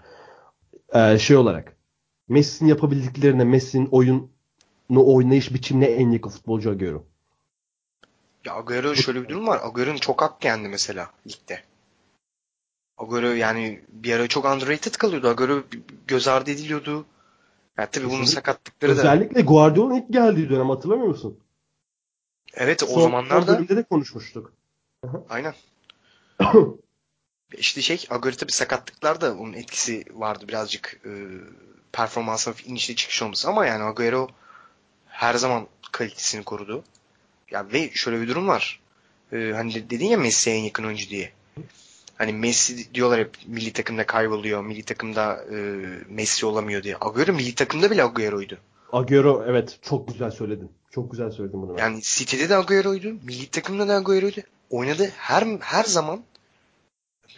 Ee, 0.94 1.18
şey 1.18 1.36
olarak 1.36 1.76
Messi'nin 2.28 2.68
yapabildiklerine, 2.68 3.44
Messi'nin 3.44 3.86
oyunu 3.86 4.28
oynayış 4.88 5.54
biçimine 5.54 5.86
en 5.86 6.10
yakın 6.10 6.30
futbolcu 6.30 6.70
Agüero. 6.70 7.04
Ya 8.44 8.54
Agüero 8.54 8.94
şöyle 8.94 9.22
bir 9.22 9.28
durum 9.28 9.46
var. 9.46 9.60
Agüero'nun 9.64 9.96
çok 9.96 10.22
hakkı 10.22 10.46
yendi 10.46 10.68
mesela 10.68 11.10
ligde. 11.26 11.62
Agüero 12.98 13.26
yani 13.26 13.84
bir 13.88 14.12
ara 14.12 14.28
çok 14.28 14.44
underrated 14.44 14.94
kalıyordu. 14.94 15.28
Agüero 15.28 15.62
göz 16.06 16.28
ardı 16.28 16.50
ediliyordu. 16.50 17.06
Ya 17.78 17.90
tabii 17.90 18.10
bunun 18.10 18.24
sakatlıkları 18.24 18.96
da. 18.96 19.00
Özellikle 19.00 19.42
Guardiola'nın 19.42 19.94
ilk 20.00 20.12
geldiği 20.12 20.50
dönem 20.50 20.68
hatırlamıyor 20.70 21.08
musun? 21.08 21.38
Evet 22.54 22.82
o 22.82 22.86
Son- 22.86 23.00
zamanlarda 23.02 23.56
son 23.56 23.68
de 23.68 23.82
konuşmuştuk. 23.82 24.52
aynen. 25.28 25.54
İşte 27.52 27.82
şey 27.82 28.06
Agüero 28.10 28.36
tabii 28.36 28.52
sakatlıklar 28.52 29.20
da 29.20 29.34
onun 29.34 29.52
etkisi 29.52 30.04
vardı 30.10 30.48
birazcık 30.48 31.00
e, 31.04 31.10
performansın 31.92 32.54
inişli 32.64 32.96
çıkış 32.96 33.22
olması 33.22 33.48
ama 33.48 33.66
yani 33.66 33.84
Agüero 33.84 34.28
her 35.16 35.34
zaman 35.34 35.66
kalitesini 35.92 36.44
korudu. 36.44 36.84
Ya 37.50 37.72
ve 37.72 37.90
şöyle 37.90 38.20
bir 38.20 38.28
durum 38.28 38.48
var. 38.48 38.80
E, 39.32 39.52
hani 39.54 39.74
de- 39.74 39.90
dedin 39.90 40.06
ya 40.06 40.18
Messi'ye 40.18 40.56
en 40.56 40.62
yakın 40.62 40.84
oyuncu 40.84 41.08
diye. 41.08 41.32
Hani 42.18 42.32
Messi 42.32 42.94
diyorlar 42.94 43.20
hep 43.20 43.36
milli 43.46 43.72
takımda 43.72 44.06
kayboluyor, 44.06 44.62
milli 44.62 44.82
takımda 44.82 45.44
e, 45.52 45.56
Messi 46.08 46.46
olamıyor 46.46 46.82
diye. 46.82 46.96
Agüero 47.00 47.32
milli 47.32 47.54
takımda 47.54 47.90
bile 47.90 48.04
Agüero'ydu. 48.04 48.58
Agüero 48.92 49.44
evet 49.48 49.78
çok 49.82 50.08
güzel 50.08 50.30
söyledin. 50.30 50.70
Çok 50.90 51.10
güzel 51.10 51.30
söyledin 51.30 51.62
bunu. 51.62 51.78
Yani 51.80 52.02
City'de 52.02 52.48
de 52.48 52.56
Agüero'ydu, 52.56 53.14
milli 53.22 53.46
takımda 53.46 53.88
da 53.88 53.94
Agüero'ydu. 53.94 54.40
Oynadı 54.70 55.10
her 55.16 55.42
her 55.60 55.84
zaman 55.84 56.20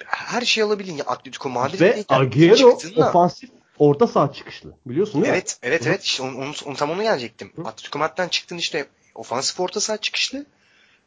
her 0.07 0.43
şey 0.43 0.63
alabilin. 0.65 0.97
Ya 0.97 1.05
Atletico 1.05 1.49
Ve 1.49 1.53
Madrid'deyken 1.53 2.21
Agüero 2.21 2.79
ofansif 2.97 3.51
orta 3.79 4.07
saha 4.07 4.33
çıkışlı. 4.33 4.75
Biliyorsun 4.87 5.15
değil 5.23 5.33
mi? 5.33 5.33
Evet, 5.33 5.59
evet, 5.63 5.85
Hı. 5.85 5.89
evet. 5.89 6.03
İşte 6.03 6.23
onu, 6.23 6.39
onu, 6.39 6.53
onu- 6.67 6.77
tam 6.77 6.91
onu 6.91 7.03
gelecektim. 7.03 7.53
Hı. 7.57 7.63
Atletico 7.63 7.99
Madrid'den 7.99 8.29
çıktın 8.29 8.57
işte 8.57 8.87
ofansif 9.15 9.61
orta 9.61 9.81
saha 9.81 9.97
çıkışlı. 9.97 10.47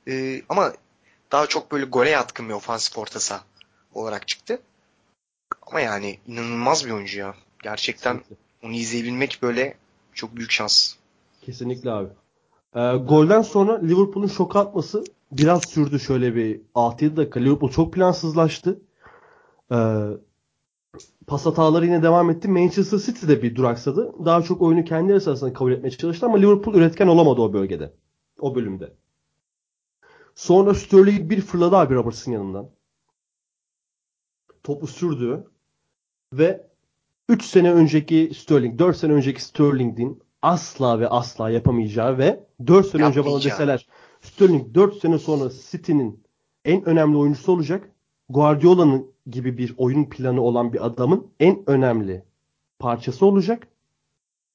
Ee, 0.07 0.41
ama 0.49 0.73
daha 1.31 1.47
çok 1.47 1.71
böyle 1.71 1.85
gole 1.85 2.09
yatkın 2.09 2.49
bir 2.49 2.53
ofansif 2.53 2.97
orta 2.97 3.19
saha 3.19 3.43
olarak 3.93 4.27
çıktı. 4.27 4.59
Ama 5.67 5.81
yani 5.81 6.19
inanılmaz 6.27 6.85
bir 6.85 6.91
oyuncu 6.91 7.19
ya. 7.19 7.35
Gerçekten 7.63 8.17
Kesinlikle. 8.17 8.35
Onu 8.63 8.73
izleyebilmek 8.73 9.39
böyle 9.41 9.77
çok 10.13 10.35
büyük 10.35 10.51
şans. 10.51 10.93
Kesinlikle 11.41 11.91
abi. 11.91 12.09
Ee, 12.75 12.79
golden 12.97 13.41
sonra 13.41 13.79
Liverpool'un 13.81 14.27
şok 14.27 14.55
atması 14.55 15.03
biraz 15.31 15.63
sürdü 15.69 15.99
şöyle 15.99 16.35
bir 16.35 16.61
6-7 16.75 17.17
dakika. 17.17 17.39
Liverpool 17.39 17.71
çok 17.71 17.93
plansızlaştı. 17.93 18.79
Ee, 19.71 19.75
pas 21.27 21.45
hataları 21.45 21.85
yine 21.85 22.03
devam 22.03 22.29
etti. 22.29 22.47
Manchester 22.47 22.97
City 22.97 23.27
de 23.27 23.43
bir 23.43 23.55
duraksadı. 23.55 24.25
Daha 24.25 24.41
çok 24.41 24.61
oyunu 24.61 24.83
kendi 24.83 25.13
esasında 25.13 25.53
kabul 25.53 25.71
etmeye 25.71 25.91
çalıştı 25.91 26.25
ama 26.25 26.37
Liverpool 26.37 26.75
üretken 26.75 27.07
olamadı 27.07 27.41
o 27.41 27.53
bölgede. 27.53 27.93
O 28.39 28.55
bölümde. 28.55 28.93
Sonra 30.35 30.73
Sterling 30.73 31.29
bir 31.29 31.41
fırladı 31.41 31.75
abi 31.75 31.95
Roberts'ın 31.95 32.31
yanından. 32.31 32.69
Topu 34.63 34.87
sürdü. 34.87 35.47
Ve 36.33 36.67
3 37.29 37.45
sene 37.45 37.73
önceki 37.73 38.31
Sterling, 38.35 38.79
4 38.79 38.97
sene 38.97 39.13
önceki 39.13 39.43
Sterling'in 39.43 40.23
asla 40.41 40.99
ve 40.99 41.07
asla 41.07 41.49
yapamayacağı 41.49 42.17
ve 42.17 42.47
4 42.67 42.87
sene 42.87 43.03
önce 43.03 43.25
bana 43.25 43.43
deseler 43.43 43.87
Sterling 44.21 44.75
4 44.75 44.97
sene 44.97 45.19
sonra 45.19 45.49
City'nin 45.71 46.23
en 46.65 46.85
önemli 46.85 47.17
oyuncusu 47.17 47.51
olacak. 47.51 47.90
Guardiola'nın 48.33 49.11
gibi 49.27 49.57
bir 49.57 49.73
oyun 49.77 50.05
planı 50.05 50.41
olan 50.41 50.73
bir 50.73 50.85
adamın 50.85 51.27
en 51.39 51.63
önemli 51.67 52.23
parçası 52.79 53.25
olacak 53.25 53.67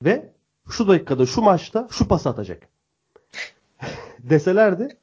ve 0.04 0.32
şu 0.70 0.88
dakikada 0.88 1.26
şu 1.26 1.42
maçta 1.42 1.88
şu 1.90 2.08
pas 2.08 2.26
atacak. 2.26 2.68
deselerdi 4.18 4.96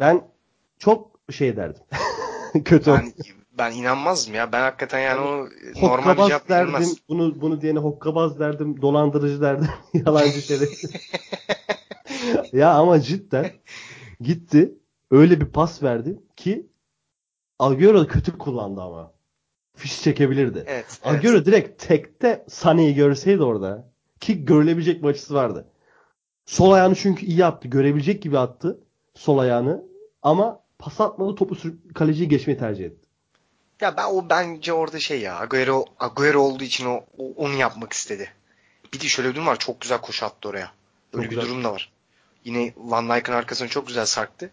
ben 0.00 0.22
çok 0.78 1.10
şey 1.30 1.56
derdim. 1.56 1.82
Kötü. 2.64 2.92
Ben, 2.92 3.12
ben 3.58 3.72
inanmazdım 3.72 4.34
ya. 4.34 4.52
Ben 4.52 4.60
hakikaten 4.60 4.98
yani 4.98 5.20
o 5.20 5.48
normal 5.82 6.18
bir 6.18 6.26
cevap 6.26 6.48
derdim. 6.48 6.88
Bunu 7.08 7.40
bunu 7.40 7.60
diyene 7.60 7.78
hokkabaz 7.78 8.40
derdim, 8.40 8.82
dolandırıcı 8.82 9.40
derdim, 9.40 9.68
yalancı 9.94 10.42
şerefsiz. 10.42 10.90
ya 12.52 12.70
ama 12.70 13.00
cidden 13.00 13.50
gitti 14.20 14.74
öyle 15.10 15.40
bir 15.40 15.46
pas 15.46 15.82
verdi 15.82 16.18
ki 16.36 16.66
Agüero 17.58 18.06
kötü 18.06 18.38
kullandı 18.38 18.80
ama. 18.82 19.12
Fiş 19.76 20.02
çekebilirdi. 20.02 20.64
Evet, 20.66 21.00
Agüero 21.04 21.36
evet. 21.36 21.46
direkt 21.46 21.86
tekte 21.88 22.44
Sané'yi 22.50 22.94
görseydi 22.94 23.42
orada 23.42 23.88
ki 24.20 24.44
görülebilecek 24.44 25.02
bir 25.02 25.08
açısı 25.08 25.34
vardı. 25.34 25.66
Sol 26.46 26.70
ayağını 26.72 26.94
çünkü 26.94 27.26
iyi 27.26 27.38
yaptı. 27.38 27.68
Görebilecek 27.68 28.22
gibi 28.22 28.38
attı 28.38 28.80
sol 29.14 29.38
ayağını 29.38 29.82
ama 30.22 30.60
pas 30.78 31.00
atmadı 31.00 31.34
topu 31.34 31.54
sürüp 31.54 31.94
kaleciyi 31.94 32.28
geçmeyi 32.28 32.58
tercih 32.58 32.84
etti. 32.84 33.08
Ya 33.80 33.96
ben 33.96 34.04
o 34.04 34.30
bence 34.30 34.72
orada 34.72 34.98
şey 35.00 35.20
ya 35.20 35.40
Agüero, 35.40 35.84
Agüero 35.98 36.40
olduğu 36.40 36.64
için 36.64 36.86
o, 36.86 37.04
o- 37.18 37.32
onu 37.36 37.54
yapmak 37.54 37.92
istedi. 37.92 38.28
Bir 38.94 39.00
de 39.00 39.04
şöyle 39.04 39.28
bir 39.28 39.34
durum 39.34 39.46
var. 39.46 39.58
Çok 39.58 39.80
güzel 39.80 40.00
koşu 40.00 40.26
attı 40.26 40.48
oraya. 40.48 40.72
Öyle 41.12 41.22
Çok 41.24 41.32
bir 41.32 41.36
güzel. 41.36 41.50
durum 41.50 41.64
da 41.64 41.72
var. 41.72 41.92
Yine 42.44 42.72
Van 42.76 43.08
Dijk'ın 43.08 43.32
arkasını 43.32 43.68
çok 43.68 43.86
güzel 43.86 44.06
sarktı. 44.06 44.50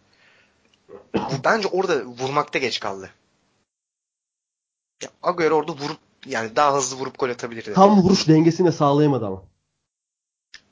Bence 1.43 1.67
orada 1.67 2.05
vurmakta 2.05 2.59
geç 2.59 2.79
kaldı. 2.79 3.09
Ya 5.03 5.09
Agüero 5.23 5.55
orada 5.55 5.71
vurup 5.71 5.97
yani 6.25 6.55
daha 6.55 6.75
hızlı 6.75 6.97
vurup 6.97 7.19
gol 7.19 7.29
atabilirdi. 7.29 7.73
Tam 7.73 8.01
vuruş 8.01 8.27
dengesini 8.27 8.67
de 8.67 8.71
sağlayamadı 8.71 9.25
ama. 9.25 9.43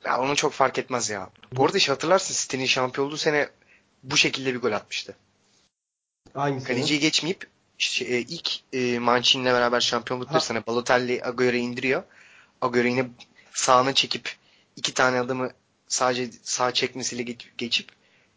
Ya 0.06 0.22
onu 0.22 0.36
çok 0.36 0.54
fark 0.54 0.78
etmez 0.80 1.10
ya. 1.10 1.30
Bu 1.52 1.66
arada 1.66 1.78
hatırlarsın 1.88 2.34
City'nin 2.34 2.66
şampiyon 2.66 3.08
olduğu 3.08 3.18
sene 3.18 3.50
bu 4.04 4.18
şekilde 4.18 4.54
bir 4.54 4.62
gol 4.62 4.72
atmıştı. 4.72 5.16
Hangisi? 6.34 6.68
Kaleciyi 6.68 7.00
geçmeyip 7.00 7.48
şey, 7.78 8.18
e, 8.18 8.20
ilk 8.20 8.50
e, 8.74 9.00
Mancini'yle 9.00 9.54
beraber 9.54 9.80
şampiyonlukları 9.82 10.34
Ha. 10.34 10.40
sene 10.40 10.66
Balotelli 10.68 11.26
Agüero'yu 11.26 11.62
indiriyor. 11.62 12.04
Agüero 12.62 12.88
yine 12.88 13.10
sağına 13.54 13.94
çekip 13.94 14.36
iki 14.76 14.94
tane 14.94 15.20
adamı 15.20 15.52
sadece 15.88 16.30
sağ 16.44 16.74
çekmesiyle 16.74 17.24
geç- 17.24 17.52
geçip 17.58 17.92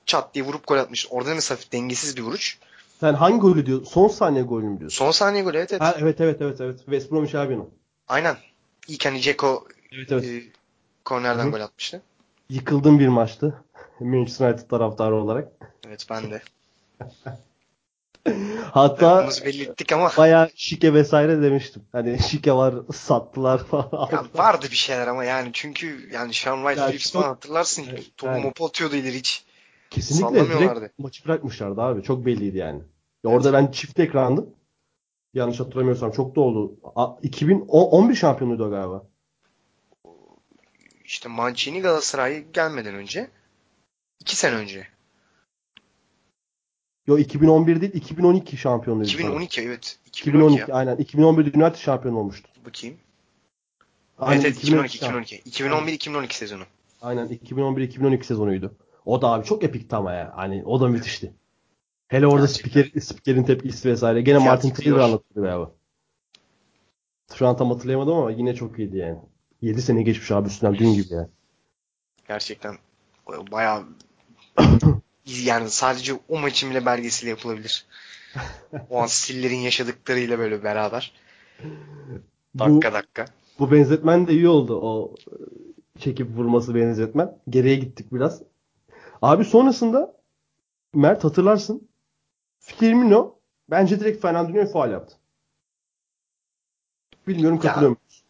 çat 0.07 0.35
diye 0.35 0.45
vurup 0.45 0.67
gol 0.67 0.77
atmış. 0.79 1.07
Orada 1.11 1.35
mesela 1.35 1.59
dengesiz 1.73 2.17
bir 2.17 2.23
vuruş. 2.23 2.59
Sen 3.01 3.15
hangi 3.15 3.39
golü 3.39 3.67
diyorsun? 3.67 3.85
Son 3.87 4.09
saniye 4.09 4.45
golü 4.45 4.65
mü 4.65 4.79
diyorsun? 4.79 4.97
Son 5.05 5.11
saniye 5.11 5.43
gol 5.45 5.55
evet 5.55 5.73
evet. 5.73 5.83
Ha, 5.83 5.97
evet 5.99 6.21
evet 6.21 6.41
evet 6.41 6.61
evet. 6.61 6.79
West 6.79 7.13
Bromwich 7.13 7.35
Albion'un. 7.35 7.71
Aynen. 8.09 8.37
İlk 8.89 9.07
hani 9.07 9.21
Ceko 9.21 9.67
Evet 9.93 10.13
evet. 10.13 10.25
e, 10.25 10.43
kornerden 11.05 11.47
Hı 11.47 11.51
gol 11.51 11.61
atmıştı. 11.61 12.03
Yıkıldığım 12.51 12.99
bir 12.99 13.09
maçtı. 13.09 13.55
Manchester 14.01 14.49
United 14.49 14.69
taraftarı 14.69 15.15
olarak. 15.15 15.49
Evet 15.87 16.07
ben 16.11 16.31
de. 16.31 16.43
Hatta 18.73 19.29
belirttik 19.45 19.93
ama 19.93 20.13
bayağı 20.17 20.51
şike 20.55 20.95
vesaire 20.95 21.43
demiştim. 21.43 21.83
Hani 21.93 22.19
şike 22.19 22.53
var 22.53 22.75
sattılar 22.95 23.65
falan. 23.65 24.09
ya 24.13 24.25
vardı 24.35 24.67
bir 24.71 24.77
şeyler 24.77 25.07
ama 25.07 25.25
yani 25.25 25.51
çünkü 25.53 26.09
yani 26.13 26.35
Sean 26.35 26.57
White 26.57 26.87
Phillips 26.87 27.13
falan 27.13 27.29
hatırlarsın 27.29 27.87
Evet, 27.91 28.05
topu 28.17 28.33
yani. 28.33 28.53
atıyordu 28.61 28.97
ileri 28.97 29.19
hiç. 29.19 29.45
Kesinlikle 29.91 30.49
direkt 30.49 30.99
maçı 30.99 31.25
bırakmışlardı 31.25 31.81
abi. 31.81 32.03
Çok 32.03 32.27
belliydi 32.27 32.59
yani. 32.59 32.83
Ya 33.25 33.31
orada 33.31 33.53
ben 33.53 33.71
çift 33.71 34.01
ekrandım. 34.01 34.51
Yanlış 35.35 35.61
hatırlamıyorsam 35.61 36.11
çok 36.11 36.37
da 36.37 36.41
oldu. 36.41 36.77
A- 36.97 37.17
2011 37.23 38.15
şampiyonuydu 38.15 38.65
o 38.67 38.71
galiba. 38.71 39.07
İşte 41.05 41.29
Mancini 41.29 41.81
Galatasaray'a 41.81 42.39
gelmeden 42.39 42.95
önce 42.95 43.31
iki 44.21 44.37
sene 44.37 44.55
önce. 44.55 44.87
Yo 47.07 47.19
2011 47.19 47.81
değil 47.81 47.93
2012 47.95 48.57
şampiyonuydu. 48.57 49.09
sanırım. 49.09 49.27
2012 49.27 49.61
evet. 49.61 49.99
2012, 50.07 50.55
2012 50.55 50.75
aynen. 50.75 50.97
2011'de 50.97 51.65
United 51.65 51.79
şampiyon 51.79 52.15
olmuştu. 52.15 52.49
Bakayım. 52.67 52.97
Aynen, 54.19 54.41
evet 54.41 54.47
evet 54.47 54.63
2012 54.65 54.97
2012. 54.97 55.37
2012. 55.37 55.97
2011-2012 56.11 56.33
sezonu. 56.33 56.63
Aynen 57.03 57.29
2011-2012 57.29 58.23
sezonuydu. 58.23 58.75
O 59.07 59.23
da 59.23 59.29
abi 59.33 59.45
çok 59.45 59.65
epikti 59.65 59.97
ama 59.97 60.13
ya. 60.13 60.33
Hani 60.37 60.63
o 60.65 60.81
da 60.81 60.89
müthişti. 60.89 61.33
Hele 62.09 62.27
orada 62.27 62.47
Gerçekten. 62.47 62.83
spiker, 62.83 63.01
spikerin 63.01 63.45
tepkisi 63.45 63.89
vesaire. 63.89 64.21
Gene 64.23 64.39
Fiyat 64.39 64.65
Martin. 64.65 64.83
Taylor 64.83 64.99
anlatıyordu 64.99 65.49
galiba. 65.49 65.73
Şu 67.35 67.47
an 67.47 67.57
tam 67.57 67.71
hatırlayamadım 67.71 68.15
ama 68.15 68.31
yine 68.31 68.55
çok 68.55 68.79
iyiydi 68.79 68.97
yani. 68.97 69.19
7 69.63 69.83
sene 69.83 70.03
geçmiş 70.03 70.31
abi 70.31 70.49
üstünden 70.49 70.79
dün 70.79 70.95
gibi 70.95 71.15
ya. 71.15 71.29
Gerçekten 72.29 72.75
bayağı 73.53 73.85
yani 75.27 75.71
sadece 75.71 76.13
o 76.29 76.39
maçın 76.39 76.71
bile 76.71 76.87
belgesiyle 76.87 77.31
yapılabilir. 77.31 77.87
O 78.91 79.03
an 79.03 79.07
stillerin 79.07 79.57
yaşadıklarıyla 79.59 80.39
böyle 80.39 80.63
beraber. 80.63 81.13
Bu, 82.55 82.59
Dakika 82.59 82.93
dakika. 82.93 83.25
bu 83.59 83.71
benzetmen 83.73 84.27
de 84.27 84.33
iyi 84.33 84.49
oldu. 84.49 84.81
O 84.83 85.15
çekip 85.99 86.29
vurması 86.37 86.75
benzetmen. 86.75 87.39
Geriye 87.49 87.77
gittik 87.77 88.13
biraz. 88.13 88.43
Abi 89.23 89.45
sonrasında 89.45 90.17
Mert 90.95 91.25
hatırlarsın. 91.25 91.89
Firmino 92.59 93.39
bence 93.71 94.01
direkt 94.01 94.23
Fernandinho'ya 94.23 94.67
faal 94.67 94.91
yaptı. 94.93 95.17
Bilmiyorum 97.29 97.59
katılıyor 97.59 97.91
musun? 97.91 98.27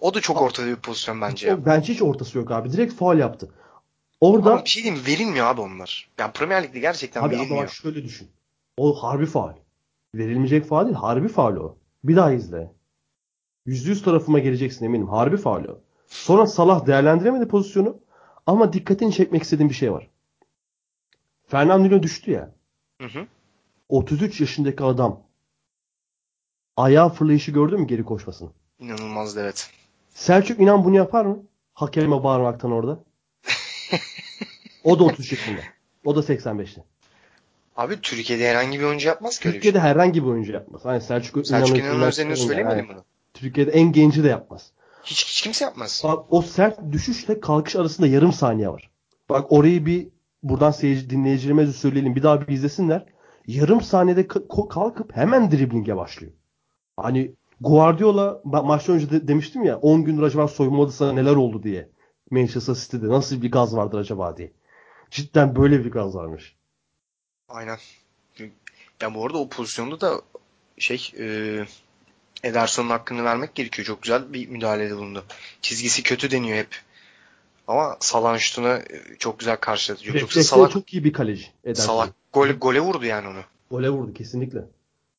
O 0.00 0.14
da 0.14 0.20
çok 0.20 0.42
ortada 0.42 0.66
bir 0.66 0.76
pozisyon 0.76 1.20
bence 1.20 1.48
ya. 1.48 1.66
Bence 1.66 1.92
hiç 1.92 2.02
ortası 2.02 2.38
yok 2.38 2.50
abi. 2.50 2.72
Direkt 2.72 2.94
faal 2.94 3.18
yaptı. 3.18 3.54
Orada 4.20 4.52
Ama 4.52 4.64
bir 4.64 4.70
şey 4.70 4.82
diyeyim 4.82 5.02
mi? 5.02 5.08
verilmiyor 5.08 5.46
abi 5.46 5.60
onlar. 5.60 6.10
Yani 6.18 6.32
Premier 6.32 6.62
Lig'de 6.64 6.78
gerçekten 6.80 7.22
abi 7.22 7.36
verilmiyor. 7.36 7.62
bak 7.62 7.70
şöyle 7.72 8.04
düşün. 8.04 8.30
O 8.76 9.02
harbi 9.02 9.26
faal. 9.26 9.54
Verilmeyecek 10.14 10.66
faal 10.66 10.84
değil. 10.84 10.96
Harbi 10.96 11.28
faal 11.28 11.56
o. 11.56 11.76
Bir 12.04 12.16
daha 12.16 12.32
izle. 12.32 12.72
Yüzde 13.66 13.90
yüz 13.90 14.02
tarafıma 14.02 14.38
geleceksin 14.38 14.84
eminim. 14.84 15.08
Harbi 15.08 15.36
faal 15.36 15.64
o. 15.64 15.80
Sonra 16.06 16.46
Salah 16.46 16.86
değerlendiremedi 16.86 17.48
pozisyonu. 17.48 18.00
Ama 18.50 18.72
dikkatini 18.72 19.12
çekmek 19.12 19.42
istediğim 19.42 19.70
bir 19.70 19.74
şey 19.74 19.92
var. 19.92 20.10
Fernandinho 21.46 22.02
düştü 22.02 22.30
ya. 22.30 22.54
Hı 23.00 23.06
hı. 23.08 23.26
33 23.88 24.40
yaşındaki 24.40 24.84
adam 24.84 25.22
ayağı 26.76 27.12
fırlayışı 27.12 27.50
gördün 27.50 27.80
mü 27.80 27.86
geri 27.86 28.04
koşmasını? 28.04 28.50
İnanılmazdı 28.78 29.40
evet. 29.40 29.70
Selçuk 30.14 30.60
inan 30.60 30.84
bunu 30.84 30.96
yapar 30.96 31.24
mı? 31.24 31.42
Hakeme 31.74 32.24
bağırmaktan 32.24 32.72
orada. 32.72 33.04
O 34.84 34.98
da 34.98 35.04
33 35.04 35.32
yaşında. 35.32 35.60
O 36.04 36.16
da 36.16 36.20
85'te. 36.20 36.84
Abi 37.76 38.00
Türkiye'de 38.00 38.48
herhangi 38.48 38.80
bir 38.80 38.84
oyuncu 38.84 39.08
yapmaz 39.08 39.38
ki 39.38 39.40
bir 39.40 39.42
şey. 39.42 39.52
Türkiye'de 39.52 39.80
herhangi 39.80 40.22
bir 40.22 40.28
oyuncu 40.28 40.52
yapmaz. 40.52 40.84
Hani 40.84 41.00
Selçuk, 41.00 41.46
Selçuk 41.46 41.78
İnan'ın 41.78 42.02
özelini 42.02 42.32
Aynen. 42.32 42.46
söylemedim 42.46 42.88
bunu. 42.88 43.04
Türkiye'de 43.34 43.70
en 43.70 43.92
genci 43.92 44.24
de 44.24 44.28
yapmaz. 44.28 44.72
Hiç, 45.04 45.26
hiç 45.26 45.42
kimse 45.42 45.64
yapmaz. 45.64 46.02
Bak 46.04 46.24
o 46.30 46.42
sert 46.42 46.92
düşüşle 46.92 47.40
kalkış 47.40 47.76
arasında 47.76 48.06
yarım 48.06 48.32
saniye 48.32 48.68
var. 48.68 48.90
Bak 49.28 49.52
orayı 49.52 49.86
bir 49.86 50.08
buradan 50.42 50.70
seyirci 50.70 51.10
dinleyicilerimize 51.10 51.72
söyleyelim. 51.72 52.16
Bir 52.16 52.22
daha 52.22 52.40
bir 52.40 52.52
izlesinler. 52.52 53.06
Yarım 53.46 53.80
saniyede 53.80 54.26
kalkıp 54.70 55.16
hemen 55.16 55.50
driblinge 55.50 55.96
başlıyor. 55.96 56.32
Hani 56.96 57.34
Guardiola 57.60 58.42
ben 58.44 58.64
maçtan 58.64 58.94
önce 58.94 59.10
de 59.10 59.28
demiştim 59.28 59.64
ya 59.64 59.78
10 59.78 60.04
gündür 60.04 60.22
acaba 60.22 60.48
soyunma 60.48 60.82
odasında 60.82 61.12
neler 61.12 61.36
oldu 61.36 61.62
diye. 61.62 61.88
Manchester 62.30 62.74
City'de 62.74 63.08
nasıl 63.08 63.42
bir 63.42 63.50
gaz 63.50 63.76
vardır 63.76 63.98
acaba 63.98 64.36
diye. 64.36 64.52
Cidden 65.10 65.56
böyle 65.56 65.84
bir 65.84 65.90
gaz 65.90 66.14
varmış. 66.14 66.56
Aynen. 67.48 67.78
Ya 69.00 69.14
bu 69.14 69.26
arada 69.26 69.38
o 69.38 69.48
pozisyonda 69.48 70.00
da 70.00 70.20
şey 70.78 71.12
e, 71.18 71.64
Ederson'un 72.44 72.90
hakkını 72.90 73.24
vermek 73.24 73.54
gerekiyor. 73.54 73.86
Çok 73.86 74.02
güzel 74.02 74.32
bir 74.32 74.48
müdahalede 74.48 74.96
bulundu. 74.96 75.24
Çizgisi 75.62 76.02
kötü 76.02 76.30
deniyor 76.30 76.58
hep. 76.58 76.68
Ama 77.68 77.96
Salah'ın 78.00 78.36
şutuna 78.36 78.76
e, 78.76 79.16
çok 79.18 79.38
güzel 79.38 79.56
karşıladı. 79.56 80.00
Yoksa 80.04 80.14
Refleksleri 80.14 80.44
Salah, 80.44 80.70
çok 80.70 80.94
iyi 80.94 81.04
bir 81.04 81.12
kaleci. 81.12 81.46
Ederson. 81.64 81.86
Salah 81.86 82.08
gole, 82.32 82.52
gole 82.52 82.80
vurdu 82.80 83.04
yani 83.04 83.28
onu. 83.28 83.40
Gole 83.70 83.90
vurdu 83.90 84.14
kesinlikle. 84.14 84.64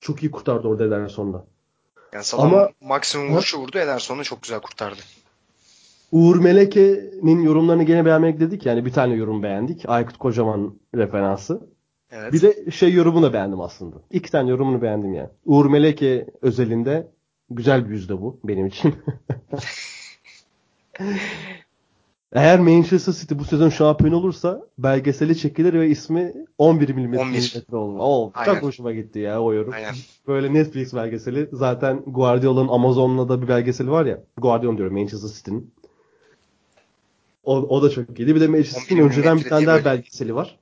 Çok 0.01 0.24
iyi 0.24 0.32
kurtardı 0.32 0.68
orada 0.68 0.86
Ederson'da. 0.86 1.45
Yani 2.14 2.24
Salah 2.24 2.43
Ama- 2.43 2.70
maksimum 2.82 3.34
vuruşu 3.34 3.57
vurdu. 3.57 3.78
Ederson'u 3.78 4.24
çok 4.24 4.41
güzel 4.41 4.59
kurtardı. 4.59 5.01
Uğur 6.12 6.36
Meleke'nin 6.36 7.43
yorumlarını 7.43 7.84
gene 7.84 8.05
beğenmek 8.05 8.39
dedik. 8.39 8.66
Yani 8.66 8.86
bir 8.86 8.93
tane 8.93 9.14
yorum 9.16 9.43
beğendik. 9.43 9.89
Aykut 9.89 10.18
Kocaman 10.18 10.76
referansı. 10.95 11.62
Evet. 12.12 12.34
Bir 12.34 12.41
de 12.41 12.72
şey 12.72 12.93
yorumunu 12.93 13.34
beğendim 13.34 13.62
aslında. 13.62 13.95
İki 14.12 14.32
tane 14.32 14.49
yorumunu 14.49 14.82
beğendim 14.82 15.14
yani. 15.14 15.30
Uğur 15.45 15.66
Meleke 15.66 16.28
özelinde 16.41 17.07
güzel 17.49 17.86
bir 17.86 17.89
yüzde 17.93 18.22
bu 18.22 18.39
benim 18.43 18.68
için. 18.68 18.95
Eğer 22.34 22.59
Manchester 22.59 23.14
City 23.14 23.36
bu 23.38 23.43
sezon 23.43 23.70
şampiyon 23.70 24.14
olursa 24.14 24.62
belgeseli 24.78 25.38
çekilir 25.38 25.74
ve 25.74 25.88
ismi 25.88 26.34
11 26.57 26.89
milimetre 26.89 27.22
11. 27.22 27.32
milimetre 27.32 27.78
olur. 27.78 27.99
Oo, 27.99 28.32
Aynen. 28.34 28.53
çok 28.53 28.64
hoşuma 28.64 28.91
gitti 28.91 29.20
ya 29.20 29.41
o 29.41 29.53
yorum. 29.53 29.74
Aynen. 29.74 29.95
Böyle 30.28 30.53
Netflix 30.53 30.93
belgeseli. 30.93 31.49
Zaten 31.53 32.03
Guardiola'nın 32.07 32.68
Amazon'la 32.68 33.30
da 33.30 33.41
bir 33.41 33.47
belgeseli 33.47 33.91
var 33.91 34.05
ya. 34.05 34.24
Guardiola 34.38 34.78
diyorum 34.78 34.97
Manchester 34.97 35.30
City'nin. 35.30 35.74
O, 37.43 37.55
o 37.55 37.84
da 37.84 37.89
çok 37.89 38.20
iyiydi. 38.20 38.36
Bir 38.36 38.41
de 38.41 38.47
Manchester 38.47 38.82
11 38.82 38.89
City'nin 38.89 39.07
önceden 39.07 39.38
bir 39.38 39.49
tane 39.49 39.68
daha 39.68 39.86
belgeseli 39.86 40.36
var. 40.36 40.59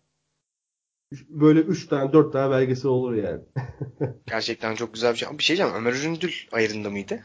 Böyle 1.29 1.59
3 1.59 1.87
tane 1.87 2.13
4 2.13 2.33
tane 2.33 2.51
belgesel 2.51 2.91
olur 2.91 3.13
yani. 3.13 3.41
Gerçekten 4.27 4.75
çok 4.75 4.93
güzel 4.93 5.13
bir 5.13 5.17
şey. 5.17 5.37
Bir 5.37 5.43
şey 5.43 5.57
diyeceğim. 5.57 5.81
Ömer 5.81 5.93
Üründül 5.93 6.33
ayrında 6.51 6.89
mıydı? 6.89 7.21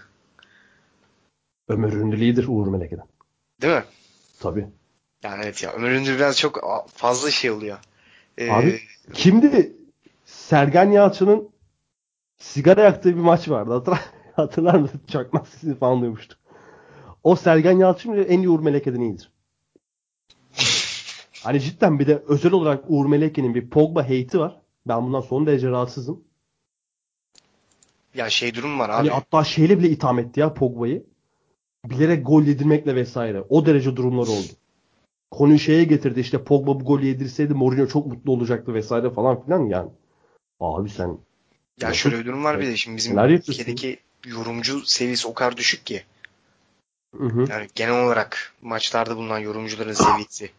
Ömer 1.69 1.93
Ünlü 1.93 2.21
lider 2.21 2.45
Uğur 2.49 2.67
Meleke'den. 2.67 3.07
Değil 3.63 3.75
mi? 3.75 3.85
Tabii. 4.41 4.67
Yani 5.23 5.41
evet 5.45 5.63
ya. 5.63 5.73
Ömer 5.73 5.91
Üründül 5.91 6.15
biraz 6.15 6.39
çok 6.39 6.61
fazla 6.95 7.31
şey 7.31 7.51
oluyor. 7.51 7.79
Ee, 8.39 8.51
Abi 8.51 8.81
kimdi? 9.13 9.77
Sergen 10.25 10.91
Yalçın'ın 10.91 11.49
sigara 12.39 12.83
yaktığı 12.83 13.17
bir 13.17 13.21
maç 13.21 13.49
vardı. 13.49 13.73
Hatırlar, 13.73 14.01
hatırlar 14.37 14.75
mısın? 14.75 15.01
Çakmak 15.07 15.49
sesini 15.49 15.79
falan 15.79 16.01
duymuştuk. 16.01 16.39
O 17.23 17.37
Sergen 17.37 17.79
Yalçın 17.79 18.13
en 18.13 18.39
iyi 18.39 18.49
Uğur 18.49 18.61
Meleke'den 18.61 19.01
iyidir. 19.01 19.31
Hani 21.45 21.61
cidden 21.61 21.99
bir 21.99 22.07
de 22.07 22.23
özel 22.29 22.53
olarak 22.53 22.85
Uğur 22.89 23.07
Meleke'nin 23.07 23.55
bir 23.55 23.71
Pogba 23.71 24.03
hate'i 24.03 24.39
var. 24.39 24.61
Ben 24.89 25.03
bundan 25.07 25.21
son 25.21 25.47
derece 25.47 25.71
rahatsızım. 25.71 26.25
ya 28.15 28.31
şey 28.31 28.55
durum 28.55 28.79
var 28.79 28.89
abi. 28.89 28.97
Hani 28.97 29.11
hatta 29.11 29.45
şeyle 29.45 29.79
bile 29.79 29.89
itham 29.89 30.19
etti 30.19 30.41
ya 30.41 30.55
Pogba'yı. 30.55 31.05
Bilerek 31.85 32.27
gol 32.27 32.43
yedirmekle 32.43 32.95
vesaire. 32.95 33.45
O 33.49 33.67
derece 33.67 33.97
durumlar 33.97 34.27
oldu. 34.27 34.53
Konuyu 35.31 35.59
şeye 35.59 35.85
getirdi 35.85 36.21
işte 36.21 36.45
Pogba 36.45 36.81
bu 36.81 36.85
golü 36.85 37.07
yedirseydi 37.07 37.55
Mourinho 37.55 37.87
çok 37.87 38.07
mutlu 38.07 38.33
olacaktı 38.33 38.75
vesaire 38.75 39.11
falan 39.11 39.45
filan 39.45 39.67
yani. 39.67 39.91
Abi 40.61 40.91
sen 40.91 41.19
Ya 41.81 41.89
Nasıl? 41.89 41.95
şöyle 41.95 42.19
bir 42.19 42.25
durum 42.25 42.45
var 42.45 42.61
bir 42.61 42.67
de 42.67 42.77
şimdi 42.77 42.97
bizim 42.97 43.19
ülkedeki 43.19 43.99
yorumcu 44.27 44.87
seviyesi 44.87 45.29
o 45.29 45.35
kadar 45.35 45.57
düşük 45.57 45.87
ki. 45.87 46.05
Hı 47.17 47.27
hı. 47.27 47.47
Yani 47.51 47.69
genel 47.75 48.05
olarak 48.05 48.55
maçlarda 48.63 49.17
bulunan 49.17 49.39
yorumcuların 49.39 49.93
seviyesi. 49.93 50.51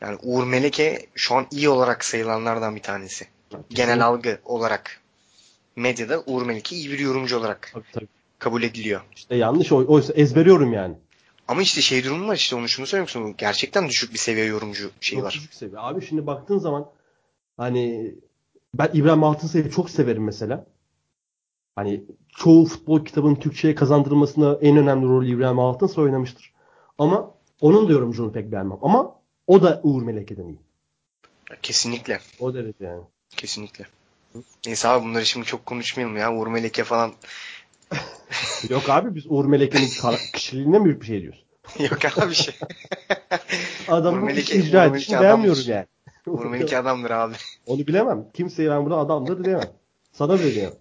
Yani 0.00 0.18
Uğur 0.22 0.44
Meleke 0.46 1.06
şu 1.14 1.34
an 1.34 1.46
iyi 1.50 1.68
olarak 1.68 2.04
sayılanlardan 2.04 2.76
bir 2.76 2.82
tanesi. 2.82 3.26
Genel 3.70 4.06
algı 4.06 4.38
olarak. 4.44 5.00
Medyada 5.76 6.22
Uğur 6.26 6.46
Meleke 6.46 6.76
iyi 6.76 6.90
bir 6.90 6.98
yorumcu 6.98 7.38
olarak 7.38 7.70
Tabii, 7.74 7.84
tabii. 7.92 8.06
kabul 8.38 8.62
ediliyor. 8.62 9.00
İşte 9.16 9.36
yanlış 9.36 9.72
o, 9.72 9.76
oysa 9.86 10.12
ezberiyorum 10.12 10.72
yani. 10.72 10.94
Ama 11.48 11.62
işte 11.62 11.80
şey 11.80 12.04
durumu 12.04 12.28
var 12.28 12.34
işte 12.36 12.56
onu 12.56 12.68
şunu 12.68 12.86
söylüyor 12.86 13.02
musun? 13.08 13.34
Gerçekten 13.38 13.88
düşük 13.88 14.12
bir 14.12 14.18
seviye 14.18 14.46
yorumcu 14.46 14.90
şeyi 15.00 15.16
Çok 15.16 15.24
var. 15.26 15.32
düşük 15.32 15.54
seviye. 15.54 15.80
Abi 15.80 16.06
şimdi 16.06 16.26
baktığın 16.26 16.58
zaman 16.58 16.90
hani 17.56 18.14
ben 18.74 18.90
İbrahim 18.94 19.24
Altınsay'ı 19.24 19.70
çok 19.70 19.90
severim 19.90 20.24
mesela. 20.24 20.66
Hani 21.76 22.04
çoğu 22.36 22.64
futbol 22.64 23.04
kitabının 23.04 23.34
Türkçe'ye 23.34 23.74
kazandırılmasında 23.74 24.58
en 24.62 24.76
önemli 24.76 25.06
rolü 25.06 25.34
İbrahim 25.36 25.58
Altınsay 25.58 26.04
oynamıştır. 26.04 26.52
Ama 26.98 27.34
onun 27.60 27.88
da 27.88 27.92
yorumculuğunu 27.92 28.32
pek 28.32 28.52
beğenmem. 28.52 28.78
Ama 28.82 29.15
o 29.46 29.62
da 29.62 29.80
Uğur 29.82 30.02
Meleke'den 30.02 30.48
iyi. 30.48 30.60
Kesinlikle. 31.62 32.20
O 32.40 32.54
derece 32.54 32.84
yani. 32.84 33.02
Kesinlikle. 33.30 33.86
Neyse 34.66 34.88
abi 34.88 35.04
bunları 35.04 35.26
şimdi 35.26 35.46
çok 35.46 35.66
konuşmayalım 35.66 36.16
ya. 36.16 36.34
Uğur 36.34 36.46
Meleke 36.46 36.84
falan. 36.84 37.12
Yok 38.68 38.88
abi 38.88 39.14
biz 39.14 39.24
Uğur 39.28 39.44
Meleke'nin 39.44 39.88
kişiliğine 40.32 40.78
mi 40.78 41.00
bir 41.00 41.06
şey 41.06 41.22
diyoruz? 41.22 41.44
Yok 41.78 42.18
abi 42.18 42.34
şey. 42.34 42.54
Adamın 43.88 44.28
Meleke- 44.28 44.56
icra 44.56 44.84
edişini 44.84 45.18
adamdır. 45.18 45.66
yani. 45.66 45.86
Uğur 46.26 46.46
Meleke 46.46 46.78
adamdır 46.78 47.10
abi. 47.10 47.34
Onu 47.66 47.86
bilemem. 47.86 48.26
Kimseye 48.34 48.70
ben 48.70 48.84
burada 48.84 48.96
adamdır 48.98 49.44
diyemem. 49.44 49.70
Sana 50.12 50.38
diyemem. 50.38 50.72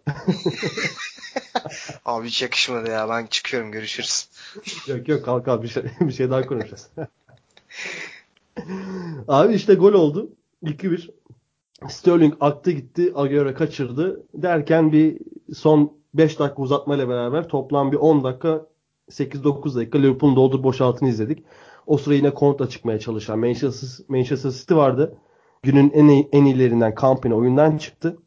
Abi 2.06 2.28
hiç 2.28 2.42
yakışmadı 2.42 2.92
ya. 2.92 3.10
Ben 3.10 3.26
çıkıyorum. 3.26 3.72
Görüşürüz. 3.72 4.30
Yok 4.88 5.08
yok 5.08 5.26
kalk 5.26 5.46
kalk 5.46 5.64
bir 5.64 5.68
şey, 5.68 5.84
bir 6.00 6.14
şey 6.14 6.30
daha 6.30 6.46
konuşacağız. 6.46 6.90
Abi 9.28 9.54
işte 9.54 9.76
gol 9.76 9.94
oldu. 9.94 10.32
2-1. 10.64 11.10
Sterling 11.88 12.34
aktı 12.40 12.72
gitti. 12.72 13.12
Agüero 13.16 13.54
kaçırdı. 13.54 14.24
Derken 14.34 14.92
bir 14.92 15.18
son 15.54 15.98
5 16.14 16.40
dakika 16.40 16.62
uzatmayla 16.62 17.10
beraber 17.10 17.48
toplam 17.48 17.92
bir 17.92 17.98
10 17.98 18.24
dakika 18.24 18.66
8-9 19.10 19.76
dakika 19.76 19.98
Liverpool'un 19.98 20.36
doldur 20.36 20.64
boşaltını 20.64 21.10
izledik. 21.10 21.46
O 21.88 21.98
sıra 21.98 22.14
yine 22.14 22.34
kontra 22.34 22.70
çıkmaya 22.70 23.00
çalışan 23.00 23.40
Manchester, 23.40 24.06
Manchester 24.08 24.52
City 24.52 24.74
vardı. 24.74 25.18
Günün 25.64 25.92
en, 25.92 26.08
iyi, 26.08 26.30
en 26.32 26.46
iyilerinden 26.46 26.96
Company 26.96 27.34
oyundan 27.34 27.78
çıktı. 27.78 28.18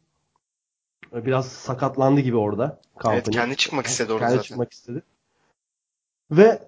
Biraz 1.13 1.47
sakatlandı 1.47 2.21
gibi 2.21 2.37
orada. 2.37 2.81
Company. 2.93 3.15
Evet 3.15 3.29
kendi 3.29 3.55
çıkmak 3.55 3.85
istedi 3.85 4.13
orada 4.13 4.25
Kendi 4.25 4.35
zaten. 4.35 4.47
çıkmak 4.47 4.73
istedi. 4.73 5.03
Ve 6.31 6.61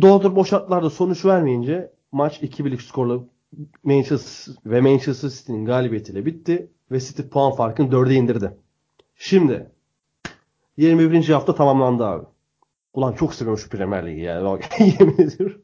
doldur 0.00 0.36
boşaltlarda 0.36 0.90
sonuç 0.90 1.24
vermeyince 1.24 1.92
maç 2.12 2.42
2-1'lik 2.42 2.82
skorla 2.82 3.20
Manchester 3.82 4.54
ve 4.66 4.80
Manchester 4.80 5.28
City'nin 5.28 5.64
galibiyetiyle 5.64 6.26
bitti 6.26 6.70
ve 6.90 7.00
City 7.00 7.22
puan 7.22 7.52
farkını 7.52 7.88
4'e 7.88 8.14
indirdi. 8.14 8.56
Şimdi 9.16 9.70
21. 10.76 11.28
hafta 11.28 11.54
tamamlandı 11.54 12.04
abi. 12.04 12.26
Ulan 12.94 13.12
çok 13.12 13.34
seviyorum 13.34 13.62
şu 13.62 13.68
Premier 13.68 14.06
Ligi 14.06 14.20
yani. 14.20 14.60
Yemin 14.78 15.18
ediyorum. 15.18 15.62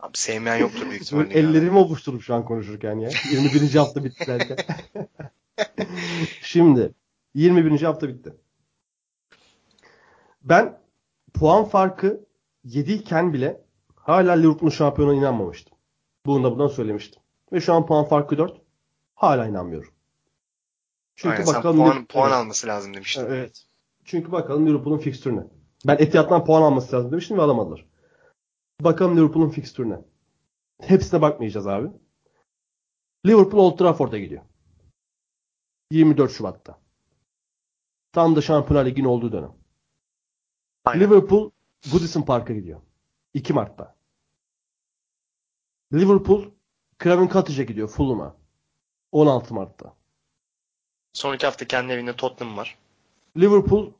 Abi 0.00 0.18
sevmeyen 0.18 0.56
yoktur 0.56 0.90
büyük 0.90 1.02
ihtimalle. 1.02 1.38
yani. 1.38 1.48
Ellerimi 1.48 1.78
ovuşturup 1.78 2.22
şu 2.22 2.34
an 2.34 2.44
konuşurken 2.44 2.98
ya. 2.98 3.10
21. 3.32 3.74
hafta 3.74 4.04
bitti 4.04 4.26
derken. 4.26 4.56
Şimdi 6.42 6.94
21. 7.34 7.82
hafta 7.82 8.08
bitti. 8.08 8.32
Ben 10.42 10.78
puan 11.34 11.64
farkı 11.64 12.24
7 12.64 12.92
iken 12.92 13.32
bile 13.32 13.67
hala 14.08 14.32
Liverpool'un 14.32 14.70
şampiyona 14.70 15.14
inanmamıştım. 15.14 15.78
Bunu 16.26 16.44
da 16.44 16.50
buradan 16.52 16.68
söylemiştim. 16.68 17.22
Ve 17.52 17.60
şu 17.60 17.74
an 17.74 17.86
puan 17.86 18.04
farkı 18.04 18.38
4. 18.38 18.62
Hala 19.14 19.46
inanmıyorum. 19.46 19.92
Çünkü 21.16 21.34
Aynen, 21.42 21.46
bakalım 21.54 21.76
puan, 21.76 21.96
Liverpool- 21.96 22.06
puan 22.06 22.30
alması 22.30 22.66
lazım 22.66 22.94
demiştin. 22.94 23.24
Evet. 23.26 23.64
Çünkü 24.04 24.32
bakalım 24.32 24.66
Liverpool'un 24.66 24.98
fikstürüne. 24.98 25.44
Ben 25.86 25.96
Etihad'dan 25.98 26.44
puan 26.44 26.62
alması 26.62 26.96
lazım 26.96 27.12
demiştim 27.12 27.38
ve 27.38 27.42
alamadılar. 27.42 27.86
Bakalım 28.80 29.16
Liverpool'un 29.16 29.48
fikstürüne. 29.50 29.98
Hepsine 30.80 31.22
bakmayacağız 31.22 31.66
abi. 31.66 31.88
Liverpool 33.26 33.60
Old 33.60 33.78
Trafford'a 33.78 34.18
gidiyor. 34.18 34.42
24 35.90 36.32
Şubat'ta. 36.32 36.78
Tam 38.12 38.36
da 38.36 38.40
Şampiyonlar 38.40 38.86
Ligi'nin 38.86 39.06
olduğu 39.08 39.32
dönem. 39.32 39.52
Aynen. 40.84 41.00
Liverpool 41.00 41.50
Goodison 41.92 42.22
Park'a 42.22 42.52
gidiyor. 42.54 42.80
2 43.34 43.52
Mart'ta. 43.52 43.97
Liverpool 45.92 46.44
Craven 47.02 47.28
Cottage'a 47.28 47.64
gidiyor 47.64 47.88
Fulham'a. 47.88 48.36
16 49.12 49.54
Mart'ta. 49.54 49.94
Sonraki 51.12 51.46
hafta 51.46 51.66
kendi 51.66 51.92
evinde 51.92 52.16
Tottenham 52.16 52.56
var. 52.56 52.78
Liverpool 53.36 53.90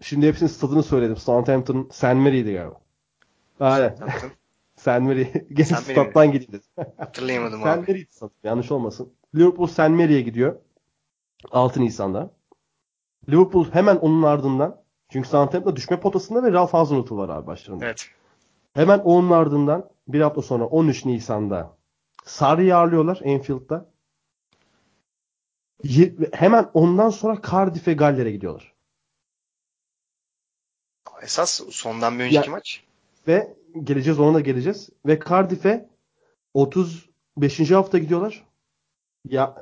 şimdi 0.00 0.26
hepsinin 0.26 0.48
stadını 0.48 0.82
söyledim. 0.82 1.16
Southampton 1.16 1.88
St. 1.92 2.02
Mary'di 2.02 2.52
galiba. 2.52 2.80
Aynen. 3.60 3.96
St. 4.76 4.86
Mary. 4.86 5.26
Gene 5.52 5.66
St. 5.66 5.78
Stat'tan 5.78 6.32
gideyim 6.32 6.52
dedim. 6.52 6.92
Hatırlayamadım 6.98 7.60
St. 7.60 7.66
abi. 7.66 7.80
Mary'di 7.80 8.12
stadı. 8.12 8.32
Yanlış 8.44 8.70
olmasın. 8.72 9.12
Liverpool 9.34 9.66
St. 9.66 9.78
Mary'e 9.78 10.20
gidiyor. 10.20 10.56
6 11.50 11.80
Nisan'da. 11.80 12.30
Liverpool 13.28 13.70
hemen 13.72 13.96
onun 13.96 14.22
ardından 14.22 14.82
çünkü 15.08 15.28
Southampton 15.28 15.76
düşme 15.76 16.00
potasında 16.00 16.42
ve 16.42 16.52
Ralph 16.52 16.74
Hasenhuttl 16.74 17.12
var 17.14 17.28
abi 17.28 17.46
başlarında. 17.46 17.84
Evet. 17.84 18.08
Hemen 18.74 18.98
onun 18.98 19.30
ardından 19.30 19.90
bir 20.08 20.20
hafta 20.20 20.42
sonra 20.42 20.64
13 20.66 21.04
Nisan'da 21.04 21.76
Sarri'yi 22.24 22.74
ağırlıyorlar 22.74 23.20
Enfield'da. 23.24 23.92
Hemen 26.32 26.70
ondan 26.74 27.10
sonra 27.10 27.40
Cardiff 27.50 27.88
ve 27.88 27.92
Galler'e 27.92 28.30
gidiyorlar. 28.30 28.72
esas 31.22 31.60
sondan 31.70 32.18
bir 32.18 32.24
önceki 32.24 32.48
Ya- 32.48 32.52
maç. 32.52 32.84
Ve 33.28 33.56
geleceğiz 33.84 34.20
ona 34.20 34.34
da 34.34 34.40
geleceğiz. 34.40 34.90
Ve 35.06 35.20
Cardiff'e 35.28 35.88
35. 36.54 37.70
hafta 37.74 37.98
gidiyorlar. 37.98 38.44
Ya 39.28 39.54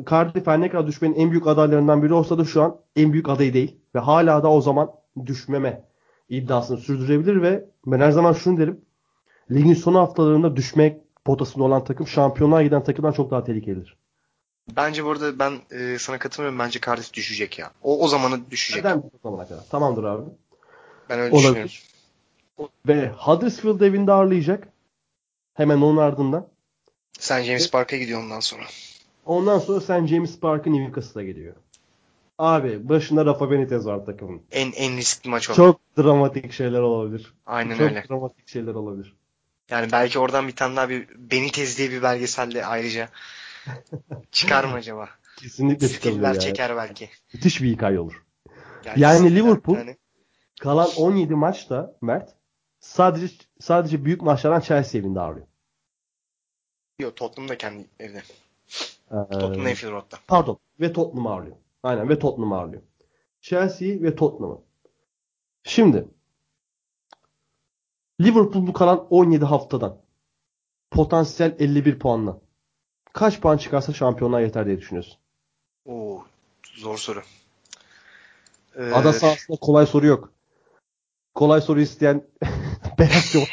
e, 0.00 0.04
Cardiff 0.10 0.46
her 0.46 0.60
ne 0.60 0.70
kadar 0.70 0.86
düşmenin 0.86 1.14
en 1.14 1.30
büyük 1.30 1.46
adaylarından 1.46 2.02
biri 2.02 2.14
olsa 2.14 2.38
da 2.38 2.44
şu 2.44 2.62
an 2.62 2.80
en 2.96 3.12
büyük 3.12 3.28
adayı 3.28 3.54
değil. 3.54 3.76
Ve 3.94 3.98
hala 3.98 4.42
da 4.42 4.50
o 4.50 4.60
zaman 4.60 4.92
düşmeme 5.26 5.84
iddiasını 6.28 6.76
sürdürebilir 6.78 7.42
ve 7.42 7.64
ben 7.86 8.00
her 8.00 8.10
zaman 8.10 8.32
şunu 8.32 8.58
derim. 8.58 8.80
Ligin 9.50 9.74
son 9.74 9.94
haftalarında 9.94 10.56
düşme 10.56 10.98
potasında 11.24 11.64
olan 11.64 11.84
takım 11.84 12.06
şampiyonluğa 12.06 12.62
giden 12.62 12.84
takımdan 12.84 13.12
çok 13.12 13.30
daha 13.30 13.44
tehlikelidir. 13.44 13.96
Bence 14.76 15.04
bu 15.04 15.10
arada 15.10 15.38
ben 15.38 15.52
e, 15.70 15.98
sana 15.98 16.18
katılmıyorum. 16.18 16.58
Bence 16.58 16.80
Cardiff 16.86 17.12
düşecek 17.14 17.58
ya. 17.58 17.70
O 17.82 18.04
o 18.04 18.08
zamanı 18.08 18.50
düşecek. 18.50 18.84
Neden 18.84 19.02
bu 19.02 19.10
zamana 19.22 19.48
kadar? 19.48 19.64
Tamamdır 19.70 20.04
abi. 20.04 20.22
Ben 21.10 21.18
öyle 21.20 21.34
Olabilir. 21.34 21.64
düşünüyorum. 21.64 22.72
Ve 22.88 23.08
Huddersfield 23.08 23.80
evinde 23.80 24.12
ağırlayacak. 24.12 24.68
Hemen 25.54 25.76
onun 25.76 25.96
ardından. 25.96 26.48
Sen 27.18 27.42
James 27.42 27.70
Park'a 27.70 27.96
gidiyor 27.96 28.20
ondan 28.22 28.40
sonra. 28.40 28.62
Ondan 29.26 29.58
sonra 29.58 29.80
St. 29.80 30.06
James 30.08 30.40
Park'ın 30.40 30.72
Newcastle'a 30.72 31.22
geliyor. 31.24 31.54
Abi 32.38 32.88
başında 32.88 33.26
Rafa 33.26 33.50
Benitez 33.50 33.86
var 33.86 34.06
takımın. 34.06 34.42
En 34.52 34.72
en 34.72 34.96
riskli 34.96 35.28
maç 35.30 35.50
o. 35.50 35.54
Çok 35.54 35.80
dramatik 35.98 36.52
şeyler 36.52 36.80
olabilir. 36.80 37.34
Aynen 37.46 37.72
Çok 37.72 37.80
öyle. 37.80 38.04
dramatik 38.08 38.48
şeyler 38.48 38.74
olabilir. 38.74 39.14
Yani 39.72 39.92
belki 39.92 40.18
oradan 40.18 40.48
bir 40.48 40.56
tane 40.56 40.76
daha 40.76 40.88
bir 40.88 41.08
Benitez 41.30 41.78
diye 41.78 41.90
bir 41.90 42.02
belgeselde 42.02 42.66
ayrıca 42.66 43.08
çıkar 44.32 44.64
mı 44.64 44.72
acaba? 44.74 45.08
Kesinlikle 45.36 45.88
Stiller 45.88 46.38
çeker 46.40 46.76
belki. 46.76 47.10
Müthiş 47.34 47.62
bir 47.62 47.70
hikaye 47.70 48.00
olur. 48.00 48.24
Yani, 48.84 49.00
Yani 49.00 49.38
Liverpool- 49.38 49.76
yani- 49.78 49.96
Kalan 50.60 50.88
17 50.96 51.34
maçta 51.34 51.96
Mert 52.00 52.34
sadece 52.80 53.34
sadece 53.60 54.04
büyük 54.04 54.22
maçlardan 54.22 54.60
Chelsea 54.60 55.00
evinde 55.00 55.20
ağırlıyor. 55.20 55.46
Yok 56.98 57.16
Tottenham 57.16 57.48
da 57.48 57.58
kendi 57.58 57.86
evde. 58.00 58.22
Ee, 59.10 59.14
Tottenham 59.30 59.66
Anfield 59.66 59.92
Road'da. 59.92 60.18
Pardon. 60.26 60.58
Ve 60.80 60.92
Tottenham 60.92 61.26
ağırlıyor. 61.26 61.56
Aynen 61.82 62.08
ve 62.08 62.18
Tottenham 62.18 62.52
ağırlıyor. 62.52 62.82
Chelsea 63.40 63.88
ve 64.02 64.16
Tottenham'ı. 64.16 64.60
Şimdi 65.64 66.04
Liverpool 68.22 68.66
bu 68.66 68.72
kalan 68.72 69.06
17 69.10 69.44
haftadan 69.44 69.98
potansiyel 70.90 71.56
51 71.58 71.98
puanla 71.98 72.40
kaç 73.12 73.40
puan 73.40 73.56
çıkarsa 73.56 73.92
şampiyonluğa 73.92 74.40
yeter 74.40 74.66
diye 74.66 74.78
düşünüyorsun? 74.78 75.18
Oo, 75.84 76.24
zor 76.74 76.98
soru. 76.98 77.22
Ee, 78.76 78.92
Ada 78.92 79.12
sahasında 79.12 79.56
kolay 79.60 79.86
soru 79.86 80.06
yok. 80.06 80.32
Kolay 81.34 81.60
soru 81.60 81.80
isteyen 81.80 82.26
beyaz 82.98 83.34
yok. 83.34 83.48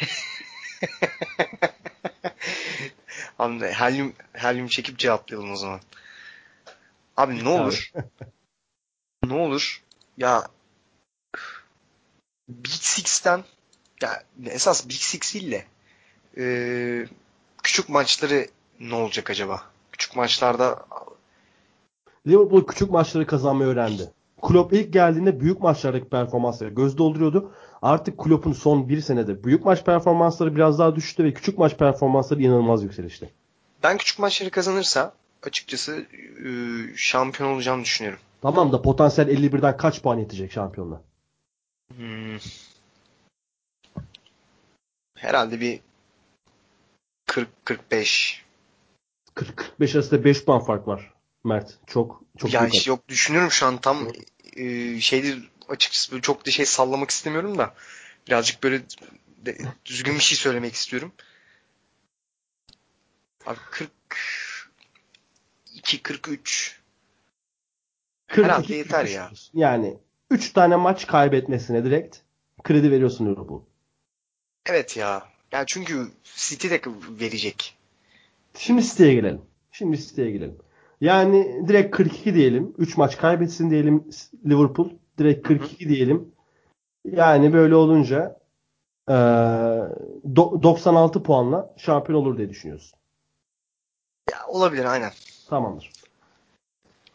Abi 3.38 3.66
helyum, 3.66 4.12
helyum 4.32 4.66
çekip 4.66 4.98
cevaplayalım 4.98 5.52
o 5.52 5.56
zaman. 5.56 5.80
Abi 7.16 7.44
ne 7.44 7.48
olur? 7.48 7.92
ne 9.24 9.34
olur? 9.34 9.82
Ya 10.18 10.48
Big 12.48 12.72
Six'ten 12.72 13.44
ya 14.02 14.22
esas 14.46 14.88
Big 14.88 15.00
Six 15.00 15.34
de 15.34 15.64
ee, 16.38 17.06
küçük 17.62 17.88
maçları 17.88 18.46
ne 18.80 18.94
olacak 18.94 19.30
acaba? 19.30 19.62
Küçük 19.92 20.16
maçlarda 20.16 20.86
Liverpool 22.26 22.66
küçük 22.66 22.90
maçları 22.90 23.26
kazanmayı 23.26 23.70
öğrendi. 23.70 24.10
Klopp 24.42 24.72
ilk 24.72 24.92
geldiğinde 24.92 25.40
büyük 25.40 25.60
maçlardaki 25.60 26.08
performansları 26.08 26.70
göz 26.70 26.98
dolduruyordu. 26.98 27.52
Artık 27.82 28.18
Klopp'un 28.18 28.52
son 28.52 28.88
bir 28.88 29.00
senede 29.00 29.44
büyük 29.44 29.64
maç 29.64 29.84
performansları 29.84 30.56
biraz 30.56 30.78
daha 30.78 30.96
düştü 30.96 31.24
ve 31.24 31.34
küçük 31.34 31.58
maç 31.58 31.76
performansları 31.76 32.42
inanılmaz 32.42 32.82
yükselişti. 32.82 33.30
ben 33.82 33.98
küçük 33.98 34.18
maçları 34.18 34.50
kazanırsa 34.50 35.12
açıkçası 35.42 36.06
ee, 36.44 36.96
şampiyon 36.96 37.54
olacağını 37.54 37.84
düşünüyorum. 37.84 38.20
Tamam 38.42 38.72
da 38.72 38.82
potansiyel 38.82 39.28
51'den 39.28 39.76
kaç 39.76 40.02
puan 40.02 40.18
yetecek 40.18 40.52
şampiyonla? 40.52 41.02
Hmm. 41.96 42.38
Herhalde 45.20 45.60
bir 45.60 45.80
40-45 47.26 48.36
40-45 49.36 49.94
arasında 49.94 50.24
5 50.24 50.44
puan 50.44 50.64
fark 50.64 50.88
var. 50.88 51.14
Mert 51.44 51.78
çok 51.86 52.22
çok 52.38 52.52
ya 52.52 52.60
büyük 52.60 52.86
yok 52.86 53.08
düşünüyorum 53.08 53.50
şu 53.50 53.66
an 53.66 53.76
tam 53.76 54.08
e, 54.56 55.00
şeydi 55.00 55.38
açıkçası 55.68 56.12
böyle 56.12 56.22
çok 56.22 56.46
da 56.46 56.50
şey 56.50 56.66
sallamak 56.66 57.10
istemiyorum 57.10 57.58
da 57.58 57.74
birazcık 58.28 58.62
böyle 58.62 58.82
de, 59.36 59.58
düzgün 59.84 60.14
bir 60.14 60.20
şey 60.20 60.38
söylemek 60.38 60.74
istiyorum. 60.74 61.12
Abi 63.46 63.58
42 63.70 66.02
43 66.02 66.80
42, 68.28 68.44
herhalde 68.44 68.74
yeter 68.74 69.06
43 69.06 69.14
ya. 69.14 69.30
Yani 69.54 69.98
3 70.30 70.52
tane 70.52 70.76
maç 70.76 71.06
kaybetmesine 71.06 71.84
direkt 71.84 72.16
kredi 72.64 72.90
veriyorsun 72.90 73.26
Liverpool. 73.26 73.69
Evet 74.66 74.96
ya. 74.96 75.22
Yani 75.52 75.64
çünkü 75.66 76.08
City 76.24 76.68
de 76.68 76.80
verecek. 77.20 77.76
Şimdi 78.58 78.82
City'ye 78.82 79.14
gelelim. 79.14 79.42
Şimdi 79.72 79.98
City'ye 79.98 80.30
gelelim. 80.30 80.58
Yani 81.00 81.64
direkt 81.68 81.96
42 81.96 82.34
diyelim. 82.34 82.74
3 82.78 82.96
maç 82.96 83.16
kaybetsin 83.18 83.70
diyelim 83.70 84.04
Liverpool. 84.46 84.90
Direkt 85.18 85.48
42 85.48 85.88
diyelim. 85.88 86.32
Yani 87.04 87.52
böyle 87.52 87.74
olunca 87.74 88.40
do- 89.08 90.62
96 90.62 91.22
puanla 91.22 91.74
şampiyon 91.76 92.18
olur 92.20 92.38
diye 92.38 92.48
düşünüyorsun. 92.50 92.98
Ya 94.30 94.46
olabilir 94.46 94.84
aynen. 94.84 95.12
Tamamdır. 95.48 95.92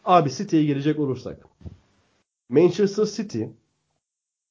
Abi 0.04 0.30
City'ye 0.30 0.64
gelecek 0.64 0.98
olursak. 0.98 1.46
Manchester 2.48 3.04
City 3.04 3.42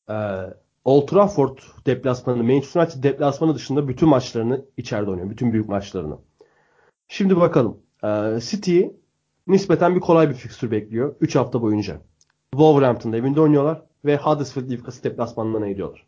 eee 0.09 0.53
Old 0.86 1.07
Trafford 1.07 1.57
deplasmanı, 1.86 2.43
Manchester 2.43 2.81
United 2.81 3.03
deplasmanı 3.03 3.55
dışında 3.55 3.88
bütün 3.88 4.09
maçlarını 4.09 4.65
içeride 4.77 5.09
oynuyor. 5.09 5.29
Bütün 5.29 5.53
büyük 5.53 5.69
maçlarını. 5.69 6.17
Şimdi 7.07 7.38
bakalım. 7.38 7.79
Eee 8.03 8.39
City'yi 8.41 8.93
nispeten 9.47 9.95
bir 9.95 9.99
kolay 9.99 10.29
bir 10.29 10.36
fikstür 10.36 10.71
bekliyor. 10.71 11.15
3 11.21 11.36
hafta 11.36 11.61
boyunca. 11.61 12.01
Wolverhampton'da 12.51 13.17
evinde 13.17 13.41
oynuyorlar 13.41 13.81
ve 14.05 14.17
Huddersfield 14.17 14.69
Newcastle 14.69 15.11
deplasmanlarına 15.11 15.67
gidiyorlar. 15.69 16.05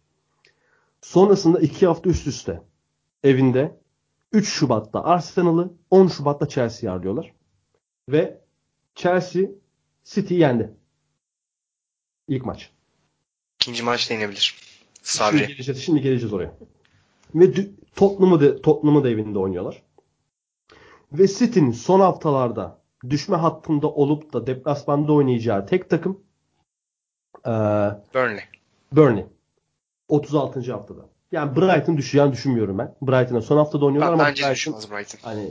Sonrasında 1.01 1.59
2 1.59 1.88
hafta 1.88 2.09
üst 2.09 2.28
üste 2.28 2.61
evinde 3.23 3.78
3 4.32 4.49
Şubat'ta 4.49 5.03
Arsenal'ı, 5.03 5.73
10 5.91 6.07
Şubat'ta 6.07 6.47
Chelsea'yi 6.47 6.91
ağırlıyorlar. 6.91 7.34
Ve 8.09 8.41
Chelsea 8.95 9.43
City'yi 10.03 10.39
yendi. 10.39 10.73
İlk 12.28 12.45
maç. 12.45 12.71
İkinci 13.61 13.84
maç 13.84 14.09
denebilir. 14.09 14.39
Şimdi 14.39 14.66
Sabri. 15.08 15.47
geleceğiz, 15.47 15.82
şimdi 15.82 16.01
geleceğiz 16.01 16.34
oraya. 16.34 16.53
Ve 17.36 17.53
Tottenham'ı 17.95 18.39
da, 18.41 18.62
Tottenham'ı 18.62 19.03
da 19.03 19.10
evinde 19.10 19.39
oynuyorlar. 19.39 19.84
Ve 21.12 21.28
City'nin 21.28 21.72
son 21.72 21.99
haftalarda 21.99 22.80
düşme 23.10 23.38
hattında 23.38 23.88
olup 23.88 24.34
da 24.34 24.47
deplasmanda 24.47 25.14
oynayacağı 25.14 25.66
tek 25.66 25.89
takım 25.89 26.20
eee, 27.45 27.51
Burnley. 28.14 28.43
Burnley. 28.91 29.26
36. 30.08 30.72
haftada. 30.72 31.01
Yani 31.32 31.55
Brighton 31.55 31.97
düşeceğini 31.97 32.32
düşünmüyorum 32.32 32.78
ben. 32.78 32.95
Brighton'a 33.01 33.41
son 33.41 33.58
haftada 33.58 33.86
oynuyorlar 33.86 34.10
Ben, 34.12 34.20
ama 34.20 34.30
bence 34.30 34.43
Brighton, 34.43 34.74
Brighton. 34.74 35.20
hani 35.22 35.49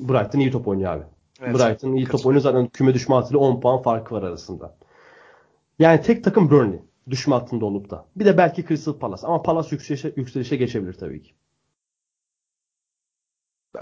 Brighton 0.00 0.38
iyi 0.38 0.50
top 0.50 0.68
oynuyor 0.68 0.92
abi. 0.92 1.04
Evet. 1.40 1.54
Brighton 1.54 1.92
iyi 1.92 2.06
top 2.06 2.26
oynuyor 2.26 2.42
zaten 2.42 2.66
küme 2.66 2.94
düşme 2.94 3.14
hattıyla 3.14 3.38
10 3.38 3.60
puan 3.60 3.82
farkı 3.82 4.14
var 4.14 4.22
arasında. 4.22 4.76
Yani 5.78 6.02
tek 6.02 6.24
takım 6.24 6.50
Burnley 6.50 6.80
düşme 7.10 7.34
hattında 7.34 7.64
olup 7.66 7.90
da. 7.90 8.06
Bir 8.16 8.24
de 8.24 8.38
belki 8.38 8.66
Crystal 8.66 8.98
Palace 8.98 9.26
ama 9.26 9.42
Palace 9.42 9.68
yükselişe, 9.70 10.12
yükselişe 10.16 10.56
geçebilir 10.56 10.92
tabii 10.92 11.22
ki. 11.22 11.32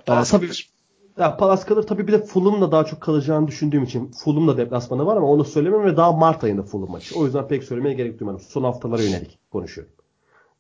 Palace 0.07 0.31
tabii- 0.31 0.47
kalır. 0.47 0.71
Ya 1.19 1.37
Palace 1.37 1.65
kalır 1.65 1.83
tabii 1.83 2.07
bir 2.07 2.13
de 2.13 2.25
Fulham'la 2.25 2.73
daha 2.73 2.85
çok 2.85 3.01
kalacağını 3.01 3.47
düşündüğüm 3.47 3.83
için 3.83 4.11
Fulham'la 4.11 4.57
deplasmanı 4.57 5.07
var 5.07 5.17
ama 5.17 5.27
onu 5.27 5.45
söylemem 5.45 5.85
ve 5.85 5.97
daha 5.97 6.13
Mart 6.13 6.45
ayında 6.45 6.63
Fulham 6.63 6.91
maçı. 6.91 7.19
O 7.19 7.25
yüzden 7.25 7.49
pek 7.49 7.65
söylemeye 7.65 7.95
gerek 7.95 8.21
duymadım. 8.21 8.41
Son 8.41 8.63
haftalara 8.65 9.03
yönelik 9.03 9.39
konuşuyorum. 9.51 9.93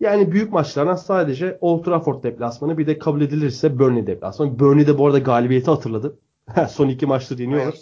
Yani 0.01 0.33
büyük 0.33 0.53
maçlardan 0.53 0.95
sadece 0.95 1.59
Old 1.61 1.85
Trafford 1.85 2.23
deplasmanı 2.23 2.79
bir 2.79 2.87
de 2.87 2.99
kabul 2.99 3.21
edilirse 3.21 3.79
Burnley 3.79 4.07
deplasmanı. 4.07 4.59
Burnley 4.59 4.87
de 4.87 4.99
bu 4.99 5.07
arada 5.07 5.19
galibiyeti 5.19 5.71
hatırladı. 5.71 6.19
Son 6.71 6.89
iki 6.89 7.07
maçtır 7.07 7.39
yeniyorlar. 7.39 7.75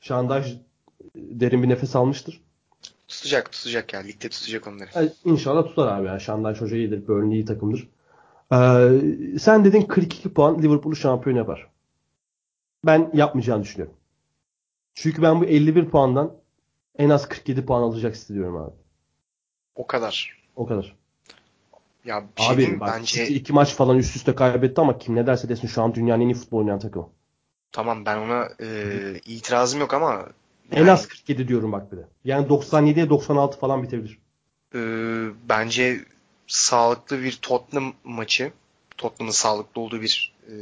Şandaj 0.00 0.56
derin 1.16 1.62
bir 1.62 1.68
nefes 1.68 1.96
almıştır. 1.96 2.40
Tutacak 3.10 3.52
tutacak 3.52 3.92
ya. 3.92 4.00
Ligde 4.00 4.28
tutacak 4.28 4.66
onları. 4.66 4.88
Yani 4.94 5.10
inşallah 5.24 5.62
tutar 5.62 5.98
abi 5.98 6.06
ya. 6.06 6.18
Şandaj 6.18 6.60
Hoca 6.60 6.76
iyidir. 6.76 7.08
Burnley 7.08 7.38
iyi 7.38 7.44
takımdır. 7.44 7.88
Ee, 8.52 9.38
sen 9.38 9.64
dedin 9.64 9.82
42 9.82 10.32
puan 10.34 10.62
Liverpool'u 10.62 10.96
şampiyon 10.96 11.36
yapar. 11.36 11.70
Ben 12.84 13.10
yapmayacağını 13.14 13.62
düşünüyorum. 13.62 13.96
Çünkü 14.94 15.22
ben 15.22 15.40
bu 15.40 15.44
51 15.44 15.88
puandan 15.88 16.32
en 16.98 17.10
az 17.10 17.28
47 17.28 17.66
puan 17.66 17.82
alacak 17.82 18.14
istiyorum 18.14 18.56
abi. 18.56 18.72
O 19.74 19.86
kadar. 19.86 20.42
O 20.56 20.66
kadar. 20.66 20.96
Ya 22.04 22.24
bir 22.38 22.42
şey 22.42 22.54
Abi 22.54 22.80
bak 22.80 22.88
bence 22.94 23.28
iki 23.28 23.52
maç 23.52 23.74
falan 23.74 23.98
üst 23.98 24.16
üste 24.16 24.34
kaybetti 24.34 24.80
ama 24.80 24.98
kim 24.98 25.14
ne 25.14 25.26
derse 25.26 25.48
desin 25.48 25.68
şu 25.68 25.82
an 25.82 25.94
dünyanın 25.94 26.22
en 26.22 26.28
iyi 26.28 26.34
futbol 26.34 26.58
oynayan 26.58 26.78
takımı. 26.78 27.08
tamam 27.72 28.06
ben 28.06 28.16
ona 28.16 28.48
e, 28.60 28.66
itirazım 29.26 29.80
yok 29.80 29.94
ama 29.94 30.26
En 30.72 30.86
az 30.86 31.08
47 31.08 31.48
diyorum 31.48 31.72
bak 31.72 31.92
bir 31.92 31.96
de. 31.96 32.08
Yani 32.24 32.46
97'ye 32.46 33.10
96 33.10 33.58
falan 33.58 33.82
bitebilir. 33.82 34.18
e, 34.74 34.80
bence 35.48 36.00
sağlıklı 36.46 37.22
bir 37.22 37.38
Tottenham 37.42 37.92
maçı 38.04 38.52
Tottenham'ın 38.96 39.32
sağlıklı 39.32 39.80
olduğu 39.80 40.00
bir 40.00 40.32
e, 40.48 40.54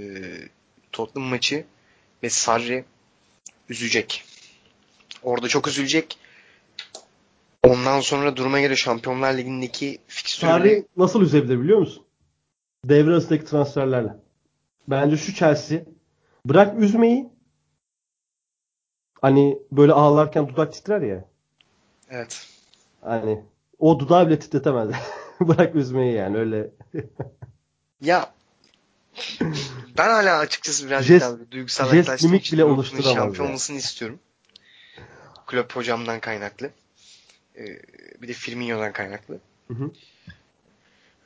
Tottenham 0.93 1.31
maçı 1.31 1.65
ve 2.23 2.31
Sarri 2.31 2.85
üzecek. 3.69 4.25
Orada 5.23 5.49
çok 5.49 5.69
üzülecek. 5.69 6.19
Ondan 7.63 8.01
sonra 8.01 8.37
duruma 8.37 8.61
göre 8.61 8.77
Şampiyonlar 8.77 9.35
Ligi'ndeki 9.39 9.99
fikstürleri 10.07 10.53
Sarri 10.53 10.85
nasıl 10.97 11.23
üzebilir 11.23 11.61
biliyor 11.61 11.79
musun? 11.79 12.05
Devre 12.85 13.11
arasındaki 13.11 13.45
transferlerle. 13.45 14.17
Bence 14.89 15.17
şu 15.17 15.35
Chelsea 15.35 15.81
bırak 16.47 16.79
üzmeyi 16.81 17.29
hani 19.23 19.59
böyle 19.73 19.93
ağlarken 19.93 20.49
dudak 20.49 20.73
titrer 20.73 21.01
ya. 21.03 21.25
evet. 22.11 22.47
Hani 23.01 23.43
o 23.79 23.99
dudağı 23.99 24.27
bile 24.27 24.39
titretemez. 24.39 24.89
bırak 25.41 25.75
üzmeyi 25.75 26.15
yani 26.15 26.39
öyle. 26.39 26.71
Ya 28.01 28.33
ben 29.99 30.09
hala 30.09 30.39
açıkçası 30.39 30.87
birazcık 30.87 31.11
Jest- 31.17 31.21
daha 31.21 31.51
duygusal 31.51 31.85
jest 31.85 31.97
yaklaştığım 31.97 32.31
mimik 32.31 32.45
için 32.47 32.57
bile 32.57 32.65
oluşturamaz 32.65 33.15
şampiyon 33.15 33.45
yani. 33.45 33.51
olmasını 33.51 33.77
istiyorum. 33.77 34.19
Kulüp 35.47 35.77
hocamdan 35.77 36.21
kaynaklı. 36.21 36.71
Ee, 37.57 37.79
bir 38.23 38.29
de 38.29 38.33
Firmino'dan 38.33 38.93
kaynaklı. 38.93 39.39
Hı 39.69 39.75
hı. 39.75 39.91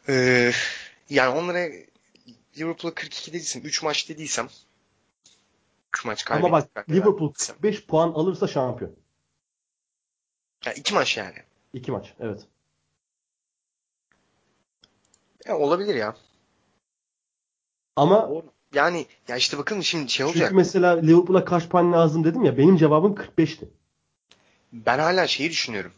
Ee, 0.09 0.53
yani 1.11 1.39
onlara 1.39 1.69
Liverpool'a 2.59 2.95
42 2.95 3.33
dediysem, 3.33 3.63
3 3.65 3.83
maç 3.83 4.09
dediysem 4.09 4.49
3 5.97 6.05
maç 6.05 6.25
kaybettik. 6.25 6.53
Ama 6.55 6.67
bak 6.77 6.91
Liverpool 6.91 7.29
dediysem. 7.31 7.57
45 7.57 7.87
puan 7.87 8.09
alırsa 8.09 8.47
şampiyon. 8.47 8.93
Ya 10.67 10.73
2 10.73 10.95
maç 10.95 11.17
yani. 11.17 11.37
2 11.73 11.93
maç 11.93 12.15
evet. 12.21 12.47
Ya 15.47 15.59
olabilir 15.59 15.95
ya. 15.95 16.17
Ama 17.97 18.31
Yani 18.75 19.07
ya 19.29 19.37
işte 19.37 19.59
bakın 19.59 19.81
şimdi 19.81 20.11
şey 20.11 20.27
çünkü 20.27 20.39
olacak. 20.39 20.53
mesela 20.57 20.91
Liverpool'a 21.01 21.45
kaç 21.45 21.69
puan 21.69 21.93
lazım 21.93 22.25
dedim 22.25 22.45
ya 22.45 22.59
benim 22.59 22.77
cevabım 22.77 23.15
45'ti. 23.15 23.69
Ben 24.73 24.99
hala 24.99 25.27
şeyi 25.27 25.51
düşünüyorum. 25.51 25.93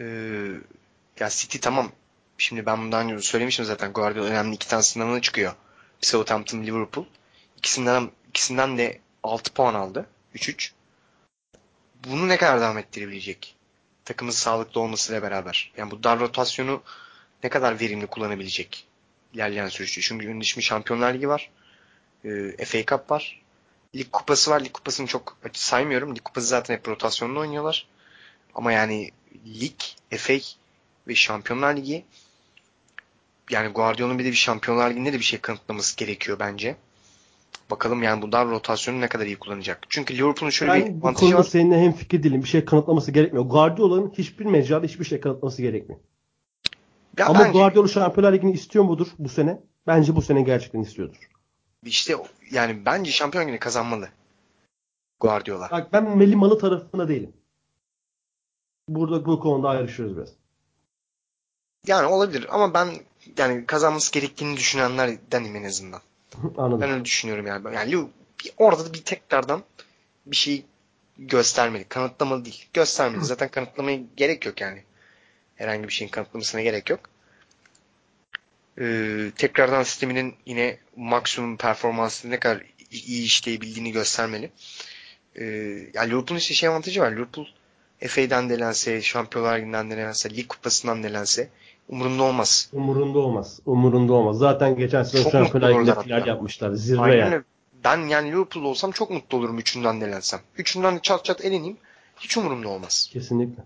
Ee, 0.00 0.04
ya 1.20 1.28
City 1.30 1.58
tamam. 1.58 1.92
Şimdi 2.38 2.66
ben 2.66 2.78
bundan 2.82 3.10
önce 3.10 3.22
söylemiştim 3.22 3.64
zaten. 3.64 3.92
Guardiola 3.92 4.28
önemli 4.28 4.54
iki 4.54 4.68
tane 4.68 4.82
sınavına 4.82 5.20
çıkıyor. 5.20 5.52
Southampton, 6.00 6.62
Liverpool. 6.62 7.04
İkisinden, 7.56 8.10
ikisinden 8.30 8.78
de 8.78 9.00
6 9.22 9.54
puan 9.54 9.74
aldı. 9.74 10.06
3-3. 10.34 10.72
Bunu 12.04 12.28
ne 12.28 12.36
kadar 12.36 12.60
devam 12.60 12.78
ettirebilecek? 12.78 13.56
Takımın 14.04 14.32
sağlıklı 14.32 14.80
olmasıyla 14.80 15.22
beraber. 15.22 15.72
Yani 15.76 15.90
bu 15.90 16.02
dar 16.02 16.20
rotasyonu 16.20 16.82
ne 17.42 17.50
kadar 17.50 17.80
verimli 17.80 18.06
kullanabilecek? 18.06 18.86
İlerleyen 19.34 19.68
süreçte. 19.68 20.00
Çünkü 20.00 20.28
önünde 20.28 20.44
şimdi 20.44 20.64
Şampiyonlar 20.64 21.14
Ligi 21.14 21.28
var. 21.28 21.50
Ee, 22.24 22.64
FA 22.64 22.84
Cup 22.86 23.10
var. 23.10 23.42
Lig 23.96 24.12
kupası 24.12 24.50
var. 24.50 24.64
Lig 24.64 24.72
kupasını 24.72 25.06
çok 25.06 25.38
saymıyorum. 25.52 26.14
Lig 26.16 26.22
kupası 26.24 26.46
zaten 26.46 26.74
hep 26.74 26.88
rotasyonla 26.88 27.40
oynuyorlar. 27.40 27.86
Ama 28.54 28.72
yani 28.72 29.10
lig, 29.46 29.80
FA 30.10 30.34
ve 31.08 31.14
Şampiyonlar 31.14 31.76
Ligi 31.76 32.04
yani 33.50 33.68
Guardiola'nın 33.68 34.18
bir 34.18 34.24
de 34.24 34.28
bir 34.30 34.36
Şampiyonlar 34.36 34.90
Ligi'nde 34.90 35.12
de 35.12 35.18
bir 35.18 35.24
şey 35.24 35.40
kanıtlaması 35.40 35.96
gerekiyor 35.96 36.38
bence. 36.38 36.76
Bakalım 37.70 38.02
yani 38.02 38.22
bu 38.22 38.32
dar 38.32 38.48
rotasyonu 38.48 39.00
ne 39.00 39.08
kadar 39.08 39.26
iyi 39.26 39.36
kullanacak. 39.36 39.78
Çünkü 39.88 40.18
Liverpool'un 40.18 40.50
şöyle 40.50 40.74
bir 40.74 40.86
Ben 40.86 41.00
bu 41.00 41.06
avantajı 41.06 41.26
konuda 41.26 41.38
var. 41.38 41.44
seninle 41.44 41.80
hem 41.80 41.92
fikir 41.92 42.22
değilim. 42.22 42.42
Bir 42.42 42.48
şey 42.48 42.64
kanıtlaması 42.64 43.10
gerekmiyor. 43.12 43.44
Guardiola'nın 43.44 44.12
hiçbir 44.18 44.44
mecrada 44.44 44.86
hiçbir 44.86 45.04
şey 45.04 45.20
kanıtlaması 45.20 45.62
gerekmiyor. 45.62 46.00
Ya 47.18 47.26
Ama 47.26 47.38
bence 47.40 47.52
Guardiola 47.52 47.88
Şampiyonlar 47.88 48.32
Ligi'ni 48.32 48.52
istiyor 48.52 48.84
mudur 48.84 49.06
bu 49.18 49.28
sene? 49.28 49.60
Bence 49.86 50.16
bu 50.16 50.22
sene 50.22 50.42
gerçekten 50.42 50.80
istiyordur. 50.80 51.30
işte 51.84 52.16
yani 52.50 52.86
bence 52.86 53.10
Şampiyon 53.10 53.44
Ligi'ni 53.44 53.58
kazanmalı. 53.58 54.08
Guardiola. 55.20 55.68
Bak 55.70 55.92
ben 55.92 56.18
Meli 56.18 56.36
Malı 56.36 56.58
tarafında 56.58 57.08
değilim. 57.08 57.32
Burada 58.88 59.26
bu 59.26 59.40
konuda 59.40 59.68
ayrışıyoruz 59.68 60.16
biraz. 60.16 60.28
Yani 61.86 62.06
olabilir 62.06 62.46
ama 62.50 62.74
ben 62.74 62.88
yani 63.38 63.66
kazanması 63.66 64.12
gerektiğini 64.12 64.56
düşünenlerdenim 64.56 65.56
en 65.56 65.64
azından. 65.64 66.00
Anladım. 66.58 66.80
Ben 66.80 66.90
öyle 66.90 67.04
düşünüyorum 67.04 67.46
yani. 67.46 67.74
Yani 67.74 67.92
bir- 68.44 68.52
orada 68.56 68.86
da 68.86 68.94
bir 68.94 69.02
tekrardan 69.02 69.62
bir 70.26 70.36
şey 70.36 70.64
göstermeli. 71.18 71.84
Kanıtlamalı 71.84 72.44
değil. 72.44 72.66
Göstermeli. 72.72 73.24
Zaten 73.24 73.48
kanıtlamaya 73.48 73.98
gerek 74.16 74.46
yok 74.46 74.60
yani. 74.60 74.82
Herhangi 75.56 75.88
bir 75.88 75.92
şeyin 75.92 76.10
kanıtlamasına 76.10 76.60
gerek 76.62 76.90
yok. 76.90 77.00
Ee, 78.80 79.30
tekrardan 79.36 79.82
sisteminin 79.82 80.34
yine 80.46 80.78
maksimum 80.96 81.56
performansını 81.56 82.30
ne 82.30 82.40
kadar 82.40 82.62
iyi 82.90 83.24
işleyebildiğini 83.24 83.92
göstermeli. 83.92 84.50
Ee, 85.36 85.44
yani 85.94 86.10
Liverpool'un 86.10 86.38
işte 86.38 86.54
şey 86.54 86.68
avantajı 86.68 87.00
var. 87.00 87.12
Liverpool 87.12 87.46
FA'den 88.08 88.50
delense, 88.50 89.02
Şampiyonlar 89.02 89.58
Ligi'nden 89.58 89.90
delense, 89.90 90.30
Lig 90.36 90.48
Kupası'ndan 90.48 91.02
delense 91.02 91.48
umurunda 91.90 92.22
olmaz. 92.22 92.70
Umurunda 92.72 93.18
olmaz. 93.18 93.60
Umurunda 93.66 94.12
olmaz. 94.12 94.38
Zaten 94.38 94.76
geçen 94.76 95.02
sene 95.02 95.30
Şampiyonlar 95.30 96.02
final 96.02 96.26
yapmışlar. 96.26 96.72
Zirve 96.72 97.00
Aynen 97.00 97.16
yani. 97.16 97.34
öyle. 97.34 97.44
Ben 97.84 97.98
yani 97.98 98.30
Liverpool 98.32 98.64
olsam 98.64 98.90
çok 98.90 99.10
mutlu 99.10 99.38
olurum 99.38 99.58
üçünden 99.58 100.00
delensem. 100.00 100.40
Üçünden 100.58 100.96
de 100.96 101.00
çat 101.02 101.24
çat 101.24 101.44
eleneyim. 101.44 101.76
Hiç 102.20 102.36
umurumda 102.36 102.68
olmaz. 102.68 103.10
Kesinlikle. 103.12 103.62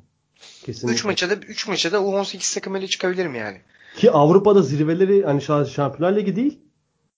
Kesinlikle. 0.65 0.95
3 0.95 1.05
maça 1.05 1.31
da 1.31 1.35
3 1.35 1.69
maça 1.69 1.93
da 1.93 1.97
U18 1.97 2.55
takımıyla 2.55 2.89
çıkabilirim 2.89 3.35
yani. 3.35 3.61
Ki 3.97 4.11
Avrupa'da 4.11 4.63
zirveleri 4.63 5.25
hani 5.25 5.41
Şa- 5.41 5.71
Şampiyonlar 5.71 6.17
Ligi 6.17 6.37
değil. 6.37 6.59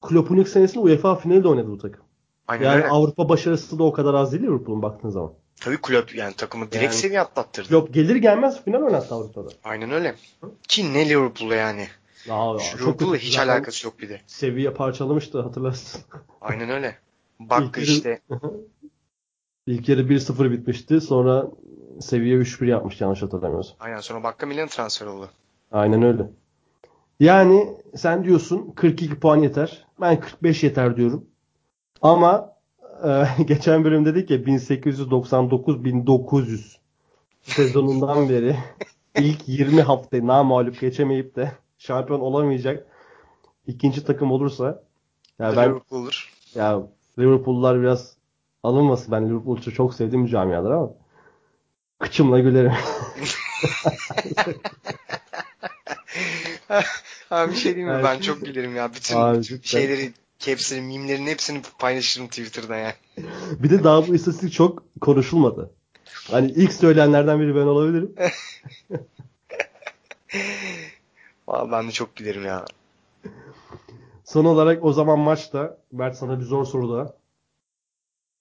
Klopp'un 0.03 0.37
ilk 0.37 0.49
senesinde 0.49 0.79
UEFA 0.79 1.15
finali 1.17 1.45
de 1.45 1.49
oynadı 1.49 1.69
bu 1.69 1.79
takım. 1.79 2.05
Aynen 2.49 2.65
Yani 2.65 2.77
öyle. 2.77 2.89
Avrupa 2.89 3.29
başarısı 3.29 3.79
da 3.79 3.85
o 3.85 3.93
kadar 3.93 4.15
az 4.15 4.33
değil 4.33 4.43
Liverpool'un 4.43 4.83
baktığın 4.83 5.11
zaman. 5.11 5.33
Tabii 5.61 5.77
kulüp 5.77 6.15
yani 6.15 6.35
takımı 6.35 6.65
direkt 6.73 6.85
Yani- 6.85 6.95
seviye 6.95 7.21
atlattırdı. 7.21 7.69
Klopp 7.69 7.95
gelir 7.95 8.17
gelmez 8.17 8.65
final 8.65 8.83
oynattı 8.83 9.15
Avrupa'da. 9.15 9.49
Aynen 9.65 9.91
öyle. 9.91 10.15
Ki 10.69 10.95
ne 10.95 11.09
Liverpool'la 11.09 11.55
yani. 11.55 11.89
Aa, 12.31 12.59
Şu 12.59 12.79
Liverpool'la 12.79 13.17
hiç 13.17 13.39
alakası 13.39 13.87
yok 13.87 14.01
bir 14.01 14.09
de. 14.09 14.21
Seviye 14.27 14.71
parçalamıştı 14.71 15.41
hatırlarsın. 15.43 16.01
Aynen 16.41 16.71
öyle. 16.71 16.99
Bak 17.41 17.79
işte 17.79 18.21
İlk 19.67 19.89
yarı 19.89 20.01
1-0 20.01 20.51
bitmişti. 20.51 21.01
Sonra 21.01 21.47
seviye 22.01 22.37
3-1 22.37 22.67
yapmıştı 22.67 23.05
yanlış 23.05 23.23
hatırlamıyorsam. 23.23 23.77
aynen 23.81 24.01
sonra 24.01 24.23
Bakka 24.23 24.47
Milan 24.47 24.69
transfer 24.69 25.07
oldu. 25.07 25.31
Aynen 25.73 26.03
öyle. 26.03 26.31
Yani 27.21 27.77
sen 27.97 28.25
diyorsun 28.25 28.73
42 28.77 29.21
puan 29.21 29.37
yeter. 29.37 29.87
Ben 30.01 30.21
45 30.21 30.63
yeter 30.63 30.97
diyorum. 30.97 31.27
Ama 32.03 32.56
e, 33.05 33.27
geçen 33.47 33.85
bölüm 33.85 34.05
dedik 34.05 34.31
ya 34.31 34.37
1899-1900 34.37 36.77
sezonundan 37.43 38.29
beri 38.29 38.57
ilk 39.19 39.49
20 39.49 39.83
haftayı 39.83 40.27
namağlup 40.27 40.81
geçemeyip 40.81 41.37
de 41.37 41.53
şampiyon 41.79 42.21
olamayacak 42.21 42.87
ikinci 43.67 44.05
takım 44.05 44.33
olursa 44.33 44.83
ya 45.39 45.57
ben 45.57 45.71
Liverpool 45.71 46.03
olur. 46.03 46.33
ya 46.55 46.83
Liverpool'lar 47.19 47.81
biraz 47.81 48.17
alınmasın. 48.63 49.13
Ben 49.13 49.29
Liverpool'u 49.29 49.61
çok 49.61 49.95
sevdiğim 49.95 50.25
bir 50.25 50.31
camiadır 50.31 50.71
ama 50.71 50.91
kıçımla 51.99 52.39
gülerim. 52.39 52.73
Abi 57.31 57.51
bir 57.53 57.57
şey 57.57 57.75
diyeyim 57.75 57.97
mi? 57.97 58.01
Ben 58.05 58.21
çok 58.21 58.45
gülerim 58.45 58.77
ya. 58.77 58.95
Bütün 58.95 59.17
Abi 59.17 59.43
cidden. 59.43 59.61
şeyleri, 59.63 60.13
hepsini, 60.45 60.81
mimlerin 60.81 61.27
hepsini 61.27 61.63
paylaşırım 61.79 62.29
Twitter'da 62.29 62.77
yani. 62.77 62.95
Bir 63.59 63.71
de 63.71 63.85
daha 63.85 64.09
bu 64.09 64.15
istatistik 64.15 64.53
çok 64.53 65.01
konuşulmadı. 65.01 65.71
Hani 66.31 66.51
ilk 66.51 66.73
söyleyenlerden 66.73 67.41
biri 67.41 67.55
ben 67.57 67.61
olabilirim. 67.61 68.15
Vallahi 71.49 71.73
ben 71.73 71.89
de 71.89 71.93
çok 71.93 72.17
gülerim 72.17 72.45
ya. 72.45 72.65
Son 74.25 74.45
olarak 74.45 74.85
o 74.85 74.93
zaman 74.93 75.19
maçta 75.19 75.79
Mert 75.93 76.17
sana 76.17 76.41
bir 76.41 76.45
zor 76.45 76.65
soru 76.65 76.93
daha. 76.93 77.15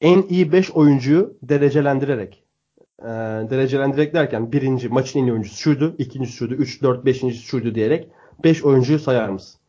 En 0.01 0.21
iyi 0.21 0.51
5 0.51 0.71
oyuncuyu 0.71 1.37
derecelendirerek 1.43 2.45
e, 2.99 3.05
derecelendirerek 3.49 4.13
derken 4.13 4.51
birinci 4.51 4.89
maçın 4.89 5.19
en 5.19 5.23
iyi 5.23 5.31
oyuncusu 5.31 5.55
şuydu, 5.55 5.95
ikincisi 5.97 6.33
şuydu, 6.33 6.53
3, 6.53 6.81
4, 6.81 7.05
5. 7.05 7.45
şuydu 7.45 7.75
diyerek 7.75 8.09
5 8.43 8.63
oyuncuyu 8.63 8.99
sayar 8.99 9.29
mısın? 9.29 9.59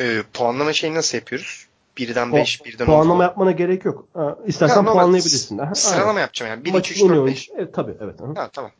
Ee, 0.00 0.22
puanlama 0.34 0.72
şeyi 0.72 0.94
nasıl 0.94 1.18
yapıyoruz? 1.18 1.66
Birden 1.98 2.30
O- 2.30 2.36
5, 2.36 2.64
birden 2.64 2.84
10. 2.84 2.86
Puanlama 2.86 3.22
yapmana 3.22 3.50
gerek 3.52 3.84
yok. 3.84 4.08
Ha, 4.14 4.38
istersen 4.46 4.84
puanlayabilirsin. 4.84 5.58
Aha, 5.58 5.74
Sıralama 5.74 6.08
aynen. 6.10 6.20
yapacağım 6.20 6.50
yani. 6.50 6.64
1, 6.64 6.68
2, 6.68 6.72
Maçın 6.76 6.94
3, 6.94 7.00
en 7.00 7.04
iyi 7.06 7.08
4, 7.08 7.18
oyuncu- 7.18 7.26
5. 7.36 7.50
Evet, 7.56 7.74
tabii 7.74 7.94
evet. 8.00 8.20
aha. 8.20 8.32
Ha 8.42 8.50
tamam. 8.52 8.70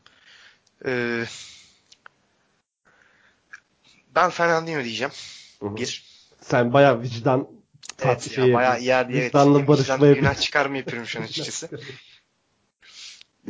Ee, 0.86 1.24
ben 4.14 4.30
Fernandinho 4.30 4.84
diyeceğim. 4.84 5.12
Hı 5.62 5.66
hı. 5.66 5.76
Bir. 5.76 6.04
Sen 6.40 6.72
bayağı 6.72 7.02
vicdan 7.02 7.48
Evet 8.02 8.38
ya 8.38 8.44
bayağı 8.54 8.80
yapıyorsun. 8.80 9.12
iyi 9.12 9.18
evet. 9.20 9.26
Vicdanla 9.28 9.58
Vicdan- 9.58 9.68
barışma 9.68 9.94
vicdan- 9.94 10.06
yapıyorsun. 10.06 10.20
Günah 10.22 10.40
çıkarma 10.40 10.76
yapıyorum 10.76 11.06
şu 11.08 11.18
an 11.18 11.22
açıkçası. 11.24 11.68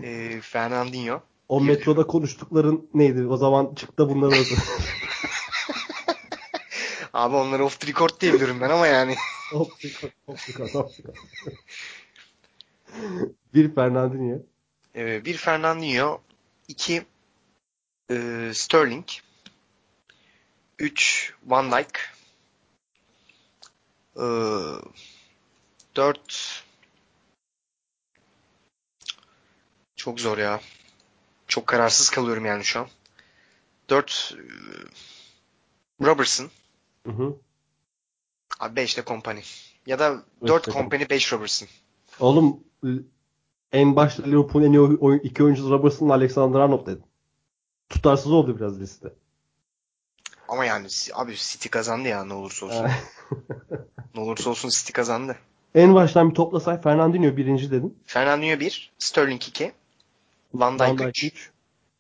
Ee, 0.03 0.41
Fernandinho. 0.43 1.21
O 1.49 1.61
metroda 1.61 2.07
konuştukların 2.07 2.89
neydi? 2.95 3.27
O 3.27 3.37
zaman 3.37 3.75
çık 3.75 3.99
da 3.99 4.09
bunları 4.09 4.31
oku. 4.31 4.55
Abi 7.21 7.37
onları 7.37 7.65
off 7.65 7.81
the 7.81 7.87
record 7.87 8.21
diyebilirim 8.21 8.61
ben 8.61 8.71
ama 8.71 8.87
yani. 8.87 9.17
Hop 9.53 9.81
çıkar, 9.81 10.11
hop 10.27 10.39
çıkar, 10.39 10.75
hop 10.75 10.95
çıkar. 10.95 11.15
Bir 13.55 13.75
Fernandinho. 13.75 14.39
Ee, 14.97 15.25
bir 15.25 15.37
Fernandinho. 15.37 16.21
iki 16.69 17.07
e, 18.11 18.51
Sterling. 18.55 19.05
Üç 20.79 21.33
Van 21.47 21.73
Dijk. 21.73 22.11
Ee, 24.17 24.23
dört 25.97 26.63
çok 29.97 30.21
zor 30.21 30.39
ya. 30.39 30.61
Çok 31.49 31.67
kararsız 31.67 32.11
kalıyorum 32.11 32.45
yani 32.45 32.65
şu 32.65 32.81
an. 32.81 32.89
Dört 33.89 34.35
e, 34.37 34.45
Robertson. 36.05 36.51
Hı 37.07 37.13
hı. 37.13 37.37
Abi 38.61 38.77
5 38.77 38.97
de 38.99 39.05
Company. 39.05 39.41
Ya 39.87 39.99
da 39.99 40.23
Beş 40.43 40.49
4 40.51 40.67
de 40.67 40.71
Company 40.73 41.05
5 41.11 41.33
Robertson. 41.33 41.69
Oğlum 42.21 42.61
en 43.73 43.97
başta 43.97 44.23
Liverpool'un 44.23 44.65
en 44.67 44.73
iyi 44.73 44.81
oy- 44.81 44.99
oy- 45.01 45.21
iki 45.23 45.45
oyuncusu 45.45 45.71
Robertson'la 45.71 46.15
Alexander 46.15 46.59
Arnold 46.61 46.87
dedin. 46.87 47.05
Tutarsız 47.89 48.33
oldu 48.33 48.57
biraz 48.57 48.81
liste. 48.81 49.13
Ama 50.49 50.65
yani 50.65 50.87
abi 51.15 51.37
City 51.37 51.69
kazandı 51.69 52.09
ya 52.09 52.25
ne 52.25 52.35
olursa 52.35 52.67
olsun. 52.67 52.87
Ne 54.15 54.21
olursa 54.21 54.51
olsun 54.51 54.69
City 54.69 54.93
kazandı. 54.93 55.37
en 55.75 55.95
baştan 55.95 56.31
bir 56.31 56.35
toplasay 56.35 56.81
Fernandinho 56.83 57.37
birinci 57.37 57.71
dedin. 57.71 57.99
Fernandinho 58.07 58.61
1, 58.61 58.93
Sterling 58.99 59.43
2, 59.43 59.73
Van 60.55 60.79
Dijk 60.79 60.99
Dijk 60.99 61.09
3, 61.09 61.25
3, 61.25 61.51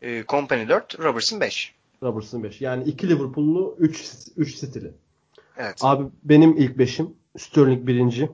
e, 0.03 0.24
Company 0.28 0.68
4, 0.68 0.98
Robertson 0.98 1.40
5. 1.40 1.74
Robertson 2.03 2.42
5. 2.42 2.61
Yani 2.61 2.84
2 2.84 3.09
Liverpool'lu 3.09 3.76
3 3.78 4.14
3 4.36 4.61
City'li. 4.61 4.94
Evet. 5.57 5.78
Abi 5.82 6.05
benim 6.24 6.57
ilk 6.57 6.78
beşim 6.78 7.14
Sterling 7.38 7.86
birinci. 7.86 8.30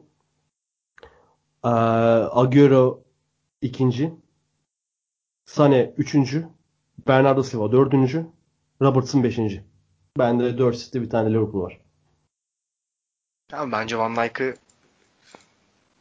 Ee, 1.64 1.68
Agüero 2.32 3.02
ikinci. 3.62 4.12
Sane 5.44 5.94
üçüncü. 5.96 6.48
Bernardo 7.08 7.42
Silva 7.42 7.72
dördüncü. 7.72 8.26
Robertson 8.82 9.22
beşinci. 9.22 9.64
Bende 10.18 10.58
4 10.58 10.78
City 10.78 10.98
bir 10.98 11.10
tane 11.10 11.30
Liverpool 11.30 11.62
var. 11.62 11.80
Tamam 13.48 13.72
bence 13.72 13.98
Van 13.98 14.16
Dijk'ı 14.16 14.54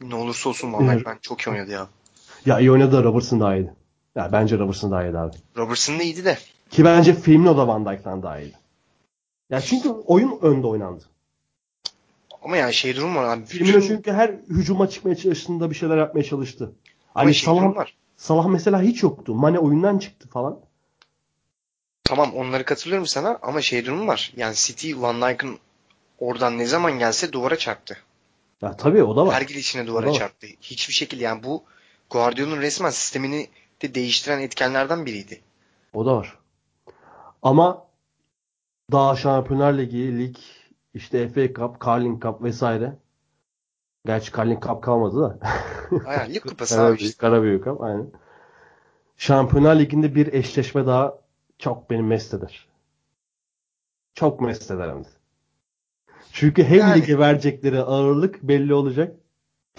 ne 0.00 0.14
olursa 0.14 0.48
olsun 0.48 0.72
Van 0.72 0.96
Dijk 0.96 1.06
ben 1.06 1.18
çok 1.22 1.40
iyi 1.40 1.50
oynadı 1.50 1.70
ya. 1.70 1.88
Ya 2.46 2.60
iyi 2.60 2.72
oynadı 2.72 2.92
da 2.92 3.02
Robertson 3.02 3.40
daha 3.40 3.56
iyiydi. 3.56 3.74
Ya 4.14 4.32
bence 4.32 4.58
Robertson 4.58 4.90
daha 4.90 5.04
iyiydi 5.04 5.18
abi. 5.18 5.36
Robertson 5.56 5.98
da 5.98 6.02
iyiydi 6.02 6.24
de. 6.24 6.38
Ki 6.70 6.84
bence 6.84 7.14
Firmino 7.14 7.56
da 7.56 7.68
Van 7.68 7.86
Dijk'tan 7.86 8.22
daha 8.22 8.40
iyiydi. 8.40 8.56
Ya 9.50 9.60
çünkü 9.60 9.88
oyun 9.88 10.38
önde 10.42 10.66
oynandı. 10.66 11.04
Ama 12.42 12.56
yani 12.56 12.74
şey 12.74 12.96
durum 12.96 13.16
var 13.16 13.24
abi. 13.24 13.44
Firmino 13.44 13.76
Bütün, 13.76 13.88
çünkü 13.88 14.12
her 14.12 14.28
hücuma 14.28 14.88
çıkmaya 14.88 15.16
çalıştığında 15.16 15.70
bir 15.70 15.74
şeyler 15.74 15.96
yapmaya 15.96 16.22
çalıştı. 16.22 16.64
ama 17.14 17.24
Hani 17.24 17.34
şey 17.34 17.44
Salah, 17.46 17.76
var. 17.76 17.96
Salah 18.16 18.46
mesela 18.46 18.82
hiç 18.82 19.02
yoktu. 19.02 19.34
Mane 19.34 19.58
oyundan 19.58 19.98
çıktı 19.98 20.28
falan. 20.28 20.60
Tamam 22.04 22.34
onları 22.34 22.64
katılıyorum 22.64 23.06
sana 23.06 23.38
ama 23.42 23.60
şey 23.60 23.86
durum 23.86 24.08
var. 24.08 24.32
Yani 24.36 24.54
City 24.54 24.92
Van 24.96 25.22
Dijk'ın 25.22 25.58
oradan 26.18 26.58
ne 26.58 26.66
zaman 26.66 26.98
gelse 26.98 27.32
duvara 27.32 27.58
çarptı. 27.58 27.96
Ya 28.62 28.76
tabii 28.76 29.02
o 29.02 29.16
da 29.16 29.26
var. 29.26 29.34
Her 29.34 29.42
gidişine 29.42 29.82
O 29.82 29.86
duvara 29.86 30.12
çarptı. 30.12 30.46
Hiçbir 30.60 30.94
şekilde 30.94 31.24
yani 31.24 31.42
bu 31.42 31.64
Guardiola'nın 32.10 32.60
resmen 32.60 32.90
sistemini 32.90 33.48
de 33.82 33.94
değiştiren 33.94 34.40
etkenlerden 34.40 35.06
biriydi. 35.06 35.40
O 35.94 36.06
da 36.06 36.16
var. 36.16 36.38
Ama 37.46 37.86
daha 38.92 39.16
Şampiyonlar 39.16 39.78
Ligi, 39.78 40.18
lig, 40.18 40.36
işte 40.94 41.28
FA 41.28 41.54
Cup, 41.54 41.86
Carling 41.86 42.22
Cup 42.22 42.42
vesaire. 42.42 42.96
Gerçi 44.06 44.32
Carling 44.32 44.62
Cup 44.64 44.82
kalmadı 44.82 45.20
da. 45.20 45.38
Aynen 46.06 46.34
lig 46.34 46.42
kupası 46.48 46.80
abi 46.82 46.96
işte. 46.96 47.18
Karabük 47.18 47.64
Cup 47.64 47.80
aynen. 47.80 48.10
Şampiyonlar 49.16 49.76
Ligi'nde 49.78 50.14
bir 50.14 50.32
eşleşme 50.32 50.86
daha 50.86 51.18
çok 51.58 51.90
beni 51.90 52.02
mest 52.02 52.34
eder. 52.34 52.68
Çok 54.14 54.40
mest 54.40 54.70
eder 54.70 54.88
hem 54.88 55.04
de. 55.04 55.08
Çünkü 56.32 56.64
hem 56.64 56.78
Yani- 56.78 57.02
lige 57.02 57.18
verecekleri 57.18 57.80
ağırlık 57.80 58.42
belli 58.42 58.74
olacak. 58.74 59.16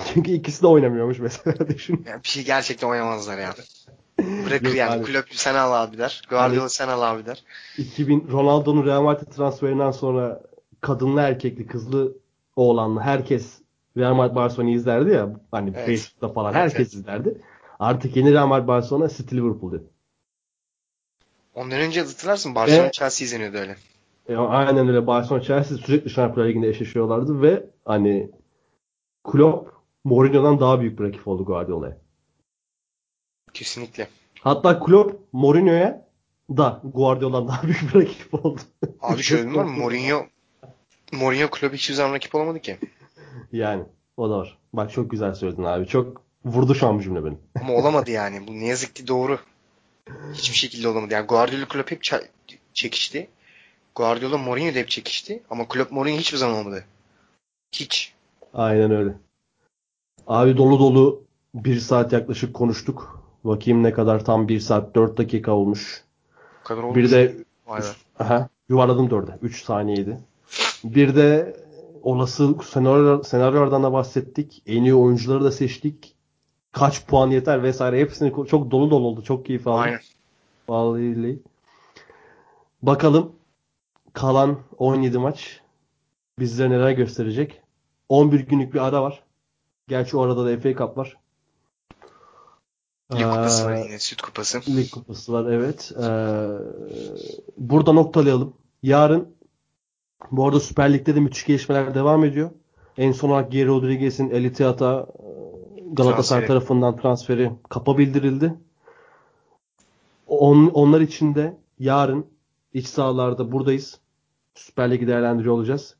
Çünkü 0.05 0.32
ikisi 0.32 0.61
de 0.61 0.68
oynamıyormuş 0.68 1.20
mesela 1.20 1.68
düşün. 1.70 2.03
Yani 2.07 2.24
bir 2.24 2.30
şey 2.30 2.45
gerçekten 2.45 2.88
oynamazlar 2.88 3.38
ya. 3.38 3.55
Bırakır 4.20 4.74
yani. 4.74 4.91
abi. 4.91 5.05
Kulüp 5.05 5.26
sen 5.32 5.55
al 5.55 5.84
abi 5.84 5.97
der. 5.97 6.22
Guardiola 6.30 6.70
sen 6.70 6.88
al 6.88 7.01
abi 7.01 7.26
der. 7.26 7.43
2000 7.78 8.28
Ronaldo'nun 8.32 8.86
Real 8.86 9.01
Madrid 9.01 9.28
transferinden 9.28 9.91
sonra 9.91 10.41
kadınlı 10.82 11.22
erkekli 11.22 11.68
kızlı 11.68 12.18
oğlanlı 12.55 12.99
herkes 12.99 13.61
Real 13.97 14.13
Madrid 14.13 14.36
Barcelona'yı 14.36 14.76
izlerdi 14.76 15.11
ya 15.11 15.39
hani 15.51 15.74
Evet. 15.76 15.86
Facebook'ta 15.86 16.34
falan 16.34 16.53
Evet, 16.53 16.63
herkes 16.63 16.93
izlerdi. 16.93 17.41
Artık 17.80 18.15
yeni 18.15 18.34
Real 18.34 18.47
Madrid 18.47 18.68
Barcelona 18.68 19.09
City 19.09 19.36
Liverpool 19.36 19.72
dedi. 19.72 19.84
Ondan 21.55 21.80
önce 21.80 22.01
hatırlarsın 22.01 22.55
Barcelona 22.55 22.84
Evet. 22.84 22.93
Chelsea 22.93 23.26
izleniyordu 23.26 23.57
öyle. 23.57 23.76
E, 24.30 24.36
aynen 24.36 24.88
öyle 24.88 25.07
Barcelona 25.07 25.43
Chelsea 25.43 25.78
sürekli 25.78 26.09
Şampiyonlar 26.09 26.49
Ligi'nde 26.49 26.70
eşleşiyorlardı 26.70 27.41
ve 27.41 27.70
hani 27.86 28.32
Klopp 29.24 29.72
Mourinho'dan 30.03 30.59
daha 30.59 30.80
büyük 30.82 30.99
bir 30.99 31.03
rakip 31.03 31.28
oldu 31.28 31.45
Guardiola'ya. 31.45 31.97
Kesinlikle. 33.58 34.08
Hatta 34.39 34.80
Klopp 34.80 35.34
Mourinho'ya 35.34 36.08
da 36.49 36.82
Guardiola'dan 36.84 37.47
daha 37.47 37.64
büyük 37.64 37.82
bir 37.82 38.01
rakip 38.01 38.34
oldu. 38.34 38.62
Abi 39.01 39.24
şöyle 39.24 39.53
var? 39.53 39.64
Mourinho 39.80 40.26
Mourinho 41.12 41.49
kulübü 41.49 41.78
hiçbir 41.78 41.93
zaman 41.93 42.14
rakip 42.14 42.36
olamadı 42.36 42.60
ki. 42.60 42.78
Yani 43.51 43.84
o 44.18 44.30
da 44.30 44.38
var. 44.38 44.58
Bak 44.74 44.91
çok 44.91 45.12
güzel 45.12 45.34
söyledin 45.34 45.64
abi. 45.64 45.88
Çok 45.88 46.22
vurdu 46.45 46.76
şu 46.76 46.88
an 46.88 46.97
bu 46.97 47.01
cümle 47.01 47.26
beni. 47.26 47.38
Ama 47.62 47.74
olamadı 47.74 48.12
yani. 48.12 48.47
Bu 48.47 48.51
ne 48.51 48.66
yazık 48.66 48.95
ki 48.95 49.08
doğru. 49.08 49.39
Hiçbir 50.34 50.58
şekilde 50.58 50.88
olamadı. 50.88 51.14
Yani 51.14 51.28
Guardiola 51.28 51.68
kulüp 51.68 51.91
hep 51.91 52.03
çekişti. 52.74 53.30
Guardiola 53.95 54.38
Mourinho 54.38 54.72
hep 54.72 54.89
çekişti. 54.89 55.43
Ama 55.49 55.68
kulüp 55.68 55.91
Mourinho 55.91 56.18
hiçbir 56.18 56.38
zaman 56.38 56.55
olmadı. 56.55 56.86
Hiç. 57.72 58.14
Aynen 58.53 58.91
öyle. 58.91 59.14
Abi 60.28 60.58
dolu 60.58 60.80
dolu 60.80 61.24
bir 61.53 61.80
saat 61.80 62.14
yaklaşık 62.14 62.53
konuştuk. 62.53 63.16
Bakayım 63.48 63.84
ne 63.84 63.93
kadar 63.93 64.26
tam 64.26 64.48
bir 64.48 64.60
saat 64.60 64.95
4 64.95 65.18
dakika 65.18 65.52
olmuş. 65.52 66.04
Kadar 66.64 66.84
olmuş. 66.84 66.98
Bir 66.98 67.12
de 67.12 67.36
Vay 67.68 67.82
be. 67.82 67.86
aha, 68.20 68.50
yuvarladım 68.70 69.08
4'e. 69.08 69.38
3 69.41 69.64
saniyeydi. 69.64 70.18
Bir 70.84 71.16
de 71.16 71.58
olası 72.04 72.56
senaryo, 72.64 73.24
senaryolardan 73.24 73.84
da 73.84 73.93
bahsettik. 73.93 74.64
En 74.66 74.84
iyi 74.84 74.95
oyuncuları 74.95 75.43
da 75.43 75.52
seçtik. 75.52 76.16
Kaç 76.72 77.06
puan 77.06 77.30
yeter 77.30 77.64
vesaire. 77.64 78.00
Hepsini 78.00 78.48
çok 78.48 78.72
dolu 78.72 78.91
dolu 78.91 79.08
oldu. 79.08 79.24
Çok 79.24 79.45
keyif 79.45 79.68
aldım. 79.68 79.84
Aynen. 79.84 80.00
Vallahi. 80.70 81.39
Bakalım 82.82 83.32
kalan 84.14 84.58
17 84.78 85.18
maç 85.18 85.62
bizlere 86.39 86.70
neler 86.70 86.91
gösterecek. 86.91 87.62
11 88.10 88.39
günlük 88.39 88.74
bir 88.74 88.80
ara 88.88 89.04
var. 89.04 89.24
Gerçi 89.88 90.18
o 90.18 90.22
arada 90.22 90.45
da 90.45 90.60
FA 90.60 90.74
Cup 90.74 90.98
var. 90.98 91.18
Lig 93.14 93.24
kupası 93.24 93.66
var 93.66 93.76
yine. 93.76 93.99
Süt 93.99 94.22
kupası. 94.22 94.62
Lig 94.68 94.91
kupası 94.91 95.34
var 95.34 95.51
evet. 95.51 95.91
Ee, 96.03 96.47
burada 97.58 97.93
noktalayalım. 97.93 98.53
Yarın 98.84 99.28
bu 100.32 100.45
arada 100.45 100.60
Süper 100.60 100.93
Lig'de 100.93 101.16
de 101.16 101.20
müthiş 101.20 101.45
gelişmeler 101.45 101.95
devam 101.95 102.24
ediyor. 102.26 102.49
En 102.97 103.12
son 103.12 103.30
olarak 103.30 103.51
Geri 103.51 103.68
Rodriguez'in 103.68 104.30
El 104.30 104.43
Ittihad'a 104.43 105.08
Galatasaray 105.91 106.24
Transferi. 106.24 106.47
tarafından 106.47 106.97
transferi 106.97 107.51
kapa 107.70 107.97
bildirildi. 107.97 108.53
On, 110.28 110.68
onlar 110.68 111.01
için 111.01 111.36
de 111.36 111.58
yarın 111.80 112.26
iç 112.74 112.88
sahalarda 112.88 113.51
buradayız. 113.51 113.99
Süper 114.55 114.91
Lig'i 114.91 115.08
değerlendiriyor 115.08 115.53
olacağız. 115.53 115.95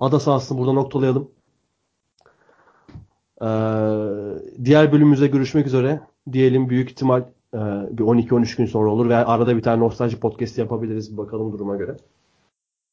Ada 0.00 0.20
sahasını 0.20 0.58
burada 0.58 0.72
noktalayalım. 0.72 1.30
Ee, 3.42 3.46
diğer 4.64 4.92
bölümümüzde 4.92 5.26
görüşmek 5.26 5.66
üzere. 5.66 6.00
Diyelim 6.32 6.68
büyük 6.70 6.90
ihtimal 6.90 7.20
e, 7.54 7.58
bir 7.90 8.02
12-13 8.02 8.56
gün 8.56 8.66
sonra 8.66 8.90
olur 8.90 9.08
ve 9.08 9.16
arada 9.16 9.56
bir 9.56 9.62
tane 9.62 9.80
nostalji 9.82 10.20
podcast 10.20 10.58
yapabiliriz. 10.58 11.16
Bakalım 11.16 11.52
duruma 11.52 11.76
göre. 11.76 11.96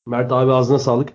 Mert 0.05 0.32
abi 0.32 0.51
ağzına 0.51 0.80
sağlık. 0.80 1.09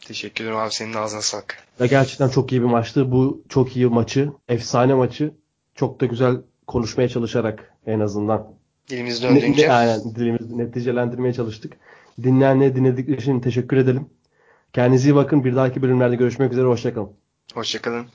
Teşekkür 0.00 0.44
ederim 0.44 0.58
abi. 0.58 0.70
Senin 0.74 0.94
ağzına 0.94 1.20
sağlık. 1.22 1.56
Ve 1.80 1.86
gerçekten 1.86 2.28
çok 2.28 2.52
iyi 2.52 2.60
bir 2.62 2.66
maçtı. 2.66 3.12
Bu 3.12 3.42
çok 3.48 3.76
iyi 3.76 3.86
maçı, 3.86 4.32
efsane 4.48 4.94
maçı 4.94 5.30
çok 5.74 6.00
da 6.00 6.06
güzel 6.06 6.36
konuşmaya 6.66 7.08
çalışarak 7.08 7.72
en 7.86 8.00
azından 8.00 8.46
Dilimiz 8.90 9.22
döndüğünce. 9.22 9.68
ne- 9.68 9.72
aynen 9.72 10.14
dilimizi 10.14 10.58
neticelendirmeye 10.58 11.32
çalıştık. 11.34 11.72
Dinleyenlere 12.22 12.76
dinledikleri 12.76 13.20
için 13.20 13.40
teşekkür 13.40 13.76
edelim. 13.76 14.06
Kendinize 14.72 15.10
iyi 15.10 15.14
bakın. 15.14 15.44
Bir 15.44 15.56
dahaki 15.56 15.82
bölümlerde 15.82 16.16
görüşmek 16.16 16.52
üzere. 16.52 16.66
Hoşçakalın. 16.66 17.10
Hoşçakalın. 17.54 18.06